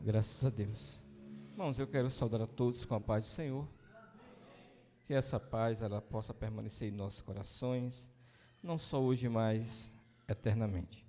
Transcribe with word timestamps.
Graças 0.00 0.44
a 0.44 0.48
Deus. 0.48 1.02
Irmãos, 1.50 1.76
eu 1.76 1.86
quero 1.86 2.08
saudar 2.08 2.40
a 2.40 2.46
todos 2.46 2.84
com 2.84 2.94
a 2.94 3.00
paz 3.00 3.24
do 3.24 3.30
Senhor. 3.30 3.68
Que 5.04 5.12
essa 5.12 5.40
paz 5.40 5.82
ela 5.82 6.00
possa 6.00 6.32
permanecer 6.32 6.88
em 6.88 6.96
nossos 6.96 7.20
corações, 7.20 8.08
não 8.62 8.78
só 8.78 9.02
hoje, 9.02 9.28
mas 9.28 9.92
eternamente. 10.28 11.04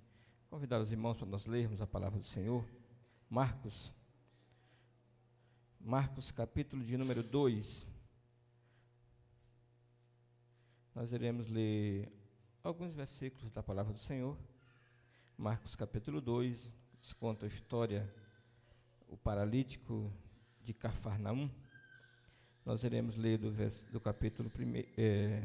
Convidar 0.50 0.80
os 0.80 0.90
irmãos 0.90 1.16
para 1.16 1.26
nós 1.26 1.46
lermos 1.46 1.80
a 1.80 1.86
palavra 1.86 2.18
do 2.18 2.24
Senhor. 2.24 2.64
Marcos. 3.28 3.92
Marcos, 5.78 6.32
capítulo 6.32 6.82
de 6.82 6.96
número 6.96 7.22
2. 7.22 7.88
Nós 10.96 11.12
iremos 11.12 11.48
ler 11.48 12.12
alguns 12.60 12.92
versículos 12.92 13.52
da 13.52 13.62
palavra 13.62 13.92
do 13.92 14.00
Senhor. 14.00 14.36
Marcos, 15.38 15.76
capítulo 15.76 16.20
2, 16.20 16.72
nos 16.98 17.12
conta 17.12 17.46
a 17.46 17.48
história, 17.48 18.12
o 19.10 19.16
paralítico 19.16 20.12
de 20.62 20.72
Cafarnaum. 20.72 21.50
Nós 22.64 22.84
iremos 22.84 23.16
ler 23.16 23.38
do, 23.38 23.50
do 23.90 24.00
capítulo, 24.00 24.50
é, 24.96 25.42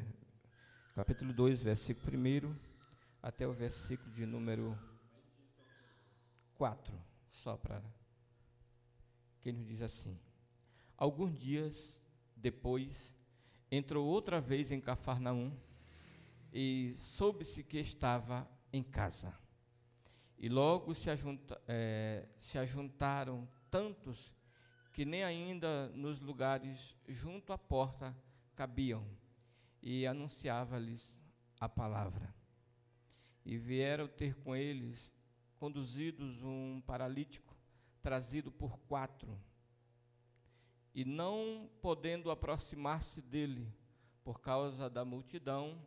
capítulo 0.93 1.33
2, 1.33 1.63
versículo 1.63 2.15
1 2.15 2.55
até 3.23 3.47
o 3.47 3.51
versículo 3.51 4.11
de 4.11 4.25
número 4.25 4.77
4, 6.55 6.93
só 7.31 7.57
para 7.57 7.81
que 9.41 9.51
nos 9.51 9.65
diz 9.67 9.81
assim: 9.81 10.17
Alguns 10.95 11.35
dias 11.37 12.03
depois, 12.35 13.15
entrou 13.71 14.05
outra 14.05 14.39
vez 14.39 14.71
em 14.71 14.79
Cafarnaum 14.79 15.51
e 16.53 16.93
soube-se 16.97 17.63
que 17.63 17.79
estava 17.79 18.47
em 18.71 18.83
casa. 18.83 19.33
E 20.37 20.49
logo 20.49 20.93
se, 20.93 21.09
ajunta, 21.09 21.59
é, 21.67 22.27
se 22.37 22.59
ajuntaram 22.59 23.47
tantos 23.75 24.33
que 24.93 25.03
nem 25.03 25.25
ainda 25.25 25.89
nos 25.89 26.21
lugares 26.21 26.95
junto 27.09 27.51
à 27.51 27.57
porta 27.57 28.15
cabiam, 28.55 29.05
e 29.81 30.07
anunciava-lhes 30.07 31.19
a 31.59 31.67
palavra. 31.67 32.33
E 33.43 33.57
vieram 33.57 34.07
ter 34.07 34.33
com 34.35 34.55
eles, 34.55 35.13
conduzidos 35.57 36.41
um 36.41 36.81
paralítico, 36.87 37.53
trazido 38.01 38.49
por 38.49 38.79
quatro 38.87 39.37
e 40.93 41.03
não 41.03 41.69
podendo 41.81 42.31
aproximar-se 42.31 43.21
dele 43.21 43.69
por 44.23 44.39
causa 44.39 44.89
da 44.89 45.03
multidão, 45.03 45.85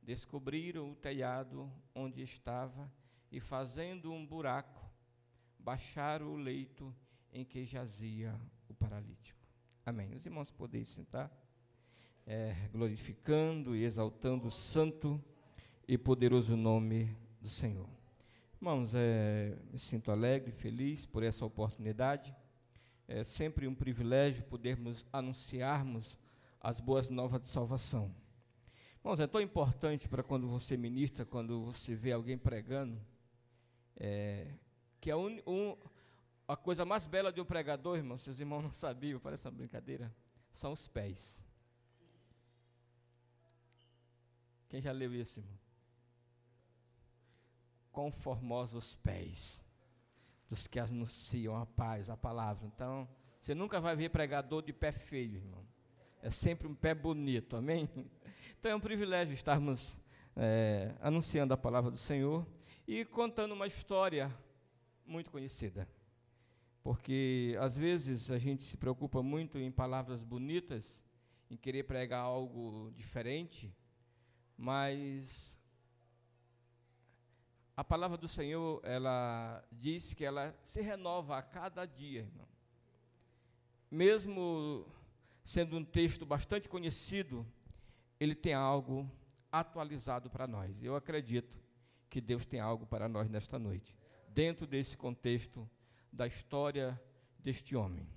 descobriram 0.00 0.92
o 0.92 0.94
telhado 0.94 1.68
onde 1.92 2.22
estava 2.22 2.88
e, 3.32 3.40
fazendo 3.40 4.12
um 4.12 4.24
buraco, 4.24 4.88
baixaram 5.58 6.32
o 6.32 6.36
leito 6.36 6.94
em 7.34 7.44
que 7.44 7.66
jazia 7.66 8.34
o 8.68 8.74
paralítico. 8.74 9.38
Amém. 9.84 10.14
Os 10.14 10.24
irmãos 10.24 10.50
podem 10.50 10.84
sentar, 10.84 11.30
é, 12.26 12.54
glorificando 12.72 13.76
e 13.76 13.84
exaltando 13.84 14.46
o 14.46 14.50
santo 14.50 15.22
e 15.86 15.98
poderoso 15.98 16.56
nome 16.56 17.14
do 17.42 17.50
Senhor. 17.50 17.88
Irmãos, 18.56 18.94
é, 18.94 19.54
me 19.70 19.78
sinto 19.78 20.10
alegre, 20.10 20.50
feliz 20.52 21.04
por 21.04 21.22
essa 21.22 21.44
oportunidade 21.44 22.34
é 23.06 23.22
sempre 23.22 23.68
um 23.68 23.74
privilégio 23.74 24.44
podermos 24.44 25.04
anunciarmos 25.12 26.18
as 26.60 26.80
boas 26.80 27.10
novas 27.10 27.40
de 27.40 27.46
salvação. 27.46 28.14
Irmãos, 29.00 29.20
é 29.20 29.26
tão 29.26 29.40
importante 29.40 30.08
para 30.08 30.22
quando 30.22 30.48
você 30.48 30.76
ministra, 30.76 31.26
quando 31.26 31.62
você 31.62 31.94
vê 31.94 32.12
alguém 32.12 32.38
pregando, 32.38 32.98
é, 33.96 34.54
que 34.98 35.10
a, 35.10 35.16
un, 35.18 35.38
un, 35.46 35.76
a 36.46 36.56
coisa 36.56 36.84
mais 36.84 37.06
bela 37.06 37.32
de 37.32 37.40
um 37.40 37.44
pregador, 37.44 37.96
irmãos, 37.96 38.20
seus 38.20 38.38
irmãos 38.38 38.62
não 38.62 38.72
sabiam, 38.72 39.18
parece 39.18 39.46
uma 39.48 39.54
brincadeira, 39.54 40.14
são 40.52 40.72
os 40.72 40.86
pés. 40.86 41.42
Quem 44.68 44.80
já 44.80 44.92
leu 44.92 45.14
isso, 45.14 45.40
irmão? 45.40 45.58
Quão 47.92 48.10
formosos 48.10 48.90
os 48.90 48.94
pés 48.96 49.64
dos 50.48 50.66
que 50.66 50.78
anunciam 50.78 51.56
a 51.56 51.64
paz, 51.64 52.10
a 52.10 52.16
palavra. 52.16 52.66
Então, 52.66 53.08
você 53.40 53.54
nunca 53.54 53.80
vai 53.80 53.96
ver 53.96 54.10
pregador 54.10 54.62
de 54.62 54.72
pé 54.72 54.92
feio, 54.92 55.36
irmão. 55.36 55.64
É 56.22 56.30
sempre 56.30 56.66
um 56.66 56.74
pé 56.74 56.94
bonito, 56.94 57.56
amém? 57.56 57.88
Então 58.56 58.72
é 58.72 58.74
um 58.74 58.80
privilégio 58.80 59.34
estarmos 59.34 60.00
é, 60.34 60.94
anunciando 61.02 61.52
a 61.52 61.56
palavra 61.56 61.90
do 61.90 61.98
Senhor 61.98 62.46
e 62.88 63.04
contando 63.04 63.52
uma 63.52 63.66
história 63.66 64.34
muito 65.04 65.30
conhecida. 65.30 65.86
Porque 66.84 67.56
às 67.60 67.78
vezes 67.78 68.30
a 68.30 68.38
gente 68.38 68.62
se 68.62 68.76
preocupa 68.76 69.22
muito 69.22 69.58
em 69.58 69.72
palavras 69.72 70.22
bonitas, 70.22 71.02
em 71.50 71.56
querer 71.56 71.84
pregar 71.84 72.22
algo 72.22 72.92
diferente, 72.94 73.74
mas 74.54 75.58
a 77.74 77.82
palavra 77.82 78.18
do 78.18 78.28
Senhor, 78.28 78.82
ela 78.84 79.64
diz 79.72 80.12
que 80.12 80.26
ela 80.26 80.54
se 80.62 80.82
renova 80.82 81.38
a 81.38 81.42
cada 81.42 81.86
dia, 81.86 82.20
irmão. 82.20 82.46
Mesmo 83.90 84.86
sendo 85.42 85.78
um 85.78 85.84
texto 85.84 86.26
bastante 86.26 86.68
conhecido, 86.68 87.46
ele 88.20 88.34
tem 88.34 88.52
algo 88.52 89.10
atualizado 89.50 90.28
para 90.28 90.46
nós. 90.46 90.82
Eu 90.82 90.94
acredito 90.94 91.58
que 92.10 92.20
Deus 92.20 92.44
tem 92.44 92.60
algo 92.60 92.84
para 92.84 93.08
nós 93.08 93.30
nesta 93.30 93.58
noite, 93.58 93.96
dentro 94.28 94.66
desse 94.66 94.98
contexto 94.98 95.66
da 96.14 96.26
história 96.26 97.00
deste 97.38 97.76
homem. 97.76 98.08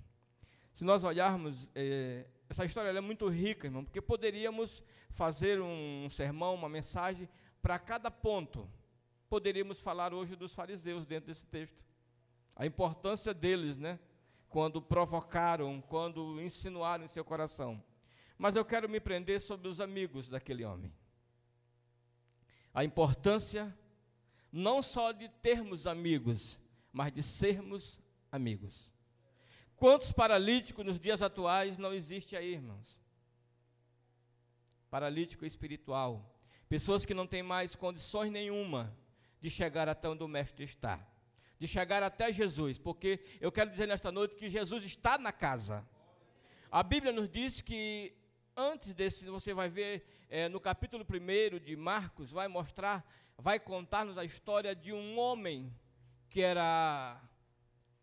Se 0.72 0.84
nós 0.84 1.04
olharmos, 1.04 1.68
eh, 1.74 2.26
essa 2.48 2.64
história 2.64 2.96
é 2.96 3.00
muito 3.00 3.28
rica, 3.28 3.66
irmão, 3.66 3.84
porque 3.84 4.00
poderíamos 4.00 4.82
fazer 5.10 5.60
um 5.60 6.08
sermão, 6.08 6.54
uma 6.54 6.68
mensagem 6.68 7.28
para 7.60 7.78
cada 7.78 8.10
ponto 8.10 8.70
poderíamos 9.28 9.80
falar 9.80 10.14
hoje 10.14 10.34
dos 10.34 10.54
fariseus 10.54 11.06
dentro 11.06 11.26
desse 11.26 11.46
texto. 11.46 11.84
A 12.56 12.66
importância 12.66 13.34
deles, 13.34 13.76
né? 13.76 13.98
Quando 14.48 14.80
provocaram, 14.80 15.80
quando 15.82 16.40
insinuaram 16.40 17.04
em 17.04 17.08
seu 17.08 17.24
coração. 17.24 17.82
Mas 18.38 18.56
eu 18.56 18.64
quero 18.64 18.88
me 18.88 18.98
prender 18.98 19.40
sobre 19.40 19.68
os 19.68 19.80
amigos 19.80 20.28
daquele 20.28 20.64
homem. 20.64 20.92
A 22.72 22.84
importância 22.84 23.76
não 24.50 24.80
só 24.80 25.12
de 25.12 25.28
termos 25.28 25.86
amigos, 25.86 26.58
mas 26.92 27.12
de 27.12 27.22
sermos 27.22 27.98
amigos. 28.30 28.92
Quantos 29.76 30.10
paralíticos 30.10 30.84
nos 30.84 30.98
dias 30.98 31.22
atuais 31.22 31.78
não 31.78 31.92
existe 31.92 32.36
aí, 32.36 32.52
irmãos? 32.52 32.98
Paralítico 34.90 35.46
espiritual. 35.46 36.34
Pessoas 36.68 37.06
que 37.06 37.14
não 37.14 37.26
têm 37.26 37.42
mais 37.42 37.74
condições 37.74 38.30
nenhuma 38.30 38.96
de 39.40 39.48
chegar 39.48 39.88
até 39.88 40.08
onde 40.08 40.22
o 40.22 40.28
Mestre 40.28 40.64
está, 40.64 41.00
de 41.58 41.68
chegar 41.68 42.02
até 42.02 42.32
Jesus, 42.32 42.78
porque 42.78 43.20
eu 43.40 43.52
quero 43.52 43.70
dizer 43.70 43.86
nesta 43.86 44.10
noite 44.10 44.34
que 44.34 44.50
Jesus 44.50 44.84
está 44.84 45.16
na 45.16 45.32
casa. 45.32 45.86
A 46.70 46.82
Bíblia 46.82 47.12
nos 47.12 47.28
diz 47.28 47.60
que 47.62 48.12
antes 48.56 48.92
desse, 48.92 49.26
você 49.26 49.54
vai 49.54 49.68
ver 49.68 50.26
é, 50.28 50.48
no 50.48 50.60
capítulo 50.60 51.06
1 51.08 51.58
de 51.60 51.76
Marcos, 51.76 52.32
vai 52.32 52.48
mostrar, 52.48 53.08
vai 53.36 53.60
contar-nos 53.60 54.18
a 54.18 54.24
história 54.24 54.74
de 54.74 54.92
um 54.92 55.18
homem 55.18 55.72
que 56.28 56.42
era 56.42 57.20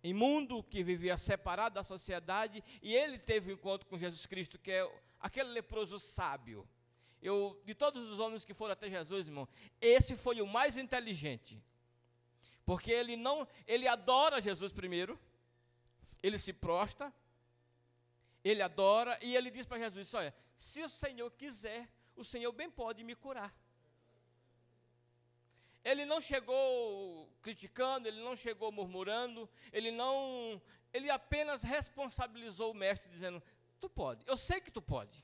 imundo, 0.03 0.63
que 0.63 0.83
vivia 0.83 1.17
separado 1.17 1.75
da 1.75 1.83
sociedade, 1.83 2.63
e 2.81 2.93
ele 2.93 3.17
teve 3.17 3.51
um 3.51 3.55
encontro 3.55 3.87
com 3.87 3.97
Jesus 3.97 4.25
Cristo, 4.25 4.59
que 4.59 4.71
é 4.71 4.89
aquele 5.19 5.49
leproso 5.49 5.99
sábio. 5.99 6.67
Eu, 7.21 7.59
de 7.65 7.73
todos 7.73 8.09
os 8.09 8.19
homens 8.19 8.45
que 8.45 8.53
foram 8.53 8.73
até 8.73 8.89
Jesus, 8.89 9.27
irmão, 9.27 9.47
esse 9.81 10.15
foi 10.15 10.41
o 10.41 10.47
mais 10.47 10.77
inteligente. 10.77 11.61
Porque 12.63 12.91
ele 12.91 13.15
não, 13.15 13.47
ele 13.67 13.87
adora 13.87 14.41
Jesus 14.41 14.71
primeiro, 14.71 15.19
ele 16.21 16.37
se 16.37 16.53
prosta, 16.53 17.13
ele 18.43 18.61
adora 18.61 19.17
e 19.23 19.35
ele 19.35 19.49
diz 19.49 19.65
para 19.65 19.79
Jesus: 19.79 20.13
Olha, 20.13 20.33
se 20.55 20.83
o 20.83 20.89
Senhor 20.89 21.31
quiser, 21.31 21.89
o 22.15 22.23
Senhor 22.23 22.51
bem 22.51 22.69
pode 22.69 23.03
me 23.03 23.15
curar. 23.15 23.53
Ele 25.85 26.03
não 26.03 26.19
chegou 26.19 27.31
criticando, 27.41 28.07
ele 28.07 28.19
não 28.19 28.35
chegou 28.35 28.71
murmurando, 28.71 29.47
ele 29.71 29.91
não, 29.91 30.61
ele 30.91 31.09
apenas 31.11 31.61
responsabilizou 31.61 32.71
o 32.71 32.75
mestre 32.75 33.09
dizendo: 33.09 33.41
Tu 33.79 33.87
pode, 33.87 34.25
eu 34.27 34.35
sei 34.35 34.59
que 34.59 34.71
tu 34.71 34.81
pode, 34.81 35.23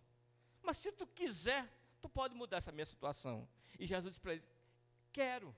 mas 0.61 0.77
se 0.77 0.91
tu 0.91 1.07
quiser, 1.07 1.67
tu 1.99 2.07
pode 2.07 2.35
mudar 2.35 2.57
essa 2.57 2.71
minha 2.71 2.85
situação. 2.85 3.47
E 3.79 3.85
Jesus 3.87 4.11
disse 4.11 4.21
para 4.21 4.33
ele, 4.33 4.43
quero. 5.11 5.55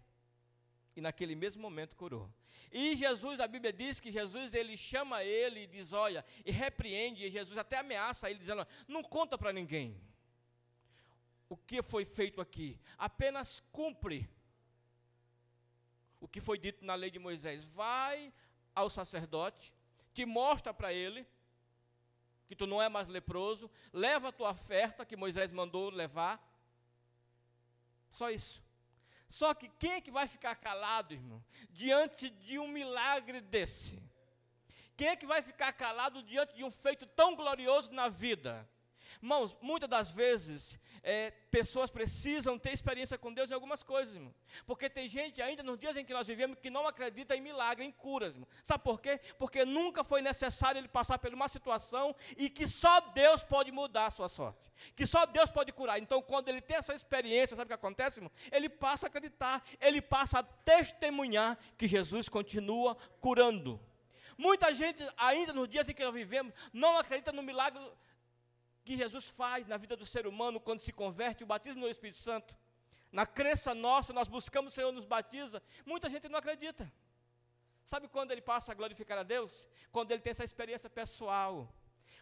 E 0.95 1.01
naquele 1.01 1.35
mesmo 1.35 1.61
momento 1.61 1.95
curou. 1.95 2.31
E 2.71 2.95
Jesus, 2.95 3.39
a 3.39 3.47
Bíblia 3.47 3.73
diz 3.73 3.99
que 3.99 4.11
Jesus, 4.11 4.53
ele 4.53 4.77
chama 4.77 5.23
ele 5.23 5.63
e 5.63 5.67
diz, 5.67 5.91
olha, 5.91 6.25
e 6.45 6.51
repreende, 6.51 7.25
e 7.25 7.31
Jesus 7.31 7.57
até 7.57 7.77
ameaça 7.77 8.29
ele, 8.29 8.39
dizendo, 8.39 8.65
não 8.87 9.03
conta 9.03 9.37
para 9.37 9.51
ninguém. 9.51 9.99
O 11.49 11.57
que 11.57 11.81
foi 11.81 12.05
feito 12.05 12.39
aqui? 12.39 12.79
Apenas 12.97 13.59
cumpre 13.71 14.29
o 16.23 16.27
que 16.27 16.39
foi 16.39 16.57
dito 16.57 16.85
na 16.85 16.95
lei 16.95 17.11
de 17.11 17.19
Moisés. 17.19 17.65
Vai 17.65 18.33
ao 18.73 18.89
sacerdote, 18.89 19.73
te 20.13 20.25
mostra 20.25 20.73
para 20.73 20.93
ele 20.93 21.27
que 22.47 22.55
tu 22.55 22.65
não 22.65 22.81
é 22.81 22.87
mais 22.87 23.09
leproso, 23.09 23.69
leva 23.91 24.29
a 24.29 24.31
tua 24.31 24.51
oferta 24.51 25.05
que 25.05 25.17
Moisés 25.17 25.51
mandou 25.51 25.89
levar. 25.89 26.41
Só 28.09 28.29
isso. 28.29 28.63
Só 29.27 29.53
que 29.53 29.67
quem 29.67 29.93
é 29.93 30.01
que 30.01 30.11
vai 30.11 30.25
ficar 30.25 30.55
calado, 30.55 31.13
irmão, 31.13 31.43
diante 31.69 32.29
de 32.29 32.57
um 32.57 32.69
milagre 32.69 33.41
desse? 33.41 34.01
Quem 34.95 35.09
é 35.09 35.15
que 35.17 35.25
vai 35.25 35.41
ficar 35.41 35.73
calado 35.73 36.23
diante 36.23 36.55
de 36.55 36.63
um 36.63 36.71
feito 36.71 37.05
tão 37.05 37.35
glorioso 37.35 37.91
na 37.91 38.07
vida? 38.07 38.69
Irmãos, 39.21 39.55
muitas 39.61 39.89
das 39.89 40.09
vezes, 40.11 40.79
é, 41.03 41.31
pessoas 41.51 41.89
precisam 41.89 42.57
ter 42.57 42.71
experiência 42.71 43.17
com 43.17 43.33
Deus 43.33 43.51
em 43.51 43.53
algumas 43.53 43.83
coisas, 43.83 44.15
irmão. 44.15 44.33
Porque 44.65 44.89
tem 44.89 45.09
gente, 45.09 45.41
ainda 45.41 45.61
nos 45.61 45.77
dias 45.77 45.95
em 45.97 46.05
que 46.05 46.13
nós 46.13 46.25
vivemos, 46.25 46.57
que 46.59 46.69
não 46.69 46.87
acredita 46.87 47.35
em 47.35 47.41
milagre, 47.41 47.83
em 47.83 47.91
curas, 47.91 48.33
irmão. 48.33 48.47
Sabe 48.63 48.83
por 48.83 49.01
quê? 49.01 49.19
Porque 49.37 49.65
nunca 49.65 50.03
foi 50.03 50.21
necessário 50.21 50.79
ele 50.79 50.87
passar 50.87 51.19
por 51.19 51.33
uma 51.33 51.47
situação 51.47 52.15
e 52.37 52.49
que 52.49 52.65
só 52.65 52.99
Deus 52.99 53.43
pode 53.43 53.71
mudar 53.71 54.07
a 54.07 54.11
sua 54.11 54.29
sorte. 54.29 54.71
Que 54.95 55.05
só 55.05 55.25
Deus 55.25 55.49
pode 55.49 55.71
curar. 55.71 55.99
Então, 55.99 56.21
quando 56.21 56.47
ele 56.49 56.61
tem 56.61 56.77
essa 56.77 56.95
experiência, 56.95 57.55
sabe 57.55 57.65
o 57.65 57.67
que 57.67 57.73
acontece, 57.73 58.19
irmão? 58.19 58.31
Ele 58.51 58.69
passa 58.69 59.05
a 59.05 59.09
acreditar, 59.09 59.63
ele 59.79 60.01
passa 60.01 60.39
a 60.39 60.43
testemunhar 60.43 61.57
que 61.77 61.87
Jesus 61.87 62.29
continua 62.29 62.95
curando. 63.19 63.79
Muita 64.37 64.73
gente, 64.73 65.05
ainda 65.15 65.53
nos 65.53 65.69
dias 65.69 65.87
em 65.87 65.93
que 65.93 66.03
nós 66.03 66.13
vivemos, 66.13 66.53
não 66.71 66.97
acredita 66.97 67.31
no 67.31 67.43
milagre 67.43 67.79
que 68.83 68.97
Jesus 68.97 69.29
faz 69.29 69.67
na 69.67 69.77
vida 69.77 69.95
do 69.95 70.05
ser 70.05 70.27
humano 70.27 70.59
quando 70.59 70.79
se 70.79 70.91
converte, 70.91 71.43
o 71.43 71.47
batismo 71.47 71.81
no 71.81 71.89
Espírito 71.89 72.19
Santo. 72.19 72.55
Na 73.11 73.25
crença 73.25 73.73
nossa, 73.73 74.11
nós 74.11 74.27
buscamos 74.27 74.73
o 74.73 74.75
Senhor 74.75 74.91
nos 74.91 75.05
batiza. 75.05 75.61
Muita 75.85 76.09
gente 76.09 76.27
não 76.27 76.39
acredita. 76.39 76.91
Sabe 77.85 78.07
quando 78.07 78.31
ele 78.31 78.41
passa 78.41 78.71
a 78.71 78.75
glorificar 78.75 79.17
a 79.17 79.23
Deus? 79.23 79.67
Quando 79.91 80.11
ele 80.11 80.21
tem 80.21 80.31
essa 80.31 80.43
experiência 80.43 80.89
pessoal. 80.89 81.71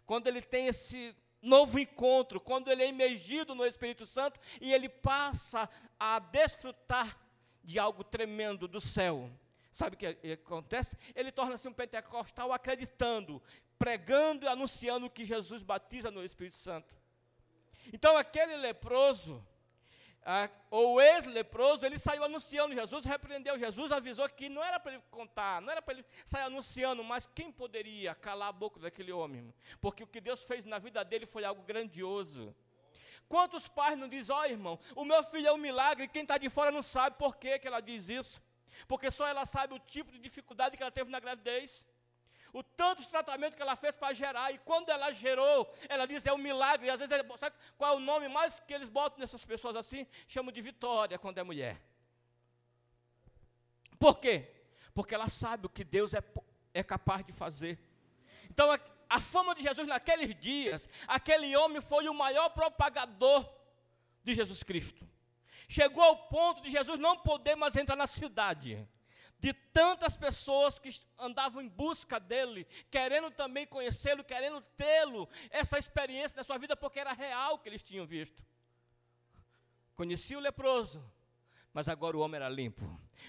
Quando 0.06 0.28
ele 0.28 0.42
tem 0.42 0.68
esse 0.68 1.16
novo 1.42 1.80
encontro, 1.80 2.40
quando 2.40 2.70
ele 2.70 2.84
é 2.84 2.90
imergido 2.90 3.56
no 3.56 3.66
Espírito 3.66 4.06
Santo 4.06 4.40
e 4.60 4.74
ele 4.74 4.90
passa 4.90 5.70
a 6.00 6.20
desfrutar 6.20 7.18
de 7.64 7.80
algo 7.80 8.04
tremendo 8.04 8.68
do 8.68 8.82
céu. 8.82 9.30
Sabe 9.72 9.96
o 9.96 9.98
que 9.98 10.34
acontece? 10.34 10.98
Ele 11.16 11.32
torna-se 11.32 11.68
um 11.68 11.74
pentecostal 11.74 12.52
acreditando 12.52 13.42
pregando 13.82 14.46
e 14.46 14.48
anunciando 14.48 15.10
que 15.10 15.26
Jesus 15.26 15.64
batiza 15.64 16.12
no 16.12 16.24
Espírito 16.24 16.56
Santo. 16.56 16.94
Então 17.92 18.16
aquele 18.16 18.56
leproso, 18.56 19.44
ou 20.70 21.02
ex-leproso, 21.02 21.84
ele 21.84 21.98
saiu 21.98 22.24
anunciando 22.24 22.76
Jesus, 22.76 23.06
repreendeu 23.06 23.58
Jesus, 23.58 23.92
avisou 23.92 24.30
que 24.30 24.50
não 24.50 24.64
era 24.64 24.80
para 24.80 24.94
ele 24.94 25.04
contar, 25.10 25.60
não 25.64 25.72
era 25.72 25.82
para 25.82 25.96
ele 25.96 26.06
sair 26.24 26.44
anunciando, 26.44 27.04
mas 27.04 27.26
quem 27.26 27.52
poderia 27.52 28.14
calar 28.14 28.50
a 28.50 28.52
boca 28.52 28.80
daquele 28.80 29.12
homem? 29.12 29.52
Porque 29.82 30.04
o 30.04 30.08
que 30.08 30.22
Deus 30.22 30.44
fez 30.44 30.64
na 30.64 30.78
vida 30.78 31.04
dele 31.04 31.26
foi 31.26 31.44
algo 31.44 31.64
grandioso. 31.64 32.56
Quantos 33.28 33.68
pais 33.68 33.98
não 33.98 34.08
dizem, 34.08 34.36
ó 34.36 34.42
oh, 34.42 34.46
irmão, 34.46 34.80
o 34.96 35.04
meu 35.04 35.24
filho 35.24 35.48
é 35.48 35.52
um 35.52 35.58
milagre, 35.58 36.08
quem 36.08 36.22
está 36.22 36.38
de 36.38 36.50
fora 36.52 36.70
não 36.70 36.84
sabe 36.84 37.18
por 37.18 37.38
que, 37.38 37.58
que 37.58 37.68
ela 37.68 37.82
diz 37.82 38.10
isso. 38.10 38.40
Porque 38.88 39.10
só 39.10 39.28
ela 39.28 39.44
sabe 39.48 39.74
o 39.74 39.80
tipo 39.80 40.12
de 40.12 40.20
dificuldade 40.20 40.78
que 40.78 40.84
ela 40.84 40.92
teve 40.92 41.10
na 41.10 41.20
gravidez 41.20 41.88
o 42.54 42.64
tanto 42.64 43.02
de 43.02 43.10
tratamento 43.10 43.56
que 43.56 43.62
ela 43.62 43.76
fez 43.76 43.96
para 43.96 44.14
gerar, 44.14 44.52
e 44.52 44.58
quando 44.60 44.90
ela 44.90 45.12
gerou, 45.12 45.74
ela 45.88 46.06
diz 46.06 46.26
é 46.26 46.34
um 46.34 46.38
milagre, 46.38 46.88
e 46.88 46.90
às 46.90 47.00
vezes, 47.00 47.16
sabe 47.40 47.56
qual 47.78 47.94
é 47.94 47.96
o 47.98 48.00
nome 48.00 48.28
mais 48.28 48.60
que 48.60 48.74
eles 48.74 48.90
botam 48.90 49.20
nessas 49.20 49.44
pessoas 49.46 49.76
assim? 49.76 50.06
Chamam 50.28 50.52
de 50.52 50.62
vitória 50.62 51.18
quando 51.18 51.38
é 51.38 51.44
mulher. 51.44 51.82
Por 54.00 54.20
quê? 54.20 54.50
Porque 54.94 55.16
ela 55.16 55.30
sabe 55.30 55.68
o 55.68 55.70
que 55.70 55.84
Deus 55.84 56.14
é, 56.14 56.24
é 56.74 56.84
capaz 56.84 57.26
de 57.26 57.32
fazer. 57.32 57.80
Então, 58.50 58.72
a, 58.72 58.80
a 59.10 59.20
fama 59.20 59.56
de 59.56 59.62
Jesus 59.62 59.88
naqueles 59.88 60.36
dias, 60.40 60.90
aquele 61.08 61.56
homem 61.56 61.82
foi 61.82 62.10
o 62.10 62.14
maior 62.14 62.50
propagador 62.50 63.48
de 64.24 64.36
Jesus 64.36 64.64
Cristo. 64.64 65.08
Chegou 65.68 66.04
ao 66.04 66.28
ponto 66.28 66.62
de 66.62 66.70
Jesus 66.70 67.00
não 67.00 67.16
poder 67.16 67.56
mais 67.56 67.76
entrar 67.76 67.96
na 67.96 68.08
cidade 68.08 68.88
de 69.42 69.54
tantas 69.54 70.16
pessoas 70.16 70.78
que 70.78 70.96
andavam 71.18 71.64
em 71.64 71.68
busca 71.68 72.20
dele, 72.20 72.68
querendo 72.92 73.32
também 73.32 73.66
conhecê-lo, 73.66 74.24
querendo 74.24 74.62
tê-lo, 74.78 75.28
essa 75.50 75.80
experiência 75.80 76.38
na 76.38 76.44
sua 76.44 76.60
vida, 76.60 76.78
porque 76.78 77.00
era 77.00 77.12
real 77.12 77.58
que 77.58 77.68
eles 77.68 77.82
tinham 77.82 78.06
visto. 78.06 78.46
Conhecia 79.96 80.38
o 80.38 80.42
leproso, 80.42 81.04
mas 81.74 81.90
agora 81.90 82.16
o 82.16 82.20
homem 82.20 82.36
era 82.36 82.48
limpo. 82.48 82.86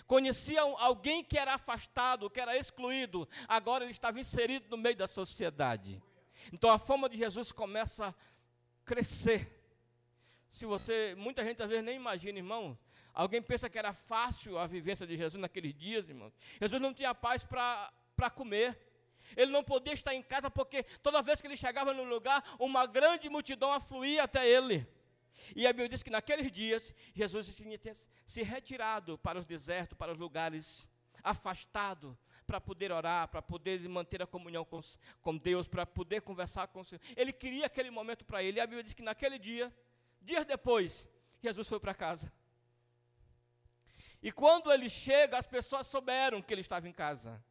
Conhecia 0.06 0.60
alguém 0.60 1.24
que 1.24 1.38
era 1.38 1.54
afastado, 1.54 2.28
que 2.28 2.40
era 2.40 2.58
excluído, 2.58 3.26
agora 3.48 3.82
ele 3.82 3.92
estava 3.92 4.20
inserido 4.20 4.68
no 4.68 4.76
meio 4.76 4.96
da 4.96 5.08
sociedade. 5.08 6.02
Então 6.52 6.70
a 6.70 6.78
fama 6.78 7.08
de 7.08 7.16
Jesus 7.16 7.50
começa 7.50 8.08
a 8.08 8.14
crescer. 8.84 9.50
Se 10.50 10.66
você, 10.66 11.14
muita 11.16 11.42
gente 11.42 11.62
às 11.62 11.70
vezes 11.70 11.84
nem 11.84 11.96
imagina, 11.96 12.38
irmão, 12.38 12.78
Alguém 13.14 13.42
pensa 13.42 13.68
que 13.68 13.78
era 13.78 13.92
fácil 13.92 14.58
a 14.58 14.66
vivência 14.66 15.06
de 15.06 15.16
Jesus 15.16 15.40
naqueles 15.40 15.74
dias, 15.74 16.08
irmãos? 16.08 16.32
Jesus 16.60 16.80
não 16.80 16.94
tinha 16.94 17.14
paz 17.14 17.44
para 17.44 18.30
comer. 18.34 18.78
Ele 19.36 19.50
não 19.50 19.62
podia 19.62 19.92
estar 19.92 20.14
em 20.14 20.22
casa 20.22 20.50
porque 20.50 20.82
toda 21.02 21.22
vez 21.22 21.40
que 21.40 21.46
ele 21.46 21.56
chegava 21.56 21.92
no 21.92 22.04
lugar, 22.04 22.42
uma 22.58 22.86
grande 22.86 23.28
multidão 23.28 23.72
afluía 23.72 24.24
até 24.24 24.48
ele. 24.48 24.86
E 25.54 25.66
a 25.66 25.72
Bíblia 25.72 25.88
diz 25.88 26.02
que 26.02 26.10
naqueles 26.10 26.50
dias, 26.50 26.94
Jesus 27.14 27.54
tinha 27.54 27.78
se 28.26 28.42
retirado 28.42 29.18
para 29.18 29.38
os 29.38 29.44
desertos, 29.44 29.96
para 29.96 30.12
os 30.12 30.18
lugares 30.18 30.88
afastados, 31.22 32.16
para 32.46 32.60
poder 32.60 32.92
orar, 32.92 33.28
para 33.28 33.40
poder 33.40 33.80
manter 33.88 34.22
a 34.22 34.26
comunhão 34.26 34.64
com, 34.64 34.80
com 35.20 35.36
Deus, 35.36 35.68
para 35.68 35.86
poder 35.86 36.22
conversar 36.22 36.66
com 36.68 36.80
o 36.80 36.84
Senhor. 36.84 37.00
Ele 37.16 37.32
queria 37.32 37.66
aquele 37.66 37.90
momento 37.90 38.24
para 38.24 38.42
ele. 38.42 38.58
E 38.58 38.60
a 38.60 38.66
Bíblia 38.66 38.82
diz 38.82 38.92
que 38.92 39.02
naquele 39.02 39.38
dia, 39.38 39.72
dias 40.20 40.44
depois, 40.44 41.06
Jesus 41.42 41.68
foi 41.68 41.80
para 41.80 41.94
casa. 41.94 42.32
E 44.22 44.30
quando 44.30 44.72
ele 44.72 44.88
chega, 44.88 45.36
as 45.36 45.46
pessoas 45.46 45.86
souberam 45.88 46.40
que 46.40 46.54
ele 46.54 46.60
estava 46.60 46.88
em 46.88 46.92
casa. 46.92 47.42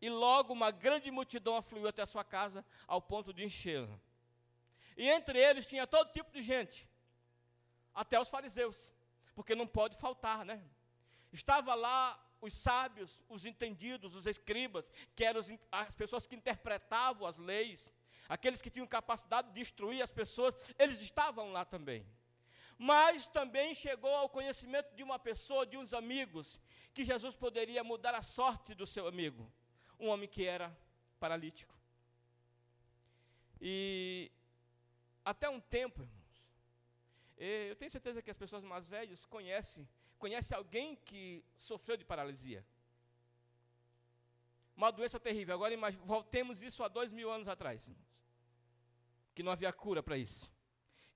E 0.00 0.10
logo 0.10 0.52
uma 0.52 0.72
grande 0.72 1.10
multidão 1.10 1.56
afluiu 1.56 1.86
até 1.86 2.02
a 2.02 2.06
sua 2.06 2.24
casa, 2.24 2.64
ao 2.86 3.00
ponto 3.00 3.32
de 3.32 3.44
enchê-la. 3.44 3.98
E 4.96 5.08
entre 5.08 5.38
eles 5.38 5.66
tinha 5.66 5.86
todo 5.86 6.12
tipo 6.12 6.32
de 6.32 6.42
gente, 6.42 6.88
até 7.94 8.18
os 8.20 8.28
fariseus, 8.28 8.92
porque 9.34 9.54
não 9.54 9.66
pode 9.66 9.96
faltar, 9.96 10.44
né? 10.44 10.62
Estava 11.32 11.74
lá 11.74 12.20
os 12.40 12.52
sábios, 12.52 13.22
os 13.28 13.46
entendidos, 13.46 14.14
os 14.16 14.26
escribas, 14.26 14.90
que 15.14 15.24
eram 15.24 15.40
as 15.70 15.94
pessoas 15.94 16.26
que 16.26 16.34
interpretavam 16.34 17.26
as 17.26 17.36
leis, 17.36 17.92
aqueles 18.28 18.60
que 18.60 18.70
tinham 18.70 18.86
capacidade 18.86 19.48
de 19.48 19.54
destruir 19.54 20.02
as 20.02 20.10
pessoas, 20.10 20.56
eles 20.78 21.00
estavam 21.00 21.52
lá 21.52 21.64
também 21.64 22.04
mas 22.78 23.26
também 23.26 23.74
chegou 23.74 24.14
ao 24.14 24.28
conhecimento 24.28 24.94
de 24.94 25.02
uma 25.02 25.18
pessoa, 25.18 25.66
de 25.66 25.76
uns 25.76 25.92
amigos, 25.92 26.60
que 26.92 27.04
Jesus 27.04 27.34
poderia 27.34 27.82
mudar 27.82 28.14
a 28.14 28.22
sorte 28.22 28.74
do 28.74 28.86
seu 28.86 29.06
amigo, 29.06 29.50
um 29.98 30.08
homem 30.08 30.28
que 30.28 30.44
era 30.44 30.76
paralítico. 31.18 31.74
E 33.60 34.30
até 35.24 35.48
um 35.48 35.60
tempo, 35.60 36.02
irmãos, 36.02 36.52
eu 37.38 37.76
tenho 37.76 37.90
certeza 37.90 38.20
que 38.20 38.30
as 38.30 38.36
pessoas 38.36 38.62
mais 38.62 38.86
velhas 38.86 39.24
conhecem, 39.24 39.88
conhecem 40.18 40.56
alguém 40.56 40.96
que 40.96 41.42
sofreu 41.56 41.96
de 41.96 42.04
paralisia. 42.04 42.64
Uma 44.76 44.90
doença 44.90 45.18
terrível. 45.18 45.54
Agora 45.54 45.74
voltemos 46.04 46.62
isso 46.62 46.84
há 46.84 46.88
dois 46.88 47.10
mil 47.10 47.30
anos 47.30 47.48
atrás, 47.48 47.88
irmãos, 47.88 48.26
que 49.34 49.42
não 49.42 49.52
havia 49.52 49.72
cura 49.72 50.02
para 50.02 50.18
isso 50.18 50.55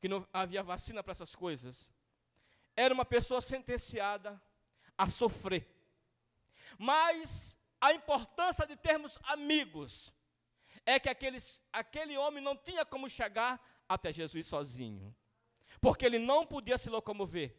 que 0.01 0.09
não 0.09 0.27
havia 0.33 0.63
vacina 0.63 1.03
para 1.03 1.13
essas 1.13 1.35
coisas, 1.35 1.91
era 2.77 2.95
uma 2.95 3.05
pessoa 3.05 3.41
sentenciada 3.41 4.41
a 4.97 5.09
sofrer. 5.09 5.69
Mas 6.79 7.59
a 7.81 7.93
importância 7.93 8.67
de 8.67 8.77
termos 8.77 9.19
amigos 9.25 10.13
é 10.87 10.99
que 10.99 11.09
aqueles, 11.09 11.63
aquele 11.73 12.17
homem 12.17 12.43
não 12.43 12.57
tinha 12.57 12.85
como 12.85 13.09
chegar 13.09 13.61
até 13.89 14.13
Jesus 14.13 14.47
sozinho, 14.47 15.15
porque 15.81 16.07
ele 16.07 16.19
não 16.19 16.47
podia 16.47 16.79
se 16.79 16.89
locomover. 16.89 17.57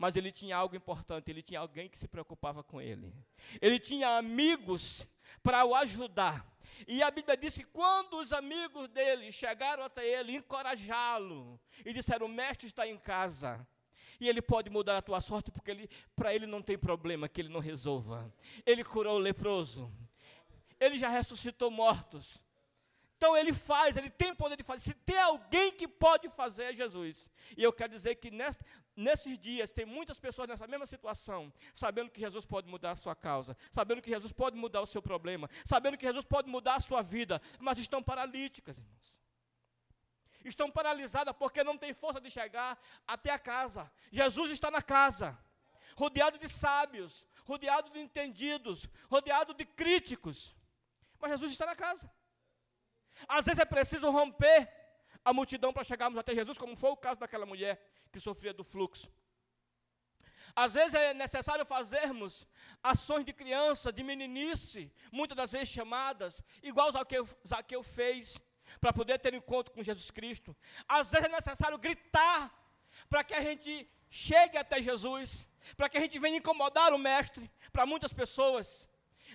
Mas 0.00 0.16
ele 0.16 0.32
tinha 0.32 0.56
algo 0.56 0.74
importante, 0.74 1.30
ele 1.30 1.42
tinha 1.42 1.60
alguém 1.60 1.86
que 1.86 1.98
se 1.98 2.08
preocupava 2.08 2.64
com 2.64 2.80
ele. 2.80 3.12
Ele 3.60 3.78
tinha 3.78 4.16
amigos 4.16 5.06
para 5.42 5.62
o 5.66 5.74
ajudar. 5.74 6.50
E 6.88 7.02
a 7.02 7.10
Bíblia 7.10 7.36
diz 7.36 7.54
que 7.54 7.64
quando 7.64 8.14
os 8.14 8.32
amigos 8.32 8.88
dele 8.88 9.30
chegaram 9.30 9.82
até 9.82 10.02
ele, 10.06 10.34
encorajá-lo, 10.34 11.60
e 11.84 11.92
disseram: 11.92 12.24
O 12.24 12.30
mestre 12.30 12.66
está 12.66 12.86
em 12.86 12.96
casa. 12.96 13.68
E 14.18 14.26
ele 14.26 14.40
pode 14.40 14.70
mudar 14.70 14.96
a 14.96 15.02
tua 15.02 15.20
sorte, 15.20 15.50
porque 15.50 15.70
ele, 15.70 15.90
para 16.16 16.34
ele 16.34 16.46
não 16.46 16.62
tem 16.62 16.78
problema 16.78 17.28
que 17.28 17.42
ele 17.42 17.50
não 17.50 17.60
resolva. 17.60 18.32
Ele 18.64 18.82
curou 18.82 19.16
o 19.16 19.18
leproso. 19.18 19.92
Ele 20.80 20.98
já 20.98 21.10
ressuscitou 21.10 21.70
mortos. 21.70 22.42
Então 23.20 23.36
ele 23.36 23.52
faz, 23.52 23.98
ele 23.98 24.08
tem 24.08 24.34
poder 24.34 24.56
de 24.56 24.62
fazer. 24.62 24.80
Se 24.80 24.94
tem 24.94 25.18
alguém 25.18 25.72
que 25.72 25.86
pode 25.86 26.26
fazer, 26.30 26.62
é 26.62 26.72
Jesus. 26.72 27.30
E 27.54 27.62
eu 27.62 27.70
quero 27.70 27.92
dizer 27.92 28.14
que 28.14 28.30
nesta, 28.30 28.64
nesses 29.00 29.38
dias, 29.38 29.70
tem 29.70 29.84
muitas 29.84 30.20
pessoas 30.20 30.48
nessa 30.48 30.66
mesma 30.66 30.86
situação, 30.86 31.52
sabendo 31.72 32.10
que 32.10 32.20
Jesus 32.20 32.44
pode 32.44 32.68
mudar 32.68 32.92
a 32.92 32.96
sua 32.96 33.16
causa, 33.16 33.56
sabendo 33.70 34.02
que 34.02 34.10
Jesus 34.10 34.32
pode 34.32 34.56
mudar 34.56 34.82
o 34.82 34.86
seu 34.86 35.02
problema, 35.02 35.48
sabendo 35.64 35.96
que 35.96 36.06
Jesus 36.06 36.24
pode 36.24 36.48
mudar 36.48 36.76
a 36.76 36.80
sua 36.80 37.02
vida, 37.02 37.40
mas 37.58 37.78
estão 37.78 38.02
paralíticas, 38.02 38.78
irmãos. 38.78 39.18
Estão 40.44 40.70
paralisadas 40.70 41.34
porque 41.36 41.62
não 41.64 41.76
têm 41.76 41.92
força 41.92 42.20
de 42.20 42.30
chegar 42.30 42.78
até 43.06 43.30
a 43.30 43.38
casa. 43.38 43.90
Jesus 44.10 44.50
está 44.50 44.70
na 44.70 44.80
casa, 44.80 45.38
rodeado 45.96 46.38
de 46.38 46.48
sábios, 46.48 47.26
rodeado 47.44 47.90
de 47.90 47.98
entendidos, 47.98 48.88
rodeado 49.10 49.52
de 49.52 49.64
críticos. 49.64 50.54
Mas 51.18 51.32
Jesus 51.32 51.52
está 51.52 51.66
na 51.66 51.76
casa. 51.76 52.10
Às 53.28 53.44
vezes 53.44 53.58
é 53.58 53.64
preciso 53.66 54.10
romper 54.10 54.79
a 55.24 55.32
multidão 55.32 55.72
para 55.72 55.84
chegarmos 55.84 56.18
até 56.18 56.34
Jesus, 56.34 56.58
como 56.58 56.76
foi 56.76 56.90
o 56.90 56.96
caso 56.96 57.20
daquela 57.20 57.46
mulher 57.46 57.80
que 58.12 58.20
sofria 58.20 58.52
do 58.52 58.64
fluxo. 58.64 59.10
Às 60.54 60.74
vezes 60.74 60.94
é 60.94 61.14
necessário 61.14 61.64
fazermos 61.64 62.46
ações 62.82 63.24
de 63.24 63.32
criança, 63.32 63.92
de 63.92 64.02
meninice, 64.02 64.92
muitas 65.12 65.36
das 65.36 65.52
vezes 65.52 65.68
chamadas, 65.68 66.42
igual 66.62 66.90
Zaqueu, 66.90 67.28
Zaqueu 67.46 67.82
fez, 67.82 68.42
para 68.80 68.92
poder 68.92 69.18
ter 69.18 69.34
encontro 69.34 69.72
com 69.72 69.82
Jesus 69.82 70.10
Cristo. 70.10 70.56
Às 70.88 71.10
vezes 71.10 71.26
é 71.26 71.30
necessário 71.30 71.78
gritar 71.78 72.52
para 73.08 73.22
que 73.22 73.34
a 73.34 73.42
gente 73.42 73.88
chegue 74.08 74.56
até 74.56 74.82
Jesus, 74.82 75.48
para 75.76 75.88
que 75.88 75.98
a 75.98 76.00
gente 76.00 76.18
venha 76.18 76.38
incomodar 76.38 76.92
o 76.92 76.98
Mestre, 76.98 77.50
para 77.72 77.86
muitas 77.86 78.12
pessoas. 78.12 78.88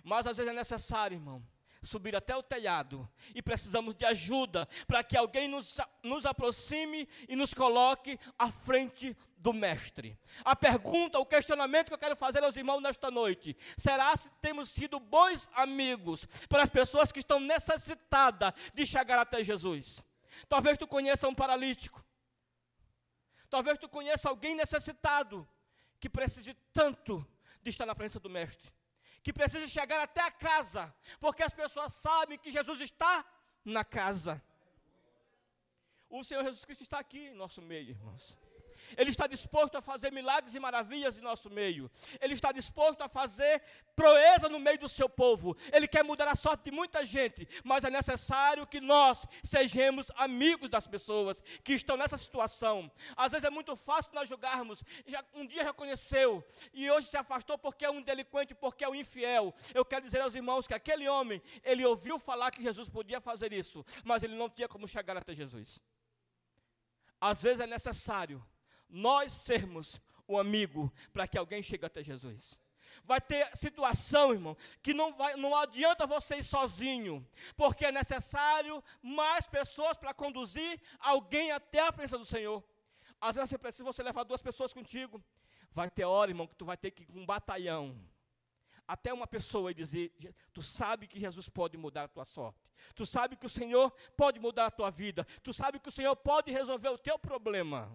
Mas 0.03 0.27
às 0.27 0.37
vezes 0.37 0.51
é 0.51 0.55
necessário, 0.55 1.15
irmão, 1.15 1.45
subir 1.85 2.15
até 2.15 2.35
o 2.35 2.43
telhado 2.43 3.09
e 3.33 3.41
precisamos 3.41 3.95
de 3.95 4.05
ajuda 4.05 4.67
para 4.87 5.03
que 5.03 5.17
alguém 5.17 5.47
nos, 5.47 5.77
nos 6.03 6.25
aproxime 6.25 7.07
e 7.27 7.35
nos 7.35 7.53
coloque 7.53 8.19
à 8.37 8.51
frente 8.51 9.15
do 9.37 9.53
Mestre. 9.53 10.17
A 10.43 10.55
pergunta, 10.55 11.19
o 11.19 11.25
questionamento 11.25 11.87
que 11.87 11.93
eu 11.93 11.99
quero 11.99 12.15
fazer 12.15 12.43
aos 12.43 12.55
irmãos 12.55 12.81
nesta 12.81 13.11
noite: 13.11 13.55
será 13.77 14.15
se 14.15 14.29
temos 14.41 14.69
sido 14.69 14.99
bons 14.99 15.49
amigos 15.53 16.25
para 16.49 16.63
as 16.63 16.69
pessoas 16.69 17.11
que 17.11 17.19
estão 17.19 17.39
necessitadas 17.39 18.53
de 18.73 18.85
chegar 18.85 19.19
até 19.19 19.43
Jesus? 19.43 20.03
Talvez 20.49 20.77
tu 20.77 20.87
conheça 20.87 21.27
um 21.27 21.35
paralítico. 21.35 22.03
Talvez 23.49 23.77
tu 23.77 23.87
conheça 23.87 24.27
alguém 24.27 24.55
necessitado 24.55 25.47
que 25.99 26.09
precise 26.09 26.53
tanto 26.73 27.25
de 27.61 27.69
estar 27.69 27.85
na 27.85 27.95
presença 27.95 28.19
do 28.19 28.29
Mestre 28.29 28.73
que 29.25 29.33
precisa 29.33 29.65
chegar 29.65 29.99
até 30.03 30.21
a 30.21 30.29
casa, 30.29 30.93
porque 31.19 31.41
as 31.41 31.51
pessoas 31.51 31.91
sabem 31.93 32.37
que 32.37 32.51
Jesus 32.51 32.79
está 32.79 33.25
na 33.75 33.83
casa. 33.83 34.39
O 36.07 36.23
Senhor 36.23 36.43
Jesus 36.43 36.63
Cristo 36.63 36.83
está 36.83 36.99
aqui 36.99 37.29
em 37.29 37.33
nosso 37.33 37.59
meio, 37.59 37.89
irmãos. 37.89 38.39
Ele 38.97 39.09
está 39.09 39.27
disposto 39.27 39.75
a 39.77 39.81
fazer 39.81 40.11
milagres 40.11 40.53
e 40.53 40.59
maravilhas 40.59 41.17
em 41.17 41.21
nosso 41.21 41.49
meio. 41.49 41.89
Ele 42.19 42.33
está 42.33 42.51
disposto 42.51 43.01
a 43.01 43.09
fazer 43.09 43.61
proeza 43.95 44.49
no 44.49 44.59
meio 44.59 44.77
do 44.77 44.89
seu 44.89 45.07
povo. 45.07 45.55
Ele 45.71 45.87
quer 45.87 46.03
mudar 46.03 46.27
a 46.27 46.35
sorte 46.35 46.65
de 46.65 46.71
muita 46.71 47.05
gente, 47.05 47.47
mas 47.63 47.83
é 47.83 47.89
necessário 47.89 48.67
que 48.67 48.81
nós 48.81 49.25
sejamos 49.43 50.11
amigos 50.15 50.69
das 50.69 50.85
pessoas 50.85 51.41
que 51.63 51.73
estão 51.73 51.97
nessa 51.97 52.17
situação. 52.17 52.91
Às 53.15 53.31
vezes 53.31 53.45
é 53.45 53.49
muito 53.49 53.75
fácil 53.75 54.11
nós 54.13 54.27
julgarmos. 54.27 54.83
Já, 55.05 55.23
um 55.33 55.45
dia 55.45 55.63
reconheceu 55.63 56.43
e 56.73 56.89
hoje 56.89 57.07
se 57.07 57.17
afastou 57.17 57.57
porque 57.57 57.85
é 57.85 57.89
um 57.89 58.01
delinquente, 58.01 58.53
porque 58.53 58.83
é 58.83 58.89
um 58.89 58.95
infiel. 58.95 59.53
Eu 59.73 59.85
quero 59.85 60.05
dizer 60.05 60.21
aos 60.21 60.35
irmãos 60.35 60.67
que 60.67 60.73
aquele 60.73 61.07
homem, 61.07 61.41
ele 61.63 61.85
ouviu 61.85 62.19
falar 62.19 62.51
que 62.51 62.61
Jesus 62.61 62.89
podia 62.89 63.21
fazer 63.21 63.53
isso, 63.53 63.85
mas 64.03 64.23
ele 64.23 64.35
não 64.35 64.49
tinha 64.49 64.67
como 64.67 64.87
chegar 64.87 65.17
até 65.17 65.33
Jesus. 65.33 65.81
Às 67.19 67.41
vezes 67.41 67.59
é 67.59 67.67
necessário 67.67 68.45
nós 68.95 69.33
sermos 69.33 70.01
o 70.25 70.39
amigo 70.39 70.91
para 71.11 71.27
que 71.27 71.37
alguém 71.37 71.61
chegue 71.61 71.85
até 71.85 72.01
Jesus. 72.01 72.61
Vai 73.03 73.19
ter 73.19 73.49
situação, 73.55 74.31
irmão, 74.31 74.57
que 74.81 74.93
não, 74.93 75.13
vai, 75.13 75.35
não 75.35 75.53
adianta 75.55 76.07
você 76.07 76.37
ir 76.37 76.43
sozinho, 76.43 77.27
porque 77.57 77.85
é 77.85 77.91
necessário 77.91 78.81
mais 79.01 79.45
pessoas 79.45 79.97
para 79.97 80.13
conduzir 80.13 80.81
alguém 80.99 81.51
até 81.51 81.81
a 81.81 81.91
presença 81.91 82.17
do 82.17 82.25
Senhor. 82.25 82.63
Às 83.19 83.35
vezes 83.35 83.49
você 83.49 83.57
precisa 83.57 83.83
você 83.83 84.01
levar 84.01 84.23
duas 84.23 84.41
pessoas 84.41 84.71
contigo. 84.71 85.21
Vai 85.71 85.91
ter 85.91 86.05
hora, 86.05 86.31
irmão, 86.31 86.47
que 86.47 86.55
tu 86.55 86.65
vai 86.65 86.77
ter 86.77 86.91
que 86.91 87.03
ir 87.03 87.05
com 87.05 87.19
um 87.19 87.25
batalhão 87.25 87.99
até 88.87 89.13
uma 89.13 89.27
pessoa 89.27 89.71
e 89.71 89.73
dizer: 89.73 90.11
Tu 90.53 90.61
sabe 90.61 91.05
que 91.05 91.19
Jesus 91.19 91.49
pode 91.49 91.77
mudar 91.77 92.03
a 92.03 92.07
tua 92.07 92.23
sorte. 92.23 92.59
Tu 92.95 93.05
sabe 93.05 93.35
que 93.35 93.45
o 93.45 93.49
Senhor 93.49 93.91
pode 94.15 94.39
mudar 94.39 94.67
a 94.67 94.71
tua 94.71 94.89
vida. 94.89 95.27
Tu 95.43 95.53
sabe 95.53 95.79
que 95.79 95.89
o 95.89 95.91
Senhor 95.91 96.15
pode 96.15 96.51
resolver 96.51 96.89
o 96.89 96.97
teu 96.97 97.19
problema. 97.19 97.91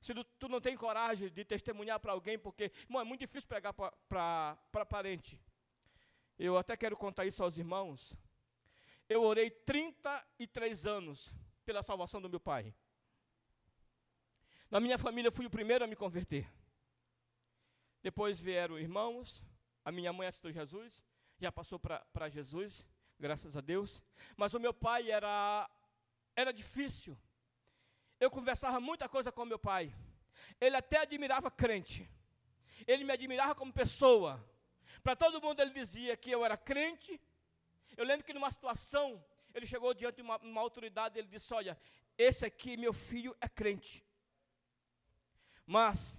Se 0.00 0.12
tu, 0.38 0.48
não 0.48 0.60
tem 0.60 0.76
coragem 0.76 1.30
de 1.30 1.44
testemunhar 1.44 1.98
para 1.98 2.12
alguém, 2.12 2.38
porque, 2.38 2.70
irmão, 2.82 3.00
é 3.00 3.04
muito 3.04 3.20
difícil 3.20 3.48
pregar 3.48 3.74
para 3.74 4.86
parente. 4.88 5.40
Eu 6.38 6.56
até 6.58 6.76
quero 6.76 6.96
contar 6.96 7.24
isso 7.24 7.42
aos 7.42 7.56
irmãos. 7.56 8.14
Eu 9.08 9.22
orei 9.22 9.50
33 9.50 10.86
anos 10.86 11.34
pela 11.64 11.82
salvação 11.82 12.20
do 12.20 12.28
meu 12.28 12.40
pai. 12.40 12.74
Na 14.70 14.80
minha 14.80 14.98
família, 14.98 15.30
fui 15.30 15.46
o 15.46 15.50
primeiro 15.50 15.84
a 15.84 15.86
me 15.86 15.96
converter. 15.96 16.46
Depois 18.02 18.38
vieram 18.38 18.78
irmãos, 18.78 19.44
a 19.84 19.90
minha 19.90 20.12
mãe 20.12 20.28
aceitou 20.28 20.52
Jesus, 20.52 21.04
já 21.38 21.50
passou 21.50 21.78
para 21.78 22.28
Jesus, 22.28 22.86
graças 23.18 23.56
a 23.56 23.60
Deus. 23.60 24.02
Mas 24.36 24.54
o 24.54 24.60
meu 24.60 24.74
pai 24.74 25.10
era, 25.10 25.68
era 26.34 26.52
difícil. 26.52 27.16
Eu 28.18 28.30
conversava 28.30 28.80
muita 28.80 29.08
coisa 29.08 29.30
com 29.30 29.44
meu 29.44 29.58
pai. 29.58 29.94
Ele 30.60 30.76
até 30.76 30.98
admirava 30.98 31.50
crente. 31.50 32.08
Ele 32.86 33.04
me 33.04 33.12
admirava 33.12 33.54
como 33.54 33.72
pessoa. 33.72 34.44
Para 35.02 35.16
todo 35.16 35.40
mundo 35.40 35.60
ele 35.60 35.72
dizia 35.72 36.16
que 36.16 36.30
eu 36.30 36.44
era 36.44 36.56
crente. 36.56 37.20
Eu 37.96 38.04
lembro 38.04 38.24
que 38.24 38.32
numa 38.32 38.50
situação, 38.50 39.24
ele 39.54 39.66
chegou 39.66 39.92
diante 39.94 40.16
de 40.16 40.22
uma, 40.22 40.36
uma 40.38 40.60
autoridade 40.60 41.16
e 41.16 41.20
ele 41.20 41.28
disse: 41.28 41.52
Olha, 41.52 41.78
esse 42.16 42.44
aqui, 42.44 42.76
meu 42.76 42.92
filho, 42.92 43.36
é 43.40 43.48
crente. 43.48 44.04
Mas 45.66 46.16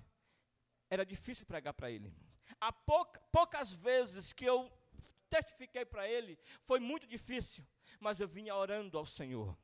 era 0.90 1.06
difícil 1.06 1.46
pregar 1.46 1.74
para 1.74 1.90
ele. 1.90 2.14
Há 2.60 2.72
pouca, 2.72 3.20
poucas 3.32 3.74
vezes 3.74 4.34
que 4.34 4.46
eu 4.46 4.72
testifiquei 5.30 5.86
para 5.86 6.08
ele, 6.08 6.40
foi 6.62 6.80
muito 6.80 7.06
difícil, 7.06 7.66
mas 8.00 8.20
eu 8.20 8.28
vinha 8.28 8.56
orando 8.56 8.98
ao 8.98 9.06
Senhor. 9.06 9.58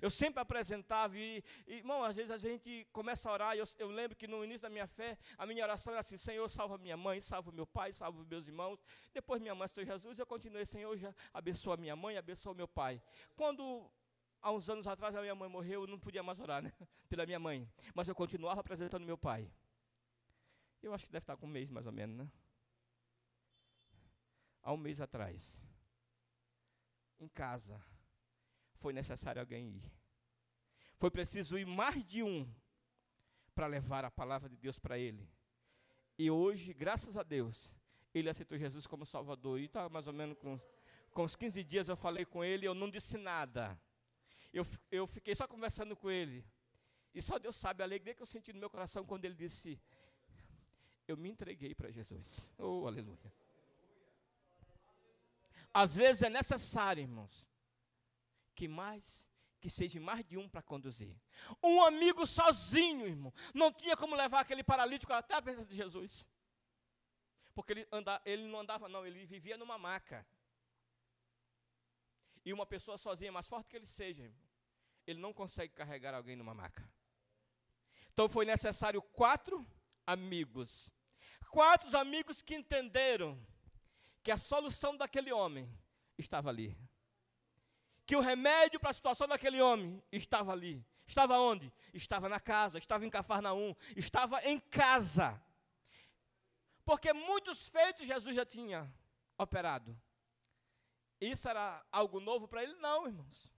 Eu 0.00 0.10
sempre 0.10 0.40
apresentava, 0.40 1.16
e, 1.18 1.42
e 1.66 1.74
irmão, 1.76 2.02
às 2.04 2.16
vezes 2.16 2.30
a 2.30 2.38
gente 2.38 2.86
começa 2.92 3.28
a 3.28 3.32
orar, 3.32 3.56
eu, 3.56 3.64
eu, 3.78 3.88
lembro 3.88 4.16
que 4.16 4.26
no 4.26 4.44
início 4.44 4.62
da 4.62 4.70
minha 4.70 4.86
fé, 4.86 5.18
a 5.38 5.46
minha 5.46 5.64
oração 5.64 5.92
era 5.92 6.00
assim: 6.00 6.16
Senhor, 6.16 6.48
salva 6.48 6.78
minha 6.78 6.96
mãe, 6.96 7.20
salva 7.20 7.50
meu 7.52 7.66
pai, 7.66 7.92
salva 7.92 8.24
meus 8.24 8.46
irmãos. 8.46 8.78
Depois 9.12 9.40
minha 9.40 9.54
mãe, 9.54 9.68
Senhor 9.68 9.86
Jesus, 9.86 10.18
eu 10.18 10.26
continuei, 10.26 10.66
Senhor, 10.66 10.96
já 10.96 11.14
abençoa 11.32 11.76
minha 11.76 11.96
mãe, 11.96 12.16
abençoa 12.16 12.54
meu 12.54 12.68
pai. 12.68 13.02
Quando 13.34 13.90
há 14.40 14.52
uns 14.52 14.68
anos 14.68 14.86
atrás 14.86 15.14
a 15.14 15.20
minha 15.20 15.34
mãe 15.34 15.48
morreu, 15.48 15.82
eu 15.82 15.86
não 15.86 15.98
podia 15.98 16.22
mais 16.22 16.38
orar 16.38 16.62
né, 16.62 16.72
pela 17.08 17.26
minha 17.26 17.38
mãe, 17.38 17.68
mas 17.94 18.08
eu 18.08 18.14
continuava 18.14 18.60
apresentando 18.60 19.04
meu 19.04 19.18
pai. 19.18 19.50
Eu 20.82 20.94
acho 20.94 21.06
que 21.06 21.12
deve 21.12 21.22
estar 21.22 21.36
com 21.36 21.46
um 21.46 21.50
mês 21.50 21.70
mais 21.70 21.86
ou 21.86 21.92
menos, 21.92 22.16
né? 22.16 22.30
Há 24.62 24.72
um 24.72 24.76
mês 24.76 25.00
atrás, 25.00 25.60
em 27.18 27.28
casa, 27.28 27.80
foi 28.76 28.92
necessário 28.92 29.40
alguém 29.40 29.76
ir. 29.76 29.92
Foi 30.98 31.10
preciso 31.10 31.58
ir 31.58 31.66
mais 31.66 32.04
de 32.04 32.22
um 32.22 32.48
para 33.54 33.66
levar 33.66 34.04
a 34.04 34.10
palavra 34.10 34.48
de 34.48 34.56
Deus 34.56 34.78
para 34.78 34.98
ele. 34.98 35.28
E 36.18 36.30
hoje, 36.30 36.72
graças 36.72 37.16
a 37.16 37.22
Deus, 37.22 37.74
ele 38.14 38.30
aceitou 38.30 38.56
Jesus 38.56 38.86
como 38.86 39.04
Salvador. 39.04 39.60
E 39.60 39.64
está 39.64 39.88
mais 39.88 40.06
ou 40.06 40.12
menos 40.12 40.36
com, 40.38 40.58
com 41.12 41.24
uns 41.24 41.36
15 41.36 41.62
dias 41.64 41.88
eu 41.88 41.96
falei 41.96 42.24
com 42.24 42.42
ele, 42.42 42.66
eu 42.66 42.74
não 42.74 42.90
disse 42.90 43.18
nada. 43.18 43.78
Eu, 44.52 44.66
eu 44.90 45.06
fiquei 45.06 45.34
só 45.34 45.46
conversando 45.46 45.94
com 45.94 46.10
ele. 46.10 46.44
E 47.14 47.20
só 47.20 47.38
Deus 47.38 47.56
sabe 47.56 47.82
a 47.82 47.86
alegria 47.86 48.14
que 48.14 48.22
eu 48.22 48.26
senti 48.26 48.52
no 48.52 48.60
meu 48.60 48.70
coração 48.70 49.04
quando 49.04 49.24
ele 49.24 49.34
disse: 49.34 49.80
Eu 51.06 51.16
me 51.16 51.30
entreguei 51.30 51.74
para 51.74 51.90
Jesus. 51.90 52.50
Oh, 52.58 52.86
aleluia. 52.86 53.32
Às 55.72 55.94
vezes 55.94 56.22
é 56.22 56.30
necessário, 56.30 57.02
irmãos, 57.02 57.48
que 58.56 58.66
mais 58.66 59.30
que 59.60 59.70
seja 59.70 59.98
mais 59.98 60.24
de 60.24 60.36
um 60.36 60.48
para 60.48 60.62
conduzir. 60.62 61.16
Um 61.62 61.82
amigo 61.82 62.26
sozinho, 62.26 63.06
irmão, 63.06 63.32
não 63.52 63.72
tinha 63.72 63.96
como 63.96 64.14
levar 64.14 64.40
aquele 64.40 64.62
paralítico 64.62 65.12
até 65.12 65.34
a 65.34 65.42
presença 65.42 65.66
de 65.66 65.74
Jesus. 65.74 66.28
Porque 67.54 67.72
ele, 67.72 67.88
anda, 67.90 68.22
ele 68.24 68.46
não 68.46 68.60
andava, 68.60 68.88
não, 68.88 69.04
ele 69.04 69.24
vivia 69.26 69.56
numa 69.56 69.78
maca. 69.78 70.26
E 72.44 72.52
uma 72.52 72.66
pessoa 72.66 72.96
sozinha, 72.96 73.32
mais 73.32 73.48
forte 73.48 73.68
que 73.68 73.76
ele 73.76 73.86
seja, 73.86 74.32
ele 75.06 75.18
não 75.18 75.32
consegue 75.32 75.72
carregar 75.74 76.14
alguém 76.14 76.36
numa 76.36 76.54
maca. 76.54 76.88
Então 78.12 78.28
foi 78.28 78.44
necessário 78.44 79.02
quatro 79.02 79.66
amigos. 80.06 80.92
Quatro 81.50 81.96
amigos 81.98 82.40
que 82.40 82.54
entenderam 82.54 83.44
que 84.22 84.30
a 84.30 84.38
solução 84.38 84.96
daquele 84.96 85.32
homem 85.32 85.68
estava 86.18 86.50
ali 86.50 86.76
que 88.06 88.16
o 88.16 88.20
remédio 88.20 88.78
para 88.78 88.90
a 88.90 88.92
situação 88.92 89.26
daquele 89.26 89.60
homem 89.60 90.02
estava 90.12 90.52
ali. 90.52 90.84
Estava 91.06 91.38
onde? 91.38 91.72
Estava 91.92 92.28
na 92.28 92.40
casa, 92.40 92.78
estava 92.78 93.04
em 93.04 93.10
Cafarnaum, 93.10 93.74
estava 93.96 94.42
em 94.44 94.58
casa. 94.58 95.40
Porque 96.84 97.12
muitos 97.12 97.68
feitos 97.68 98.06
Jesus 98.06 98.34
já 98.34 98.46
tinha 98.46 98.92
operado. 99.36 99.98
Isso 101.20 101.48
era 101.48 101.84
algo 101.90 102.20
novo 102.20 102.46
para 102.46 102.62
ele? 102.62 102.74
Não, 102.74 103.06
irmãos. 103.06 103.52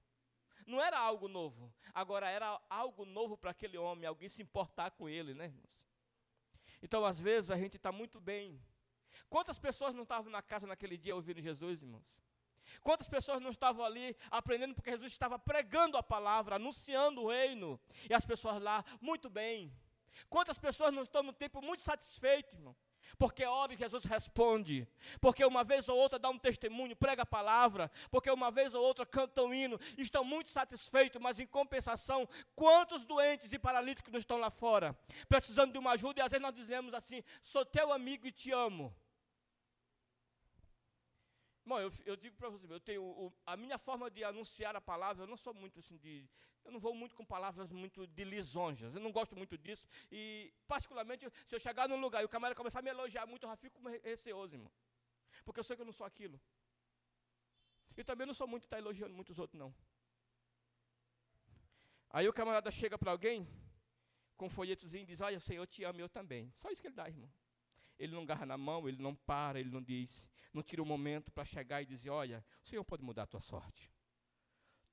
Não 0.67 0.83
era 0.83 0.99
algo 0.99 1.29
novo. 1.29 1.73
Agora 1.95 2.29
era 2.29 2.61
algo 2.69 3.05
novo 3.05 3.37
para 3.37 3.51
aquele 3.51 3.77
homem, 3.77 4.07
alguém 4.07 4.29
se 4.29 4.43
importar 4.43 4.91
com 4.93 5.09
ele, 5.09 5.35
né, 5.35 5.47
irmãos? 5.47 5.87
Então, 6.83 7.05
às 7.05 7.19
vezes, 7.19 7.51
a 7.51 7.57
gente 7.57 7.77
está 7.77 7.91
muito 7.91 8.21
bem. 8.21 8.63
Quantas 9.29 9.59
pessoas 9.59 9.95
não 9.95 10.05
estavam 10.05 10.31
na 10.31 10.43
casa 10.43 10.67
naquele 10.67 10.97
dia 10.97 11.15
ouvindo 11.15 11.41
Jesus, 11.41 11.83
irmãos? 11.83 12.23
Quantas 12.83 13.09
pessoas 13.09 13.41
não 13.41 13.51
estavam 13.51 13.85
ali 13.85 14.17
aprendendo 14.31 14.75
porque 14.75 14.91
Jesus 14.91 15.13
estava 15.13 15.39
pregando 15.39 15.97
a 15.97 16.03
palavra, 16.03 16.57
anunciando 16.57 17.23
o 17.23 17.29
reino, 17.29 17.81
e 18.09 18.15
as 18.15 18.25
pessoas 18.25 18.61
lá, 18.63 18.85
muito 19.01 19.29
bem. 19.29 19.73
Quantas 20.29 20.59
pessoas 20.59 20.93
não 20.93 21.03
estão 21.03 21.23
no 21.23 21.33
tempo 21.33 21.63
muito 21.63 21.83
satisfeitas, 21.83 22.55
irmão? 22.55 22.75
Porque 23.17 23.45
ora 23.45 23.73
e 23.73 23.77
Jesus 23.77 24.05
responde. 24.05 24.87
Porque 25.21 25.45
uma 25.45 25.65
vez 25.65 25.89
ou 25.89 25.97
outra 25.97 26.19
dá 26.19 26.29
um 26.29 26.39
testemunho, 26.39 26.95
prega 26.95 27.23
a 27.23 27.27
palavra. 27.27 27.91
Porque 28.11 28.31
uma 28.31 28.51
vez 28.51 28.75
ou 28.75 28.85
outra 28.85 29.07
canta 29.07 29.43
um 29.43 29.55
hino. 29.55 29.81
Estão 29.97 30.25
muito 30.25 30.51
satisfeitos, 30.51 31.21
mas 31.21 31.41
em 31.41 31.47
compensação, 31.47 32.29
quantos 32.55 33.05
doentes 33.05 33.53
e 33.53 33.59
paralíticos 33.59 34.13
não 34.13 34.19
estão 34.19 34.37
lá 34.37 34.51
fora? 34.51 34.97
Precisando 35.29 35.73
de 35.73 35.79
uma 35.79 35.93
ajuda 35.93 36.21
e 36.21 36.23
às 36.23 36.31
vezes 36.31 36.43
nós 36.43 36.55
dizemos 36.55 36.93
assim: 36.93 37.23
sou 37.41 37.65
teu 37.65 37.93
amigo 37.93 38.27
e 38.27 38.33
te 38.33 38.53
amo. 38.53 38.95
Bom, 41.69 41.79
eu, 41.79 41.91
eu 42.07 42.17
digo 42.17 42.35
para 42.35 42.49
você, 42.49 42.67
eu 42.73 42.81
tenho 42.81 43.03
o, 43.03 43.31
a 43.45 43.55
minha 43.55 43.77
forma 43.77 44.11
de 44.11 44.25
anunciar 44.25 44.75
a 44.75 44.81
palavra, 44.81 45.25
eu 45.25 45.27
não 45.27 45.37
sou 45.37 45.53
muito 45.53 45.79
assim 45.81 45.99
de, 45.99 46.27
eu 46.65 46.73
não 46.73 46.81
vou 46.81 46.95
muito 46.95 47.15
com 47.15 47.27
palavras 47.27 47.71
muito 47.71 48.07
de 48.07 48.25
lisonjas, 48.25 48.95
eu 48.95 49.03
não 49.03 49.13
gosto 49.13 49.37
muito 49.37 49.59
disso. 49.59 49.87
E 50.11 50.51
particularmente, 50.67 51.29
se 51.47 51.55
eu 51.55 51.61
chegar 51.61 51.87
num 51.87 52.01
lugar 52.01 52.23
e 52.23 52.25
o 52.25 52.29
camarada 52.29 52.57
começar 52.57 52.79
a 52.79 52.83
me 52.83 52.89
elogiar 52.89 53.27
muito, 53.27 53.45
eu 53.45 53.51
já 53.51 53.57
fico 53.57 53.87
receoso, 54.03 54.55
irmão. 54.55 54.73
Porque 55.45 55.61
eu 55.61 55.65
sei 55.65 55.77
que 55.77 55.83
eu 55.83 55.87
não 55.87 55.93
sou 55.93 56.07
aquilo. 56.07 56.41
E 57.95 58.03
também 58.03 58.27
não 58.27 58.33
sou 58.33 58.49
muito 58.49 58.65
estar 58.65 58.77
tá 58.77 58.81
elogiando 58.81 59.13
muitos 59.13 59.39
outros, 59.39 59.59
não. 59.59 59.75
Aí 62.09 62.27
o 62.27 62.33
camarada 62.33 62.71
chega 62.71 62.97
para 62.97 63.11
alguém 63.11 63.47
com 64.39 64.47
um 64.47 64.51
folhetozinho 64.51 65.03
e 65.03 65.07
diz, 65.07 65.21
olha, 65.21 65.39
Senhor, 65.39 65.63
eu 65.63 65.67
te 65.67 65.85
amo, 65.85 66.01
eu 66.01 66.09
também. 66.09 66.51
Só 66.55 66.71
isso 66.71 66.81
que 66.81 66.89
ele 66.89 66.95
dá, 66.95 67.09
irmão. 67.09 67.31
Ele 67.99 68.15
não 68.15 68.25
garra 68.25 68.47
na 68.47 68.57
mão, 68.57 68.89
ele 68.89 69.03
não 69.03 69.15
para, 69.15 69.59
ele 69.59 69.71
não 69.71 69.83
diz, 69.83 70.27
não 70.53 70.63
tira 70.63 70.83
um 70.83 70.87
momento 70.87 71.33
para 71.33 71.45
chegar 71.45 71.83
e 71.83 71.87
dizer: 71.87 72.11
Olha, 72.11 72.45
o 72.63 72.69
Senhor 72.69 72.85
pode 72.85 73.03
mudar 73.03 73.25
a 73.25 73.27
tua 73.27 73.41
sorte. 73.41 73.93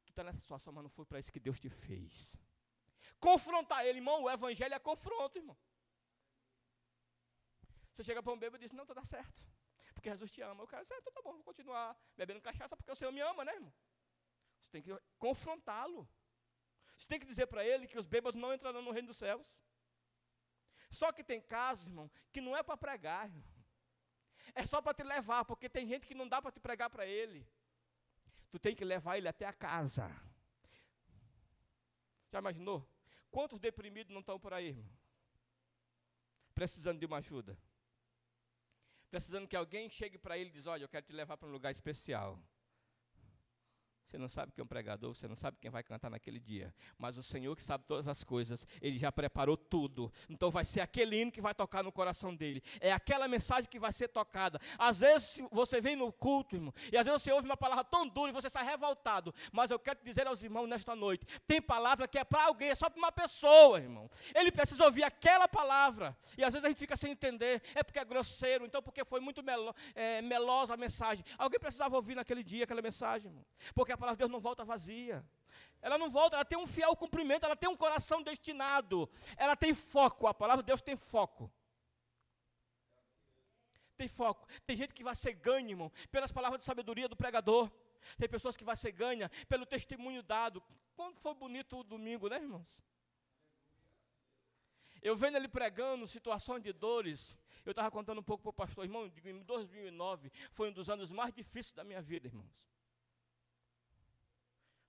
Tu 0.06 0.10
está 0.12 0.24
nessa 0.24 0.40
situação, 0.40 0.74
mas 0.74 0.84
não 0.84 0.90
foi 0.90 1.06
para 1.06 1.20
isso 1.20 1.32
que 1.32 1.40
Deus 1.40 1.60
te 1.60 1.70
fez. 1.70 2.38
Confrontar 3.20 3.86
ele, 3.86 4.00
irmão, 4.00 4.24
o 4.24 4.30
evangelho 4.30 4.74
é 4.74 4.80
confronto, 4.80 5.38
irmão. 5.38 5.58
Você 7.94 8.04
chega 8.04 8.22
para 8.22 8.34
um 8.34 8.38
bêbado 8.38 8.64
e 8.64 8.66
diz: 8.66 8.74
Não, 8.74 8.86
tá 8.86 8.94
dá 8.94 9.06
certo. 9.06 9.42
Porque 9.96 10.10
Jesus 10.10 10.32
te 10.32 10.42
ama. 10.42 10.64
O 10.64 10.68
cara 10.68 10.84
diz: 10.84 10.92
ah, 10.92 10.98
então 11.00 11.12
tá 11.14 11.22
bom, 11.22 11.34
vou 11.34 11.44
continuar 11.44 11.98
bebendo 12.16 12.42
cachaça 12.42 12.76
porque 12.76 12.92
o 12.92 12.96
Senhor 12.96 13.12
me 13.12 13.22
ama, 13.22 13.44
né, 13.46 13.54
irmão? 13.56 13.74
Você 14.64 14.72
tem 14.72 14.82
que 14.82 14.92
confrontá-lo. 15.18 16.08
Você 16.96 17.08
tem 17.08 17.20
que 17.20 17.26
dizer 17.26 17.48
para 17.48 17.66
ele 17.66 17.88
que 17.88 17.98
os 17.98 18.06
bêbados 18.06 18.40
não 18.40 18.54
entrarão 18.54 18.82
no 18.82 18.92
reino 18.92 19.08
dos 19.08 19.18
céus. 19.18 19.65
Só 20.96 21.12
que 21.12 21.24
tem 21.24 21.42
casos, 21.42 21.88
irmão, 21.88 22.10
que 22.32 22.42
não 22.42 22.56
é 22.56 22.64
para 22.64 22.78
pregar, 22.78 23.26
irmão. 23.28 23.44
É 24.54 24.66
só 24.66 24.82
para 24.82 24.94
te 24.94 25.04
levar, 25.04 25.44
porque 25.46 25.68
tem 25.70 25.86
gente 25.88 26.08
que 26.08 26.16
não 26.16 26.28
dá 26.28 26.42
para 26.42 26.52
te 26.52 26.60
pregar 26.60 26.90
para 26.90 27.06
ele. 27.06 27.48
Tu 28.52 28.58
tem 28.60 28.76
que 28.76 28.86
levar 28.86 29.18
ele 29.18 29.28
até 29.28 29.46
a 29.46 29.54
casa. 29.54 30.10
Já 32.32 32.40
imaginou? 32.40 32.88
Quantos 33.30 33.60
deprimidos 33.60 34.14
não 34.14 34.22
estão 34.22 34.40
por 34.40 34.54
aí, 34.54 34.68
irmão? 34.68 34.90
Precisando 36.54 37.00
de 37.00 37.06
uma 37.06 37.18
ajuda. 37.18 37.58
Precisando 39.10 39.48
que 39.48 39.56
alguém 39.56 39.90
chegue 39.90 40.18
para 40.18 40.38
ele 40.38 40.50
e 40.50 40.54
diz: 40.54 40.66
Olha, 40.68 40.84
eu 40.84 40.90
quero 40.90 41.06
te 41.06 41.14
levar 41.14 41.38
para 41.38 41.50
um 41.50 41.52
lugar 41.52 41.72
especial. 41.72 42.42
Você 44.06 44.18
não 44.18 44.28
sabe 44.28 44.52
quem 44.52 44.62
é 44.62 44.64
um 44.64 44.68
pregador, 44.68 45.14
você 45.16 45.28
não 45.28 45.36
sabe 45.36 45.58
quem 45.60 45.72
vai 45.72 45.84
cantar 45.84 46.10
naquele 46.10 46.40
dia. 46.40 46.74
Mas 46.98 47.18
o 47.18 47.24
Senhor 47.24 47.56
que 47.56 47.64
sabe 47.64 47.86
todas 47.86 48.08
as 48.08 48.24
coisas, 48.24 48.66
Ele 48.82 49.00
já 49.00 49.12
preparou 49.12 49.58
tudo. 49.58 50.12
Então 50.30 50.52
vai 50.52 50.64
ser 50.64 50.82
aquele 50.82 51.20
hino 51.20 51.32
que 51.32 51.42
vai 51.42 51.54
tocar 51.56 51.84
no 51.84 51.92
coração 51.92 52.36
dele. 52.36 52.62
É 52.80 52.92
aquela 52.92 53.28
mensagem 53.28 53.70
que 53.70 53.80
vai 53.80 53.92
ser 53.92 54.08
tocada. 54.10 54.60
Às 54.78 55.00
vezes 55.00 55.40
você 55.52 55.82
vem 55.82 55.96
no 55.96 56.12
culto, 56.12 56.56
irmão, 56.56 56.74
e 56.92 56.98
às 56.98 57.06
vezes 57.06 57.22
você 57.22 57.32
ouve 57.32 57.48
uma 57.48 57.58
palavra 57.58 57.84
tão 57.84 58.08
dura 58.08 58.30
e 58.30 58.34
você 58.34 58.50
sai 58.50 58.64
revoltado. 58.66 59.34
Mas 59.52 59.72
eu 59.72 59.80
quero 59.80 60.00
dizer 60.04 60.28
aos 60.28 60.44
irmãos 60.44 60.68
nesta 60.68 60.96
noite: 60.96 61.26
tem 61.48 61.62
palavra 61.62 62.08
que 62.08 62.20
é 62.20 62.24
para 62.24 62.46
alguém, 62.46 62.70
é 62.70 62.76
só 62.76 62.90
para 62.90 63.00
uma 63.00 63.12
pessoa, 63.12 63.80
irmão. 63.80 64.10
Ele 64.36 64.52
precisa 64.52 64.86
ouvir 64.86 65.04
aquela 65.04 65.48
palavra. 65.48 66.16
E 66.38 66.44
às 66.44 66.54
vezes 66.54 66.66
a 66.66 66.70
gente 66.70 66.78
fica 66.78 66.96
sem 66.96 67.12
entender. 67.12 67.62
É 67.74 67.84
porque 67.84 68.00
é 68.00 68.06
grosseiro, 68.06 68.66
então 68.66 68.82
porque 68.82 69.04
foi 69.04 69.20
muito 69.20 69.42
melo, 69.42 69.76
é, 69.96 70.22
melosa 70.22 70.74
a 70.74 70.78
mensagem. 70.78 71.26
Alguém 71.38 71.60
precisava 71.60 71.96
ouvir 71.96 72.16
naquele 72.16 72.44
dia 72.44 72.64
aquela 72.66 72.82
mensagem, 72.82 73.30
irmão. 73.30 73.46
Porque 73.74 73.95
a 73.96 73.98
palavra 73.98 74.18
de 74.18 74.20
Deus 74.20 74.32
não 74.32 74.40
volta 74.40 74.64
vazia. 74.64 75.26
Ela 75.82 75.98
não 75.98 76.10
volta, 76.10 76.36
ela 76.36 76.46
tem 76.46 76.58
um 76.58 76.68
fiel 76.68 76.96
cumprimento, 76.96 77.46
ela 77.46 77.56
tem 77.56 77.70
um 77.70 77.76
coração 77.76 78.22
destinado. 78.22 79.10
Ela 79.38 79.56
tem 79.56 79.74
foco, 79.74 80.28
a 80.28 80.34
palavra 80.34 80.64
de 80.64 80.68
Deus 80.68 80.82
tem 80.82 80.96
foco. 80.96 81.52
Tem 83.98 84.08
foco. 84.08 84.48
Tem 84.66 84.76
gente 84.76 84.94
que 84.94 85.04
vai 85.04 85.16
ser 85.16 85.34
ganha, 85.34 85.70
irmão, 85.70 85.92
pelas 86.12 86.32
palavras 86.32 86.62
de 86.62 86.66
sabedoria 86.66 87.08
do 87.08 87.16
pregador. 87.16 87.72
Tem 88.18 88.28
pessoas 88.28 88.56
que 88.58 88.64
vai 88.64 88.76
ser 88.76 88.92
ganha 88.92 89.30
pelo 89.48 89.66
testemunho 89.66 90.22
dado. 90.22 90.62
Quando 90.96 91.20
foi 91.20 91.34
bonito 91.34 91.80
o 91.80 91.84
domingo, 91.84 92.28
né, 92.28 92.38
irmãos? 92.38 92.84
Eu 95.02 95.16
vendo 95.16 95.38
ele 95.38 95.48
pregando 95.48 96.06
situações 96.08 96.62
de 96.64 96.74
dores. 96.74 97.38
Eu 97.66 97.72
estava 97.72 97.90
contando 97.90 98.20
um 98.20 98.24
pouco 98.24 98.44
para 98.44 98.50
o 98.50 98.54
pastor, 98.54 98.84
irmão, 98.86 99.06
em 99.06 99.44
2009 99.44 100.32
foi 100.52 100.70
um 100.70 100.74
dos 100.74 100.90
anos 100.90 101.10
mais 101.10 101.34
difíceis 101.34 101.74
da 101.74 101.84
minha 101.84 102.02
vida, 102.02 102.28
irmãos. 102.28 102.75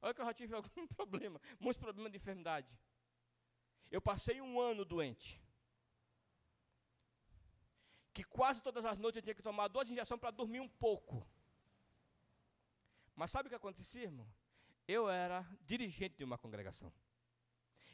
Olha 0.06 0.14
que 0.14 0.20
eu 0.20 0.24
já 0.24 0.34
tive 0.34 0.54
algum 0.60 0.86
problema, 0.86 1.40
muitos 1.58 1.82
problemas 1.82 2.12
de 2.12 2.16
enfermidade. 2.16 2.68
Eu 3.90 4.00
passei 4.00 4.40
um 4.40 4.60
ano 4.60 4.84
doente. 4.84 5.42
Que 8.14 8.22
quase 8.22 8.62
todas 8.62 8.84
as 8.84 8.98
noites 8.98 9.16
eu 9.16 9.22
tinha 9.22 9.34
que 9.34 9.42
tomar 9.42 9.66
duas 9.66 9.90
injeções 9.90 10.20
para 10.20 10.30
dormir 10.30 10.60
um 10.60 10.68
pouco. 10.68 11.26
Mas 13.16 13.32
sabe 13.32 13.48
o 13.48 13.50
que 13.50 13.56
acontecia, 13.56 14.04
irmão? 14.04 14.28
Eu 14.86 15.10
era 15.10 15.44
dirigente 15.62 16.16
de 16.16 16.22
uma 16.22 16.38
congregação. 16.38 16.92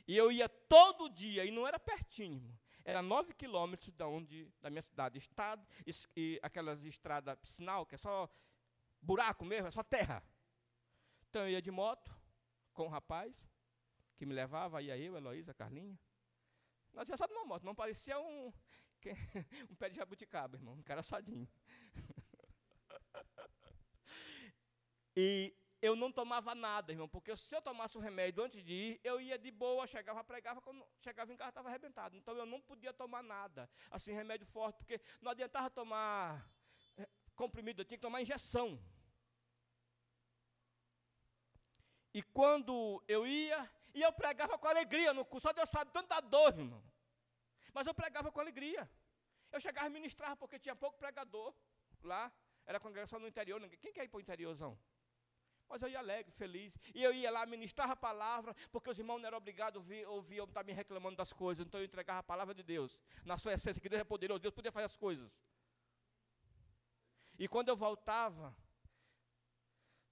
E 0.06 0.14
eu 0.14 0.30
ia 0.30 0.50
todo 0.50 1.08
dia, 1.08 1.46
e 1.46 1.50
não 1.50 1.66
era 1.66 1.78
pertinho, 1.78 2.36
irmão. 2.36 2.58
Era 2.84 3.00
nove 3.00 3.32
quilômetros 3.32 3.94
da, 3.94 4.06
onde, 4.06 4.52
da 4.60 4.68
minha 4.68 4.82
cidade. 4.82 5.18
Estado, 5.18 5.66
e, 5.86 5.92
e 6.14 6.40
aquelas 6.42 6.84
estradas 6.84 7.38
piscinal, 7.38 7.86
que 7.86 7.94
é 7.94 7.98
só 7.98 8.28
buraco 9.00 9.46
mesmo, 9.46 9.68
é 9.68 9.70
só 9.70 9.82
terra. 9.82 10.22
Então 11.32 11.44
eu 11.44 11.52
ia 11.52 11.62
de 11.62 11.70
moto 11.70 12.14
com 12.74 12.82
o 12.82 12.86
um 12.88 12.88
rapaz 12.90 13.48
que 14.18 14.26
me 14.26 14.34
levava, 14.34 14.82
ia 14.82 14.98
eu, 14.98 15.16
Heloísa, 15.16 15.54
Carlinha. 15.54 15.98
Nós 16.92 17.08
ia 17.08 17.16
só 17.16 17.26
de 17.26 17.32
uma 17.32 17.46
moto, 17.46 17.64
não 17.64 17.74
parecia 17.74 18.20
um, 18.20 18.52
um 19.70 19.74
pé 19.74 19.88
de 19.88 19.96
jabuticaba, 19.96 20.58
irmão, 20.58 20.74
um 20.74 20.82
cara 20.82 21.02
sodinho. 21.02 21.48
e 25.16 25.56
eu 25.80 25.96
não 25.96 26.12
tomava 26.12 26.54
nada, 26.54 26.92
irmão, 26.92 27.08
porque 27.08 27.34
se 27.34 27.56
eu 27.56 27.62
tomasse 27.62 27.96
o 27.96 28.00
remédio 28.02 28.44
antes 28.44 28.62
de 28.62 28.74
ir, 28.74 29.00
eu 29.02 29.18
ia 29.18 29.38
de 29.38 29.50
boa, 29.50 29.86
chegava, 29.86 30.22
pregava, 30.22 30.60
quando 30.60 30.86
chegava 31.00 31.32
em 31.32 31.36
casa 31.38 31.48
estava 31.48 31.70
arrebentado. 31.70 32.14
Então 32.14 32.36
eu 32.36 32.44
não 32.44 32.60
podia 32.60 32.92
tomar 32.92 33.22
nada, 33.22 33.70
assim, 33.90 34.12
remédio 34.12 34.46
forte, 34.48 34.76
porque 34.76 35.00
não 35.22 35.30
adiantava 35.30 35.70
tomar 35.70 36.46
eh, 36.98 37.08
comprimido, 37.34 37.80
eu 37.80 37.86
tinha 37.86 37.96
que 37.96 38.02
tomar 38.02 38.20
injeção. 38.20 38.78
E 42.14 42.22
quando 42.22 43.02
eu 43.08 43.26
ia, 43.26 43.70
e 43.94 44.02
eu 44.02 44.12
pregava 44.12 44.58
com 44.58 44.68
alegria 44.68 45.12
no 45.14 45.24
curso, 45.24 45.48
só 45.48 45.52
Deus 45.52 45.70
sabe 45.70 45.90
tanta 45.90 46.20
dor, 46.20 46.58
irmão. 46.58 46.82
Mas 47.72 47.86
eu 47.86 47.94
pregava 47.94 48.30
com 48.30 48.40
alegria. 48.40 48.88
Eu 49.50 49.60
chegava 49.60 49.86
a 49.86 49.90
ministrar 49.90 50.36
porque 50.36 50.58
tinha 50.58 50.74
pouco 50.74 50.98
pregador 50.98 51.54
lá. 52.02 52.30
Era 52.64 52.78
congregação 52.78 53.18
no 53.18 53.26
interior. 53.26 53.60
Quem 53.80 53.92
quer 53.92 54.04
ir 54.04 54.08
para 54.08 54.18
o 54.18 54.20
interiorzão? 54.20 54.78
Mas 55.68 55.80
eu 55.80 55.88
ia 55.88 55.98
alegre, 55.98 56.30
feliz. 56.32 56.78
E 56.94 57.02
eu 57.02 57.14
ia 57.14 57.30
lá 57.30 57.46
ministrar 57.46 57.90
a 57.90 57.96
palavra, 57.96 58.54
porque 58.70 58.90
os 58.90 58.98
irmãos 58.98 59.18
não 59.18 59.26
eram 59.26 59.38
obrigados 59.38 59.76
a 59.76 59.80
ouvir, 59.80 60.06
ouvir 60.06 60.42
estar 60.42 60.62
me 60.64 60.72
reclamando 60.72 61.16
das 61.16 61.32
coisas. 61.32 61.66
Então 61.66 61.80
eu 61.80 61.86
entregava 61.86 62.20
a 62.20 62.22
palavra 62.22 62.54
de 62.54 62.62
Deus, 62.62 63.00
na 63.24 63.38
sua 63.38 63.54
essência, 63.54 63.80
que 63.80 63.88
Deus 63.88 64.02
é 64.02 64.04
poderoso, 64.04 64.40
Deus 64.40 64.54
podia 64.54 64.70
fazer 64.70 64.84
as 64.84 64.96
coisas. 64.96 65.40
E 67.38 67.48
quando 67.48 67.70
eu 67.70 67.76
voltava, 67.76 68.54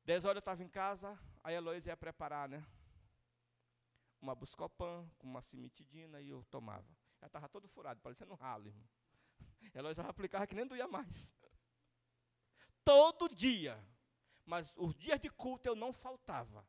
dez 0.03 0.25
horas 0.25 0.37
eu 0.37 0.41
estava 0.41 0.63
em 0.63 0.69
casa, 0.69 1.19
a 1.42 1.53
Heloísa 1.53 1.90
ia 1.90 1.96
preparar, 1.96 2.48
né? 2.48 2.64
Uma 4.20 4.35
buscopan 4.35 5.09
com 5.18 5.26
uma 5.26 5.40
cimitidina 5.40 6.20
e 6.20 6.29
eu 6.29 6.44
tomava. 6.44 6.87
Ela 7.20 7.26
estava 7.26 7.48
todo 7.48 7.68
furado, 7.68 8.00
parecendo 8.00 8.33
um 8.33 8.37
ralo, 8.37 8.68
irmão. 8.68 8.88
A 9.74 9.79
Heloísa 9.79 10.03
aplicava 10.03 10.46
que 10.46 10.55
nem 10.55 10.66
doía 10.66 10.87
mais. 10.87 11.35
Todo 12.85 13.29
dia. 13.29 13.83
Mas 14.44 14.74
os 14.76 14.94
dias 14.94 15.20
de 15.20 15.31
culto 15.31 15.68
eu 15.68 15.74
não 15.74 15.92
faltava. 15.92 16.66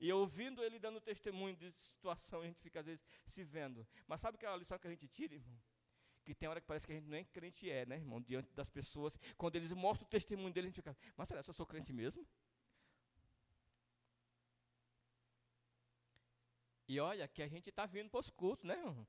E 0.00 0.12
ouvindo 0.12 0.62
ele 0.62 0.78
dando 0.78 1.00
testemunho 1.00 1.56
de 1.56 1.72
situação, 1.72 2.42
a 2.42 2.46
gente 2.46 2.60
fica 2.60 2.80
às 2.80 2.86
vezes 2.86 3.04
se 3.26 3.42
vendo. 3.42 3.86
Mas 4.06 4.20
sabe 4.20 4.38
que 4.38 4.46
é 4.46 4.48
a 4.48 4.56
lição 4.56 4.78
que 4.78 4.86
a 4.86 4.90
gente 4.90 5.08
tira, 5.08 5.34
irmão? 5.34 5.58
Que 6.24 6.34
tem 6.34 6.48
hora 6.48 6.60
que 6.60 6.66
parece 6.66 6.86
que 6.86 6.92
a 6.92 6.94
gente 6.94 7.08
nem 7.08 7.24
crente 7.24 7.68
é, 7.70 7.84
né, 7.84 7.96
irmão? 7.96 8.20
Diante 8.20 8.52
das 8.54 8.68
pessoas. 8.68 9.18
Quando 9.36 9.56
eles 9.56 9.72
mostram 9.72 10.06
o 10.06 10.10
testemunho 10.10 10.52
dele, 10.52 10.66
a 10.66 10.70
gente 10.70 10.76
fica, 10.76 10.96
mas 11.16 11.28
será 11.28 11.42
que 11.42 11.50
eu 11.50 11.54
sou 11.54 11.66
crente 11.66 11.92
mesmo? 11.92 12.24
E 16.88 16.98
olha 16.98 17.28
que 17.28 17.42
a 17.42 17.48
gente 17.48 17.68
está 17.68 17.84
vindo 17.84 18.08
para 18.08 18.20
os 18.20 18.30
cultos, 18.30 18.64
né, 18.64 18.74
irmão? 18.74 19.06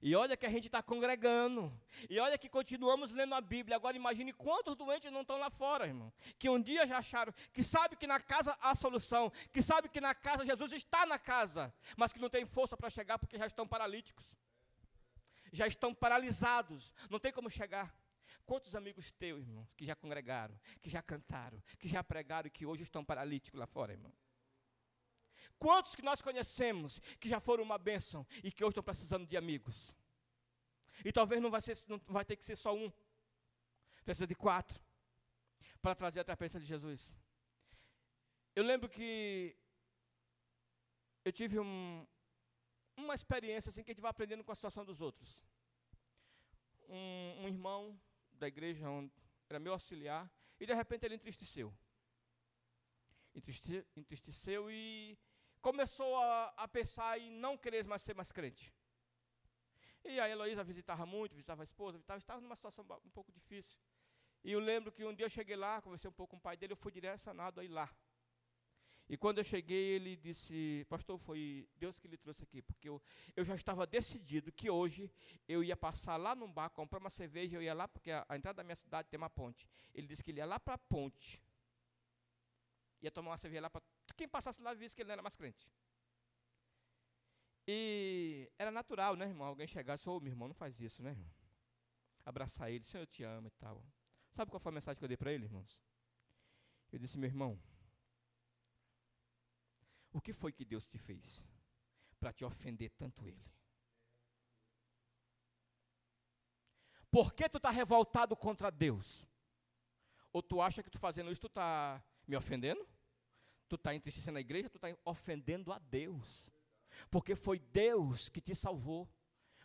E 0.00 0.14
olha 0.14 0.36
que 0.36 0.46
a 0.46 0.50
gente 0.50 0.66
está 0.66 0.82
congregando. 0.82 1.72
E 2.08 2.18
olha 2.18 2.36
que 2.38 2.48
continuamos 2.48 3.10
lendo 3.10 3.34
a 3.34 3.40
Bíblia. 3.40 3.76
Agora 3.76 3.96
imagine 3.96 4.32
quantos 4.32 4.74
doentes 4.76 5.10
não 5.12 5.22
estão 5.22 5.38
lá 5.38 5.50
fora, 5.50 5.86
irmão. 5.86 6.12
Que 6.38 6.48
um 6.48 6.60
dia 6.60 6.86
já 6.86 6.98
acharam, 6.98 7.32
que 7.52 7.62
sabe 7.62 7.96
que 7.96 8.06
na 8.06 8.20
casa 8.20 8.56
há 8.60 8.74
solução, 8.74 9.30
que 9.52 9.62
sabe 9.62 9.88
que 9.88 10.00
na 10.00 10.14
casa 10.14 10.44
Jesus 10.44 10.72
está 10.72 11.06
na 11.06 11.18
casa, 11.18 11.72
mas 11.96 12.12
que 12.12 12.20
não 12.20 12.28
tem 12.28 12.44
força 12.44 12.76
para 12.76 12.90
chegar 12.90 13.18
porque 13.18 13.38
já 13.38 13.46
estão 13.46 13.66
paralíticos. 13.66 14.36
Já 15.52 15.66
estão 15.66 15.94
paralisados, 15.94 16.92
não 17.08 17.18
tem 17.18 17.32
como 17.32 17.48
chegar. 17.48 17.94
Quantos 18.44 18.74
amigos 18.74 19.10
teus, 19.12 19.46
irmãos, 19.46 19.72
que 19.74 19.84
já 19.84 19.96
congregaram, 19.96 20.58
que 20.82 20.90
já 20.90 21.02
cantaram, 21.02 21.62
que 21.78 21.88
já 21.88 22.02
pregaram 22.02 22.46
e 22.46 22.50
que 22.50 22.66
hoje 22.66 22.82
estão 22.82 23.04
paralíticos 23.04 23.58
lá 23.58 23.66
fora, 23.66 23.92
irmão? 23.92 24.12
Quantos 25.58 25.94
que 25.94 26.02
nós 26.02 26.20
conhecemos 26.20 27.00
que 27.20 27.28
já 27.28 27.40
foram 27.40 27.64
uma 27.64 27.78
bênção 27.78 28.26
e 28.42 28.52
que 28.52 28.62
hoje 28.62 28.72
estão 28.72 28.82
precisando 28.82 29.26
de 29.26 29.36
amigos? 29.36 29.94
E 31.04 31.12
talvez 31.12 31.40
não 31.40 31.50
vai, 31.50 31.60
ser, 31.60 31.76
não 31.88 31.98
vai 32.06 32.24
ter 32.24 32.36
que 32.36 32.44
ser 32.44 32.56
só 32.56 32.74
um. 32.74 32.92
Precisa 34.04 34.26
de 34.26 34.34
quatro. 34.34 34.80
Para 35.80 35.94
trazer 35.94 36.20
até 36.20 36.32
a 36.32 36.36
presença 36.36 36.60
de 36.60 36.66
Jesus. 36.66 37.16
Eu 38.54 38.64
lembro 38.64 38.88
que 38.88 39.56
eu 41.24 41.32
tive 41.32 41.58
um, 41.58 42.06
uma 42.96 43.14
experiência 43.14 43.68
assim 43.68 43.82
que 43.82 43.90
a 43.90 43.94
gente 43.94 44.00
vai 44.00 44.10
aprendendo 44.10 44.44
com 44.44 44.52
a 44.52 44.54
situação 44.54 44.84
dos 44.84 45.00
outros. 45.00 45.44
Um, 46.88 47.44
um 47.44 47.48
irmão 47.48 48.00
da 48.32 48.46
igreja, 48.46 48.88
onde 48.88 49.12
era 49.48 49.58
meu 49.58 49.72
auxiliar, 49.72 50.30
e 50.58 50.66
de 50.66 50.74
repente 50.74 51.04
ele 51.04 51.16
entristeceu. 51.16 51.72
Entristeceu, 53.96 54.70
e 54.70 55.18
começou 55.66 56.16
a, 56.16 56.54
a 56.56 56.68
pensar 56.68 57.18
em 57.18 57.28
não 57.28 57.58
querer 57.58 57.84
mais 57.84 58.00
ser 58.00 58.14
mais 58.14 58.30
crente. 58.30 58.72
E 60.04 60.20
a 60.20 60.28
Heloísa 60.28 60.62
visitava 60.62 61.04
muito, 61.04 61.34
visitava 61.34 61.64
a 61.64 61.68
esposa, 61.70 61.98
visitava, 61.98 62.18
estava 62.18 62.40
numa 62.40 62.54
situação 62.54 62.86
um 63.04 63.10
pouco 63.10 63.32
difícil. 63.32 63.76
E 64.44 64.52
eu 64.52 64.60
lembro 64.60 64.92
que 64.92 65.04
um 65.04 65.12
dia 65.12 65.26
eu 65.26 65.30
cheguei 65.38 65.56
lá, 65.56 65.82
conversei 65.82 66.08
um 66.08 66.12
pouco 66.12 66.30
com 66.30 66.36
o 66.36 66.40
pai 66.40 66.56
dele, 66.56 66.72
eu 66.74 66.76
fui 66.76 66.92
direcionado 66.92 67.60
a 67.60 67.64
ir 67.64 67.72
lá. 67.80 67.90
E 69.08 69.16
quando 69.16 69.38
eu 69.38 69.44
cheguei, 69.44 69.96
ele 69.96 70.14
disse, 70.14 70.86
pastor, 70.88 71.18
foi 71.18 71.68
Deus 71.74 71.98
que 71.98 72.06
lhe 72.06 72.16
trouxe 72.16 72.44
aqui, 72.44 72.62
porque 72.62 72.88
eu, 72.88 73.02
eu 73.34 73.44
já 73.44 73.56
estava 73.56 73.84
decidido 73.88 74.52
que 74.52 74.70
hoje 74.70 75.10
eu 75.48 75.64
ia 75.64 75.76
passar 75.76 76.16
lá 76.16 76.32
num 76.36 76.52
bar, 76.52 76.70
comprar 76.70 77.00
uma 77.00 77.10
cerveja, 77.10 77.56
eu 77.56 77.62
ia 77.62 77.74
lá, 77.74 77.88
porque 77.88 78.12
a, 78.12 78.24
a 78.28 78.36
entrada 78.36 78.58
da 78.58 78.62
minha 78.62 78.76
cidade 78.76 79.08
tem 79.08 79.18
uma 79.18 79.30
ponte. 79.30 79.66
Ele 79.92 80.06
disse 80.06 80.22
que 80.22 80.30
ele 80.30 80.38
ia 80.38 80.46
lá 80.46 80.60
para 80.60 80.74
a 80.74 80.78
ponte, 80.78 81.42
ia 83.02 83.10
tomar 83.10 83.32
uma 83.32 83.38
cerveja 83.38 83.62
lá 83.62 83.70
para 83.70 83.82
quem 84.16 84.28
passasse 84.28 84.60
lá 84.62 84.74
visse 84.74 84.94
que 84.94 85.02
ele 85.02 85.08
não 85.08 85.14
era 85.14 85.22
mais 85.22 85.36
crente. 85.36 85.70
E 87.68 88.50
era 88.58 88.70
natural, 88.70 89.16
né, 89.16 89.26
irmão? 89.26 89.46
Alguém 89.48 89.66
chegasse, 89.66 90.08
ô, 90.08 90.16
oh, 90.16 90.20
meu 90.20 90.32
irmão, 90.32 90.48
não 90.48 90.54
faz 90.54 90.80
isso, 90.80 91.02
né, 91.02 91.10
irmão? 91.10 91.30
Abraçar 92.24 92.70
ele, 92.70 92.84
Senhor, 92.84 93.02
eu 93.02 93.06
te 93.06 93.22
amo 93.22 93.48
e 93.48 93.50
tal. 93.52 93.84
Sabe 94.32 94.50
qual 94.50 94.60
foi 94.60 94.70
a 94.70 94.74
mensagem 94.74 94.98
que 94.98 95.04
eu 95.04 95.08
dei 95.08 95.16
para 95.16 95.32
ele, 95.32 95.44
irmãos? 95.44 95.82
Eu 96.92 96.98
disse, 96.98 97.18
meu 97.18 97.28
irmão, 97.28 97.60
o 100.12 100.20
que 100.20 100.32
foi 100.32 100.52
que 100.52 100.64
Deus 100.64 100.88
te 100.88 100.98
fez 100.98 101.44
para 102.20 102.32
te 102.32 102.44
ofender 102.44 102.90
tanto 102.90 103.26
ele? 103.26 103.44
Por 107.10 107.32
que 107.32 107.48
tu 107.48 107.56
está 107.56 107.70
revoltado 107.70 108.36
contra 108.36 108.70
Deus? 108.70 109.26
Ou 110.32 110.42
tu 110.42 110.60
acha 110.60 110.82
que 110.82 110.90
tu 110.90 110.98
fazendo 110.98 111.32
isso, 111.32 111.40
tu 111.40 111.46
está 111.46 112.02
me 112.26 112.36
ofendendo? 112.36 112.86
Tu 113.68 113.76
está 113.76 113.94
entristecendo 113.94 114.38
a 114.38 114.40
igreja, 114.40 114.70
tu 114.70 114.76
está 114.76 114.88
ofendendo 115.04 115.72
a 115.72 115.78
Deus. 115.78 116.50
Porque 117.10 117.34
foi 117.34 117.58
Deus 117.58 118.28
que 118.28 118.40
te 118.40 118.54
salvou. 118.54 119.08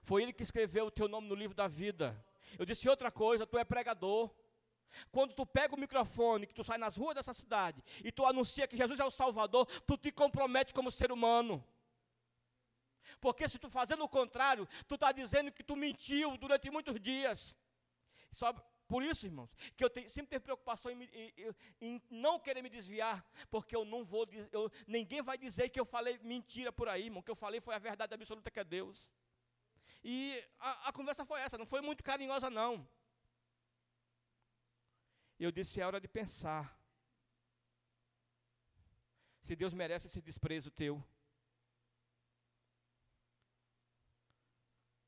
Foi 0.01 0.23
Ele 0.23 0.33
que 0.33 0.43
escreveu 0.43 0.87
o 0.87 0.91
teu 0.91 1.07
nome 1.07 1.27
no 1.27 1.35
livro 1.35 1.55
da 1.55 1.67
vida. 1.67 2.23
Eu 2.57 2.65
disse 2.65 2.89
outra 2.89 3.11
coisa, 3.11 3.45
tu 3.45 3.57
é 3.57 3.63
pregador. 3.63 4.33
Quando 5.11 5.33
tu 5.33 5.45
pega 5.45 5.75
o 5.75 5.79
microfone, 5.79 6.45
que 6.45 6.53
tu 6.53 6.63
sai 6.63 6.77
nas 6.77 6.97
ruas 6.97 7.15
dessa 7.15 7.33
cidade 7.33 7.81
e 8.03 8.11
tu 8.11 8.25
anuncia 8.25 8.67
que 8.67 8.75
Jesus 8.75 8.99
é 8.99 9.05
o 9.05 9.11
Salvador, 9.11 9.65
tu 9.85 9.97
te 9.97 10.11
compromete 10.11 10.73
como 10.73 10.91
ser 10.91 11.11
humano. 11.11 11.63
Porque 13.19 13.47
se 13.47 13.59
tu 13.59 13.69
fazendo 13.69 14.03
o 14.03 14.09
contrário, 14.09 14.67
tu 14.87 14.95
está 14.95 15.11
dizendo 15.11 15.51
que 15.51 15.63
tu 15.63 15.75
mentiu 15.75 16.37
durante 16.37 16.69
muitos 16.69 16.99
dias. 16.99 17.55
Sabe, 18.31 18.61
por 18.91 19.01
isso, 19.03 19.25
irmãos, 19.25 19.49
que 19.77 19.83
eu 19.85 19.89
tenho, 19.89 20.09
sempre 20.09 20.31
tenho 20.31 20.41
preocupação 20.41 20.91
em, 20.91 21.03
em, 21.03 21.55
em, 21.79 22.01
não 22.09 22.37
querer 22.37 22.61
me 22.61 22.69
desviar, 22.69 23.25
porque 23.49 23.73
eu 23.73 23.85
não 23.85 24.03
vou, 24.03 24.27
eu, 24.51 24.69
ninguém 24.85 25.21
vai 25.21 25.37
dizer 25.37 25.69
que 25.69 25.79
eu 25.79 25.85
falei 25.85 26.19
mentira 26.31 26.73
por 26.73 26.89
aí, 26.89 27.05
irmão, 27.05 27.23
que 27.23 27.31
eu 27.31 27.35
falei 27.43 27.61
foi 27.61 27.73
a 27.73 27.79
verdade 27.79 28.13
absoluta 28.13 28.51
que 28.51 28.59
é 28.59 28.65
Deus. 28.65 29.09
E 30.03 30.43
a, 30.59 30.89
a 30.89 30.91
conversa 30.91 31.23
foi 31.23 31.39
essa, 31.39 31.57
não 31.57 31.65
foi 31.65 31.79
muito 31.79 32.03
carinhosa 32.03 32.49
não. 32.49 32.85
Eu 35.39 35.53
disse, 35.53 35.79
é 35.79 35.85
hora 35.85 36.01
de 36.01 36.09
pensar. 36.09 36.77
Se 39.41 39.55
Deus 39.55 39.73
merece 39.73 40.07
esse 40.07 40.21
desprezo 40.21 40.69
teu. 40.69 41.01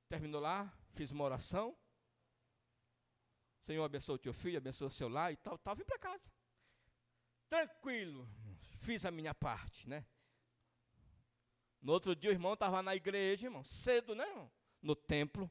Terminou 0.07 0.39
lá, 0.39 0.73
fiz 0.93 1.11
uma 1.11 1.25
oração, 1.25 1.75
Senhor 3.63 3.83
abençoe 3.83 4.15
o 4.15 4.19
teu 4.19 4.33
filho, 4.33 4.57
abençoe 4.57 4.87
o 4.87 4.89
seu 4.89 5.07
lar 5.07 5.31
e 5.31 5.37
tal, 5.37 5.57
tal. 5.57 5.75
Vim 5.75 5.85
para 5.85 5.97
casa. 5.97 6.29
Tranquilo. 7.47 8.27
Fiz 8.77 9.05
a 9.05 9.11
minha 9.11 9.33
parte, 9.33 9.87
né? 9.87 10.05
No 11.81 11.93
outro 11.93 12.13
dia 12.15 12.29
o 12.29 12.33
irmão 12.33 12.53
estava 12.53 12.81
na 12.81 12.93
igreja, 12.95 13.47
irmão, 13.47 13.63
cedo, 13.63 14.15
né, 14.15 14.27
irmão? 14.27 14.51
No 14.81 14.95
templo. 14.95 15.49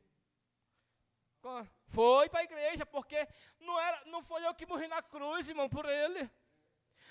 Foi 1.87 2.29
para 2.29 2.41
a 2.41 2.45
igreja, 2.45 2.85
porque 2.87 3.27
não, 3.59 3.81
era, 3.81 4.05
não 4.05 4.23
foi 4.23 4.47
eu 4.47 4.55
que 4.55 4.67
morri 4.67 4.87
na 4.87 5.03
cruz, 5.03 5.49
irmão, 5.49 5.69
por 5.69 5.87
ele. 5.87 6.31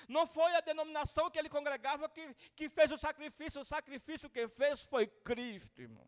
Não 0.08 0.26
foi 0.28 0.56
a 0.56 0.62
denominação 0.62 1.30
que 1.30 1.38
ele 1.38 1.50
congregava 1.50 2.08
que, 2.08 2.34
que 2.56 2.70
fez 2.70 2.92
o 2.92 2.98
sacrifício. 2.98 3.60
O 3.60 3.66
sacrifício 3.66 4.30
que 4.30 4.48
fez 4.48 4.84
foi 4.86 5.08
Cristo, 5.08 5.82
irmão. 5.82 6.08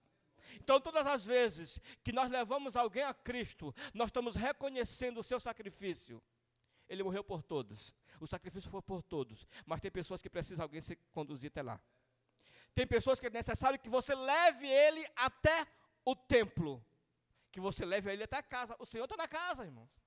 Então, 0.56 0.79
todas 0.79 1.06
as 1.06 1.23
vezes 1.23 1.79
que 2.03 2.12
nós 2.12 2.29
levamos 2.29 2.75
alguém 2.75 3.03
a 3.03 3.13
Cristo, 3.13 3.73
nós 3.93 4.08
estamos 4.08 4.36
reconhecendo 4.36 5.19
o 5.19 5.23
seu 5.23 5.39
sacrifício. 5.39 6.21
Ele 6.88 7.03
morreu 7.03 7.23
por 7.23 7.41
todos. 7.41 7.93
O 8.19 8.27
sacrifício 8.27 8.69
foi 8.69 8.82
por 8.82 9.01
todos. 9.01 9.47
Mas 9.65 9.82
tem 9.82 9.91
pessoas 9.91 10.21
que 10.21 10.29
precisam 10.29 10.63
alguém 10.63 10.82
se 10.82 10.95
conduzir 11.12 11.49
até 11.49 11.62
lá. 11.62 11.79
Tem 12.75 12.86
pessoas 12.88 13.19
que 13.19 13.27
é 13.27 13.29
necessário 13.29 13.79
que 13.79 13.89
você 13.89 14.15
leve 14.15 14.67
ele 14.67 15.06
até 15.15 15.67
o 16.03 16.15
templo. 16.15 16.84
Que 17.51 17.60
você 17.60 17.86
leve 17.86 18.12
ele 18.12 18.23
até 18.23 18.38
a 18.38 18.43
casa. 18.43 18.75
O 18.79 18.86
Senhor 18.86 19.06
está 19.06 19.15
na 19.15 19.27
casa, 19.27 19.63
irmãos. 19.63 20.03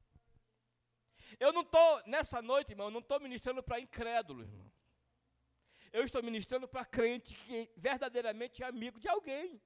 Eu 1.39 1.53
não 1.53 1.63
estou, 1.63 2.03
nessa 2.07 2.41
noite, 2.41 2.71
irmão, 2.71 2.87
eu 2.87 2.91
não 2.91 3.01
estou 3.01 3.21
ministrando 3.21 3.63
para 3.63 3.81
incrédulo, 3.81 4.43
irmão. 4.43 4.71
Eu 5.93 6.05
estou 6.05 6.23
ministrando 6.23 6.69
para 6.69 6.85
crente 6.85 7.35
que 7.35 7.71
verdadeiramente 7.77 8.63
é 8.63 8.67
amigo 8.67 9.01
de 9.01 9.09
alguém. 9.09 9.61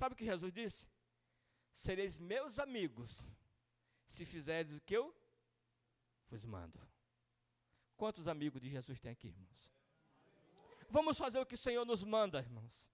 Sabe 0.00 0.14
o 0.14 0.16
que 0.16 0.24
Jesus 0.24 0.50
disse? 0.50 0.88
Sereis 1.74 2.18
meus 2.18 2.58
amigos 2.58 3.30
se 4.06 4.24
fizerdes 4.24 4.74
o 4.74 4.80
que 4.80 4.96
eu 4.96 5.14
vos 6.30 6.42
mando. 6.42 6.80
Quantos 7.98 8.26
amigos 8.26 8.62
de 8.62 8.70
Jesus 8.70 8.98
tem 8.98 9.12
aqui, 9.12 9.26
irmãos? 9.26 9.70
Vamos 10.88 11.18
fazer 11.18 11.38
o 11.38 11.44
que 11.44 11.54
o 11.54 11.64
Senhor 11.66 11.84
nos 11.84 12.02
manda, 12.02 12.38
irmãos. 12.38 12.90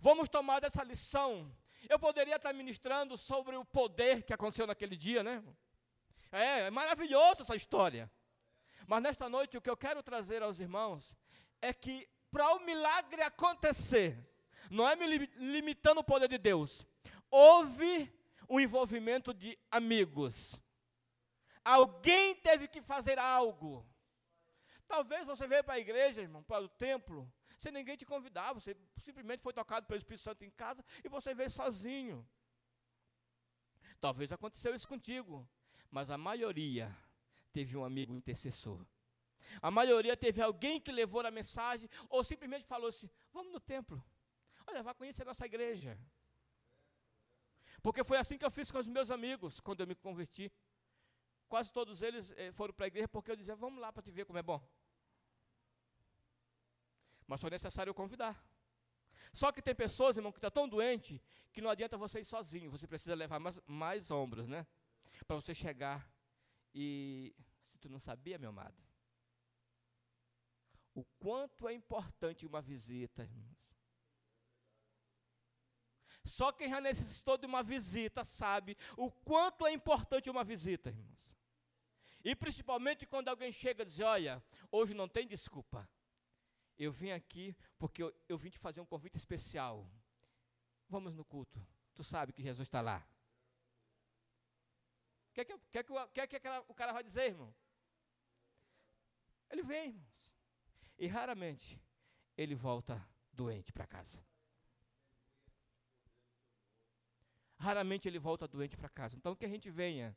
Vamos 0.00 0.28
tomar 0.28 0.60
dessa 0.60 0.84
lição. 0.84 1.52
Eu 1.88 1.98
poderia 1.98 2.36
estar 2.36 2.52
ministrando 2.52 3.18
sobre 3.18 3.56
o 3.56 3.64
poder 3.64 4.22
que 4.22 4.32
aconteceu 4.32 4.64
naquele 4.64 4.96
dia, 4.96 5.24
né? 5.24 5.42
É, 6.30 6.60
é 6.60 6.70
maravilhoso 6.70 7.42
essa 7.42 7.56
história. 7.56 8.08
Mas 8.86 9.02
nesta 9.02 9.28
noite 9.28 9.56
o 9.56 9.60
que 9.60 9.70
eu 9.70 9.76
quero 9.76 10.04
trazer 10.04 10.40
aos 10.44 10.60
irmãos 10.60 11.16
é 11.60 11.74
que 11.74 12.08
para 12.30 12.54
o 12.54 12.60
milagre 12.60 13.22
acontecer, 13.22 14.24
não 14.70 14.88
é 14.88 14.96
me 14.96 15.06
limitando 15.36 16.00
o 16.00 16.04
poder 16.04 16.28
de 16.28 16.38
Deus. 16.38 16.86
Houve 17.30 18.12
o 18.48 18.60
envolvimento 18.60 19.34
de 19.34 19.58
amigos. 19.70 20.62
Alguém 21.64 22.34
teve 22.36 22.66
que 22.66 22.80
fazer 22.80 23.18
algo. 23.18 23.86
Talvez 24.86 25.26
você 25.26 25.46
veio 25.46 25.62
para 25.62 25.74
a 25.74 25.78
igreja, 25.78 26.22
irmão, 26.22 26.42
para 26.42 26.64
o 26.64 26.68
templo, 26.68 27.30
sem 27.58 27.70
ninguém 27.70 27.96
te 27.96 28.06
convidar, 28.06 28.54
você 28.54 28.76
simplesmente 28.96 29.42
foi 29.42 29.52
tocado 29.52 29.86
pelo 29.86 29.98
Espírito 29.98 30.22
Santo 30.22 30.44
em 30.44 30.50
casa 30.50 30.82
e 31.04 31.08
você 31.08 31.34
veio 31.34 31.50
sozinho. 31.50 32.26
Talvez 34.00 34.32
aconteceu 34.32 34.74
isso 34.74 34.88
contigo, 34.88 35.46
mas 35.90 36.08
a 36.08 36.16
maioria 36.16 36.96
teve 37.52 37.76
um 37.76 37.84
amigo 37.84 38.14
intercessor. 38.14 38.86
A 39.60 39.70
maioria 39.70 40.16
teve 40.16 40.40
alguém 40.40 40.80
que 40.80 40.92
levou 40.92 41.20
a 41.20 41.30
mensagem 41.30 41.88
ou 42.08 42.22
simplesmente 42.22 42.64
falou 42.64 42.88
assim: 42.88 43.10
vamos 43.32 43.52
no 43.52 43.60
templo. 43.60 44.02
Olha, 44.68 44.82
vai 44.82 44.94
conhecer 44.94 45.22
a 45.22 45.30
nossa 45.30 45.46
igreja. 45.46 45.98
Porque 47.82 48.02
foi 48.04 48.18
assim 48.18 48.36
que 48.38 48.44
eu 48.44 48.50
fiz 48.50 48.70
com 48.70 48.78
os 48.78 48.88
meus 48.96 49.10
amigos 49.10 49.60
quando 49.60 49.80
eu 49.80 49.86
me 49.86 49.94
converti. 49.94 50.52
Quase 51.48 51.72
todos 51.72 52.02
eles 52.02 52.30
eh, 52.36 52.52
foram 52.52 52.74
para 52.74 52.86
a 52.86 52.92
igreja 52.92 53.08
porque 53.08 53.30
eu 53.30 53.36
dizia: 53.36 53.56
vamos 53.56 53.80
lá 53.80 53.90
para 53.92 54.02
te 54.02 54.10
ver 54.10 54.26
como 54.26 54.38
é 54.38 54.42
bom. 54.42 54.60
Mas 57.26 57.40
foi 57.40 57.50
necessário 57.50 57.94
convidar. 57.94 58.34
Só 59.32 59.50
que 59.52 59.62
tem 59.62 59.74
pessoas, 59.74 60.16
irmão, 60.16 60.32
que 60.32 60.38
estão 60.38 60.50
tá 60.50 60.60
tão 60.60 60.68
doente 60.68 61.22
que 61.52 61.60
não 61.60 61.70
adianta 61.70 61.96
você 61.96 62.20
ir 62.20 62.24
sozinho. 62.24 62.70
Você 62.70 62.86
precisa 62.86 63.14
levar 63.14 63.38
mais, 63.38 63.60
mais 63.66 64.10
ombros, 64.10 64.46
né? 64.46 64.66
Para 65.26 65.36
você 65.36 65.54
chegar 65.54 66.10
e. 66.74 67.34
Se 67.66 67.78
tu 67.78 67.88
não 67.88 68.00
sabia, 68.00 68.38
meu 68.38 68.50
amado, 68.50 68.82
o 70.94 71.04
quanto 71.18 71.68
é 71.68 71.72
importante 71.72 72.46
uma 72.46 72.60
visita, 72.60 73.22
irmãos. 73.22 73.77
Só 76.28 76.52
quem 76.52 76.68
já 76.68 76.80
necessitou 76.80 77.38
de 77.38 77.46
uma 77.46 77.62
visita 77.62 78.22
sabe 78.22 78.76
o 78.96 79.10
quanto 79.10 79.66
é 79.66 79.72
importante 79.72 80.28
uma 80.28 80.44
visita, 80.44 80.90
irmãos. 80.90 81.36
E 82.22 82.36
principalmente 82.36 83.06
quando 83.06 83.28
alguém 83.28 83.50
chega 83.50 83.82
e 83.82 83.86
diz: 83.86 84.00
Olha, 84.00 84.42
hoje 84.70 84.92
não 84.92 85.08
tem 85.08 85.26
desculpa. 85.26 85.88
Eu 86.76 86.92
vim 86.92 87.10
aqui 87.10 87.56
porque 87.78 88.02
eu, 88.02 88.14
eu 88.28 88.36
vim 88.36 88.50
te 88.50 88.58
fazer 88.58 88.80
um 88.80 88.86
convite 88.86 89.16
especial. 89.16 89.90
Vamos 90.88 91.14
no 91.14 91.24
culto. 91.24 91.60
Tu 91.94 92.04
sabe 92.04 92.32
que 92.32 92.42
Jesus 92.42 92.68
está 92.68 92.80
lá. 92.80 93.04
O 95.30 95.34
que, 95.34 95.40
é 95.40 95.44
que, 95.44 95.58
que, 95.58 95.82
que, 95.82 96.26
que, 96.26 96.40
que 96.40 96.48
o 96.68 96.74
cara 96.74 96.92
vai 96.92 97.02
dizer, 97.02 97.26
irmão? 97.26 97.54
Ele 99.50 99.62
vem, 99.62 99.88
irmãos. 99.88 100.36
E 100.98 101.06
raramente 101.06 101.80
ele 102.36 102.54
volta 102.54 103.02
doente 103.32 103.72
para 103.72 103.86
casa. 103.86 104.22
Raramente 107.58 108.06
ele 108.06 108.18
volta 108.18 108.46
doente 108.46 108.76
para 108.76 108.88
casa. 108.88 109.16
Então 109.16 109.34
que 109.34 109.44
a 109.44 109.48
gente 109.48 109.68
venha 109.70 110.16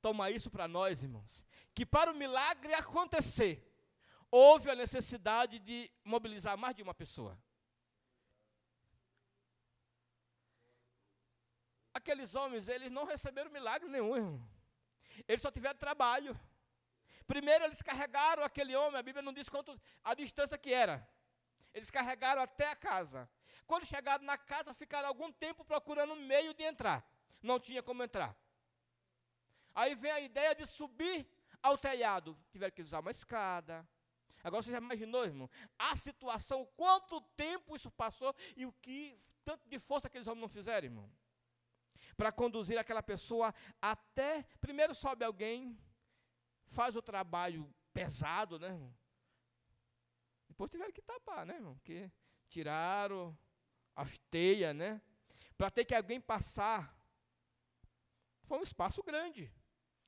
tomar 0.00 0.30
isso 0.30 0.50
para 0.50 0.68
nós, 0.68 1.02
irmãos, 1.02 1.44
que 1.74 1.84
para 1.84 2.12
o 2.12 2.14
milagre 2.14 2.74
acontecer, 2.74 3.54
houve 4.30 4.70
a 4.70 4.74
necessidade 4.74 5.58
de 5.58 5.90
mobilizar 6.04 6.56
mais 6.56 6.76
de 6.76 6.82
uma 6.82 6.94
pessoa. 6.94 7.38
Aqueles 11.94 12.34
homens, 12.34 12.68
eles 12.68 12.92
não 12.92 13.04
receberam 13.04 13.50
milagre 13.50 13.88
nenhum, 13.88 14.14
irmão. 14.16 14.48
Eles 15.26 15.40
só 15.40 15.50
tiveram 15.50 15.78
trabalho. 15.78 16.38
Primeiro 17.26 17.64
eles 17.64 17.80
carregaram 17.82 18.44
aquele 18.44 18.76
homem, 18.76 19.00
a 19.00 19.02
Bíblia 19.02 19.22
não 19.22 19.32
diz 19.32 19.48
quanto 19.48 19.80
a 20.04 20.14
distância 20.14 20.58
que 20.58 20.72
era. 20.72 21.08
Eles 21.72 21.90
carregaram 21.90 22.42
até 22.42 22.70
a 22.70 22.76
casa. 22.76 23.28
Quando 23.66 23.86
chegaram 23.86 24.24
na 24.24 24.36
casa, 24.36 24.74
ficaram 24.74 25.08
algum 25.08 25.32
tempo 25.32 25.64
procurando 25.64 26.16
meio 26.16 26.52
de 26.54 26.62
entrar. 26.62 27.08
Não 27.42 27.58
tinha 27.58 27.82
como 27.82 28.02
entrar. 28.02 28.36
Aí 29.74 29.94
vem 29.94 30.10
a 30.10 30.20
ideia 30.20 30.54
de 30.54 30.66
subir 30.66 31.28
ao 31.62 31.76
telhado. 31.76 32.38
Tiveram 32.50 32.72
que 32.74 32.82
usar 32.82 33.00
uma 33.00 33.10
escada. 33.10 33.86
Agora 34.42 34.62
você 34.62 34.70
já 34.70 34.78
imaginou, 34.78 35.24
irmão? 35.24 35.50
A 35.78 35.96
situação, 35.96 36.64
quanto 36.76 37.20
tempo 37.36 37.74
isso 37.74 37.90
passou 37.90 38.34
e 38.56 38.64
o 38.64 38.72
que 38.72 39.18
tanto 39.44 39.68
de 39.68 39.78
força 39.78 40.06
aqueles 40.06 40.26
homens 40.26 40.42
não 40.42 40.48
fizeram, 40.48 40.86
irmão? 40.86 41.10
Para 42.16 42.32
conduzir 42.32 42.78
aquela 42.78 43.02
pessoa 43.02 43.54
até. 43.80 44.44
Primeiro 44.60 44.94
sobe 44.94 45.24
alguém, 45.24 45.78
faz 46.66 46.96
o 46.96 47.02
trabalho 47.02 47.72
pesado, 47.92 48.58
né, 48.58 48.68
irmão? 48.68 48.94
Depois 50.48 50.70
tiveram 50.70 50.92
que 50.92 51.02
tapar, 51.02 51.44
né, 51.44 51.56
irmão? 51.56 51.74
Porque 51.74 52.10
tiraram 52.48 53.36
as 53.96 54.18
teias, 54.30 54.76
né? 54.76 55.00
Para 55.56 55.70
ter 55.70 55.86
que 55.86 55.94
alguém 55.94 56.20
passar. 56.20 56.94
Foi 58.44 58.58
um 58.58 58.62
espaço 58.62 59.02
grande 59.02 59.50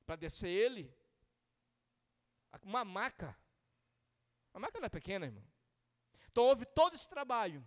para 0.04 0.14
descer 0.14 0.50
ele. 0.50 0.94
Uma 2.62 2.84
maca. 2.84 3.36
A 4.52 4.58
maca 4.60 4.78
não 4.78 4.86
é 4.86 4.90
pequena, 4.90 5.26
irmão. 5.26 5.44
Então 6.30 6.44
houve 6.44 6.66
todo 6.66 6.94
esse 6.94 7.08
trabalho 7.08 7.66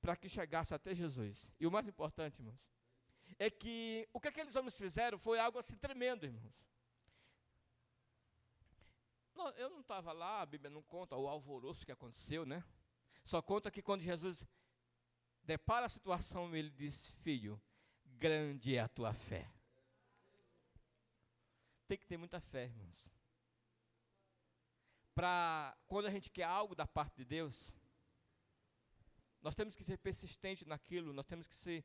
para 0.00 0.14
que 0.14 0.28
chegasse 0.28 0.74
até 0.74 0.94
Jesus. 0.94 1.50
E 1.58 1.66
o 1.66 1.70
mais 1.70 1.88
importante, 1.88 2.38
irmãos, 2.38 2.60
é 3.38 3.48
que 3.50 4.08
o 4.12 4.20
que 4.20 4.28
aqueles 4.28 4.54
homens 4.54 4.76
fizeram 4.76 5.18
foi 5.18 5.38
algo 5.38 5.58
assim 5.58 5.76
tremendo, 5.76 6.26
irmãos. 6.26 6.52
Eu 9.56 9.70
não 9.70 9.80
estava 9.80 10.12
lá, 10.12 10.42
a 10.42 10.46
Bíblia 10.46 10.70
não 10.70 10.82
conta 10.82 11.16
o 11.16 11.26
alvoroço 11.26 11.84
que 11.84 11.90
aconteceu, 11.90 12.44
né? 12.44 12.62
Só 13.24 13.40
conta 13.40 13.70
que 13.70 13.82
quando 13.82 14.02
Jesus 14.02 14.46
depara 15.42 15.86
a 15.86 15.88
situação, 15.88 16.54
ele 16.54 16.70
diz: 16.70 17.10
Filho, 17.22 17.60
grande 18.04 18.76
é 18.76 18.80
a 18.80 18.88
tua 18.88 19.12
fé. 19.12 19.50
Tem 21.86 21.98
que 21.98 22.06
ter 22.06 22.16
muita 22.16 22.40
fé, 22.40 22.64
irmãos. 22.64 23.10
Para 25.14 25.76
quando 25.86 26.06
a 26.06 26.10
gente 26.10 26.30
quer 26.30 26.44
algo 26.44 26.74
da 26.74 26.86
parte 26.86 27.16
de 27.16 27.24
Deus, 27.24 27.74
nós 29.42 29.54
temos 29.54 29.74
que 29.74 29.84
ser 29.84 29.98
persistente 29.98 30.66
naquilo, 30.66 31.12
nós 31.12 31.26
temos 31.26 31.46
que 31.46 31.54
ser 31.54 31.84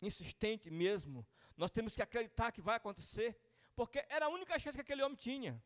insistente 0.00 0.70
mesmo, 0.70 1.26
nós 1.56 1.70
temos 1.70 1.94
que 1.94 2.00
acreditar 2.00 2.52
que 2.52 2.62
vai 2.62 2.76
acontecer, 2.76 3.36
porque 3.74 4.04
era 4.08 4.26
a 4.26 4.28
única 4.28 4.58
chance 4.58 4.78
que 4.78 4.82
aquele 4.82 5.02
homem 5.02 5.16
tinha. 5.16 5.62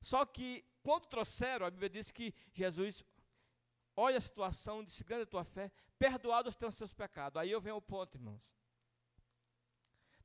Só 0.00 0.24
que, 0.24 0.64
quando 0.82 1.06
trouxeram, 1.06 1.66
a 1.66 1.70
Bíblia 1.70 1.90
diz 1.90 2.10
que 2.10 2.34
Jesus 2.52 3.02
olha 3.96 4.18
a 4.18 4.20
situação, 4.20 4.84
disse: 4.84 5.04
grande 5.04 5.22
a 5.22 5.26
tua 5.26 5.44
fé, 5.44 5.70
perdoados 5.98 6.56
os 6.60 6.74
seus 6.74 6.92
pecados. 6.92 7.40
Aí 7.40 7.50
eu 7.50 7.60
venho 7.60 7.76
ao 7.76 7.82
ponto, 7.82 8.16
irmãos. 8.16 8.42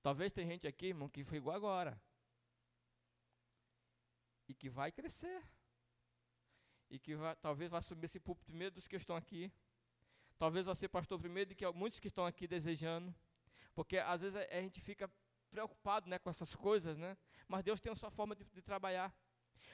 Talvez 0.02 0.32
tem 0.32 0.48
gente 0.48 0.68
aqui, 0.68 0.88
irmão, 0.88 1.10
que 1.10 1.24
foi 1.24 1.38
igual 1.38 1.56
agora. 1.56 2.02
E 4.48 4.54
que 4.54 4.70
vai 4.70 4.92
crescer. 4.92 5.44
E 6.90 6.98
que 6.98 7.16
vai, 7.16 7.36
talvez 7.36 7.70
vá 7.70 7.82
subir 7.82 8.06
esse 8.06 8.20
púlpito 8.20 8.46
primeiro 8.46 8.76
dos 8.76 8.88
que 8.88 8.96
estão 8.96 9.16
aqui. 9.16 9.52
Talvez 10.38 10.66
vá 10.66 10.74
ser 10.74 10.88
pastor 10.88 11.20
primeiro 11.20 11.50
de 11.50 11.56
que 11.56 11.70
muitos 11.72 12.00
que 12.00 12.08
estão 12.08 12.26
aqui 12.26 12.48
desejando. 12.48 13.14
Porque 13.76 13.98
às 13.98 14.22
vezes 14.22 14.36
a, 14.36 14.58
a 14.58 14.62
gente 14.62 14.80
fica 14.82 15.12
preocupado 15.50 16.10
né, 16.10 16.18
com 16.18 16.30
essas 16.30 16.56
coisas, 16.56 16.98
né? 16.98 17.18
Mas 17.48 17.64
Deus 17.64 17.80
tem 17.80 17.92
a 17.92 17.96
sua 17.96 18.10
forma 18.10 18.36
de, 18.36 18.46
de 18.46 18.62
trabalhar. 18.62 19.14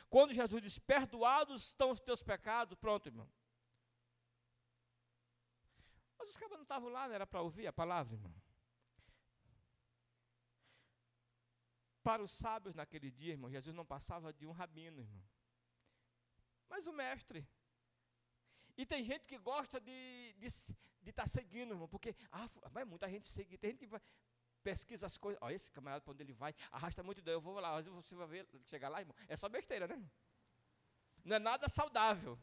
Quando 0.09 0.33
Jesus 0.33 0.61
diz, 0.61 0.79
perdoados 0.79 1.67
estão 1.67 1.91
os 1.91 1.99
teus 1.99 2.23
pecados, 2.23 2.75
pronto, 2.77 3.07
irmão. 3.07 3.29
Mas 6.25 6.31
os 6.31 6.37
cabras 6.37 6.57
não 6.57 6.63
estavam 6.63 6.89
lá, 6.89 7.07
não 7.07 7.13
era 7.13 7.27
para 7.27 7.39
ouvir 7.39 7.67
a 7.67 7.73
palavra, 7.73 8.15
irmão. 8.15 8.33
Para 12.01 12.23
os 12.23 12.31
sábios 12.31 12.73
naquele 12.73 13.11
dia, 13.11 13.33
irmão, 13.33 13.51
Jesus 13.51 13.75
não 13.75 13.85
passava 13.85 14.33
de 14.33 14.43
um 14.47 14.51
rabino, 14.51 15.01
irmão. 15.01 15.23
Mas 16.67 16.87
o 16.87 16.93
mestre. 16.93 17.47
E 18.75 18.87
tem 18.87 19.03
gente 19.03 19.27
que 19.27 19.37
gosta 19.37 19.79
de 19.79 20.35
estar 20.41 20.73
de, 20.73 20.79
de 21.03 21.13
tá 21.13 21.27
seguindo, 21.27 21.75
irmão, 21.75 21.87
porque 21.87 22.15
ah, 22.31 22.49
vai 22.71 22.83
muita 22.85 23.07
gente 23.07 23.27
seguir. 23.27 23.59
Tem 23.59 23.69
gente 23.69 23.81
que 23.81 23.85
vai, 23.85 24.01
pesquisa 24.63 25.05
as 25.05 25.17
coisas. 25.19 25.39
Olha, 25.43 25.55
esse 25.55 25.71
camarada 25.71 26.01
para 26.01 26.11
onde 26.11 26.23
ele 26.23 26.33
vai, 26.33 26.55
arrasta 26.71 27.03
muito 27.03 27.21
daí. 27.21 27.35
Eu 27.35 27.41
vou 27.41 27.59
lá, 27.59 27.75
vezes 27.75 27.91
você 27.91 28.15
vai 28.15 28.27
ver, 28.27 28.47
chegar 28.63 28.89
lá, 28.89 28.99
irmão. 28.99 29.15
É 29.27 29.37
só 29.37 29.47
besteira, 29.47 29.87
né? 29.87 30.03
Não 31.23 31.35
é 31.35 31.39
nada 31.39 31.69
saudável 31.69 32.35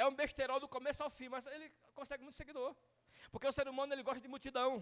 é 0.00 0.06
um 0.06 0.14
besterol 0.14 0.58
do 0.58 0.68
começo 0.68 1.02
ao 1.02 1.10
fim, 1.10 1.28
mas 1.28 1.46
ele 1.46 1.70
consegue 2.02 2.22
muito 2.26 2.36
seguidor. 2.42 2.70
Porque 3.32 3.46
o 3.46 3.52
ser 3.58 3.66
humano 3.72 3.92
ele 3.94 4.02
gosta 4.08 4.20
de 4.20 4.30
multidão. 4.34 4.72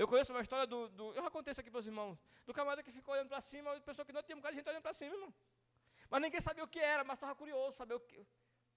Eu 0.00 0.06
conheço 0.12 0.32
uma 0.32 0.42
história 0.46 0.66
do. 0.72 0.88
do 0.98 1.04
eu 1.16 1.22
já 1.26 1.30
contei 1.36 1.52
isso 1.52 1.60
aqui 1.62 1.70
para 1.70 1.80
os 1.80 1.88
irmãos. 1.92 2.18
Do 2.46 2.54
camarada 2.58 2.82
que 2.82 2.92
ficou 2.98 3.12
olhando 3.14 3.30
para 3.34 3.40
cima, 3.40 3.76
e 3.76 3.80
pensou 3.80 4.04
que 4.06 4.12
não 4.16 4.22
tinha 4.22 4.36
um 4.36 4.40
bocado 4.40 4.54
de 4.54 4.60
gente 4.60 4.70
olhando 4.70 4.82
para 4.88 4.94
cima, 5.00 5.14
irmão. 5.14 5.32
Mas 6.10 6.20
ninguém 6.24 6.40
sabia 6.40 6.64
o 6.64 6.68
que 6.74 6.80
era, 6.94 7.02
mas 7.04 7.16
estava 7.16 7.34
curioso, 7.42 7.76
saber 7.76 7.94
o 7.94 8.00
que. 8.00 8.26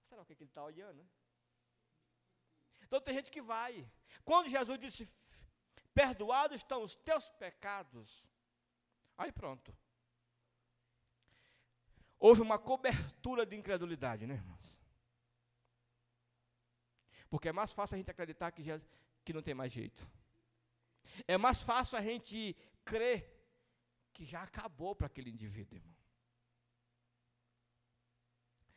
Será 0.08 0.22
o 0.22 0.26
que, 0.26 0.34
que 0.34 0.42
ele 0.42 0.50
está 0.50 0.64
olhando? 0.64 1.02
Então 2.82 3.00
tem 3.00 3.14
gente 3.14 3.30
que 3.30 3.42
vai. 3.52 3.72
Quando 4.24 4.48
Jesus 4.56 4.78
disse, 4.78 5.08
perdoados 5.94 6.56
estão 6.62 6.82
os 6.82 6.96
teus 6.96 7.28
pecados, 7.44 8.26
aí 9.16 9.30
pronto 9.30 9.72
houve 12.20 12.42
uma 12.42 12.58
cobertura 12.58 13.46
de 13.46 13.56
incredulidade, 13.56 14.26
né, 14.26 14.34
irmãos? 14.34 14.79
Porque 17.30 17.48
é 17.48 17.52
mais 17.52 17.72
fácil 17.72 17.94
a 17.94 17.98
gente 17.98 18.10
acreditar 18.10 18.50
que, 18.50 18.62
que 19.24 19.32
não 19.32 19.40
tem 19.40 19.54
mais 19.54 19.72
jeito. 19.72 20.06
É 21.26 21.38
mais 21.38 21.62
fácil 21.62 21.96
a 21.96 22.02
gente 22.02 22.56
crer 22.84 23.40
que 24.12 24.24
já 24.24 24.42
acabou 24.42 24.94
para 24.94 25.06
aquele 25.06 25.30
indivíduo, 25.30 25.76
irmão. 25.78 25.96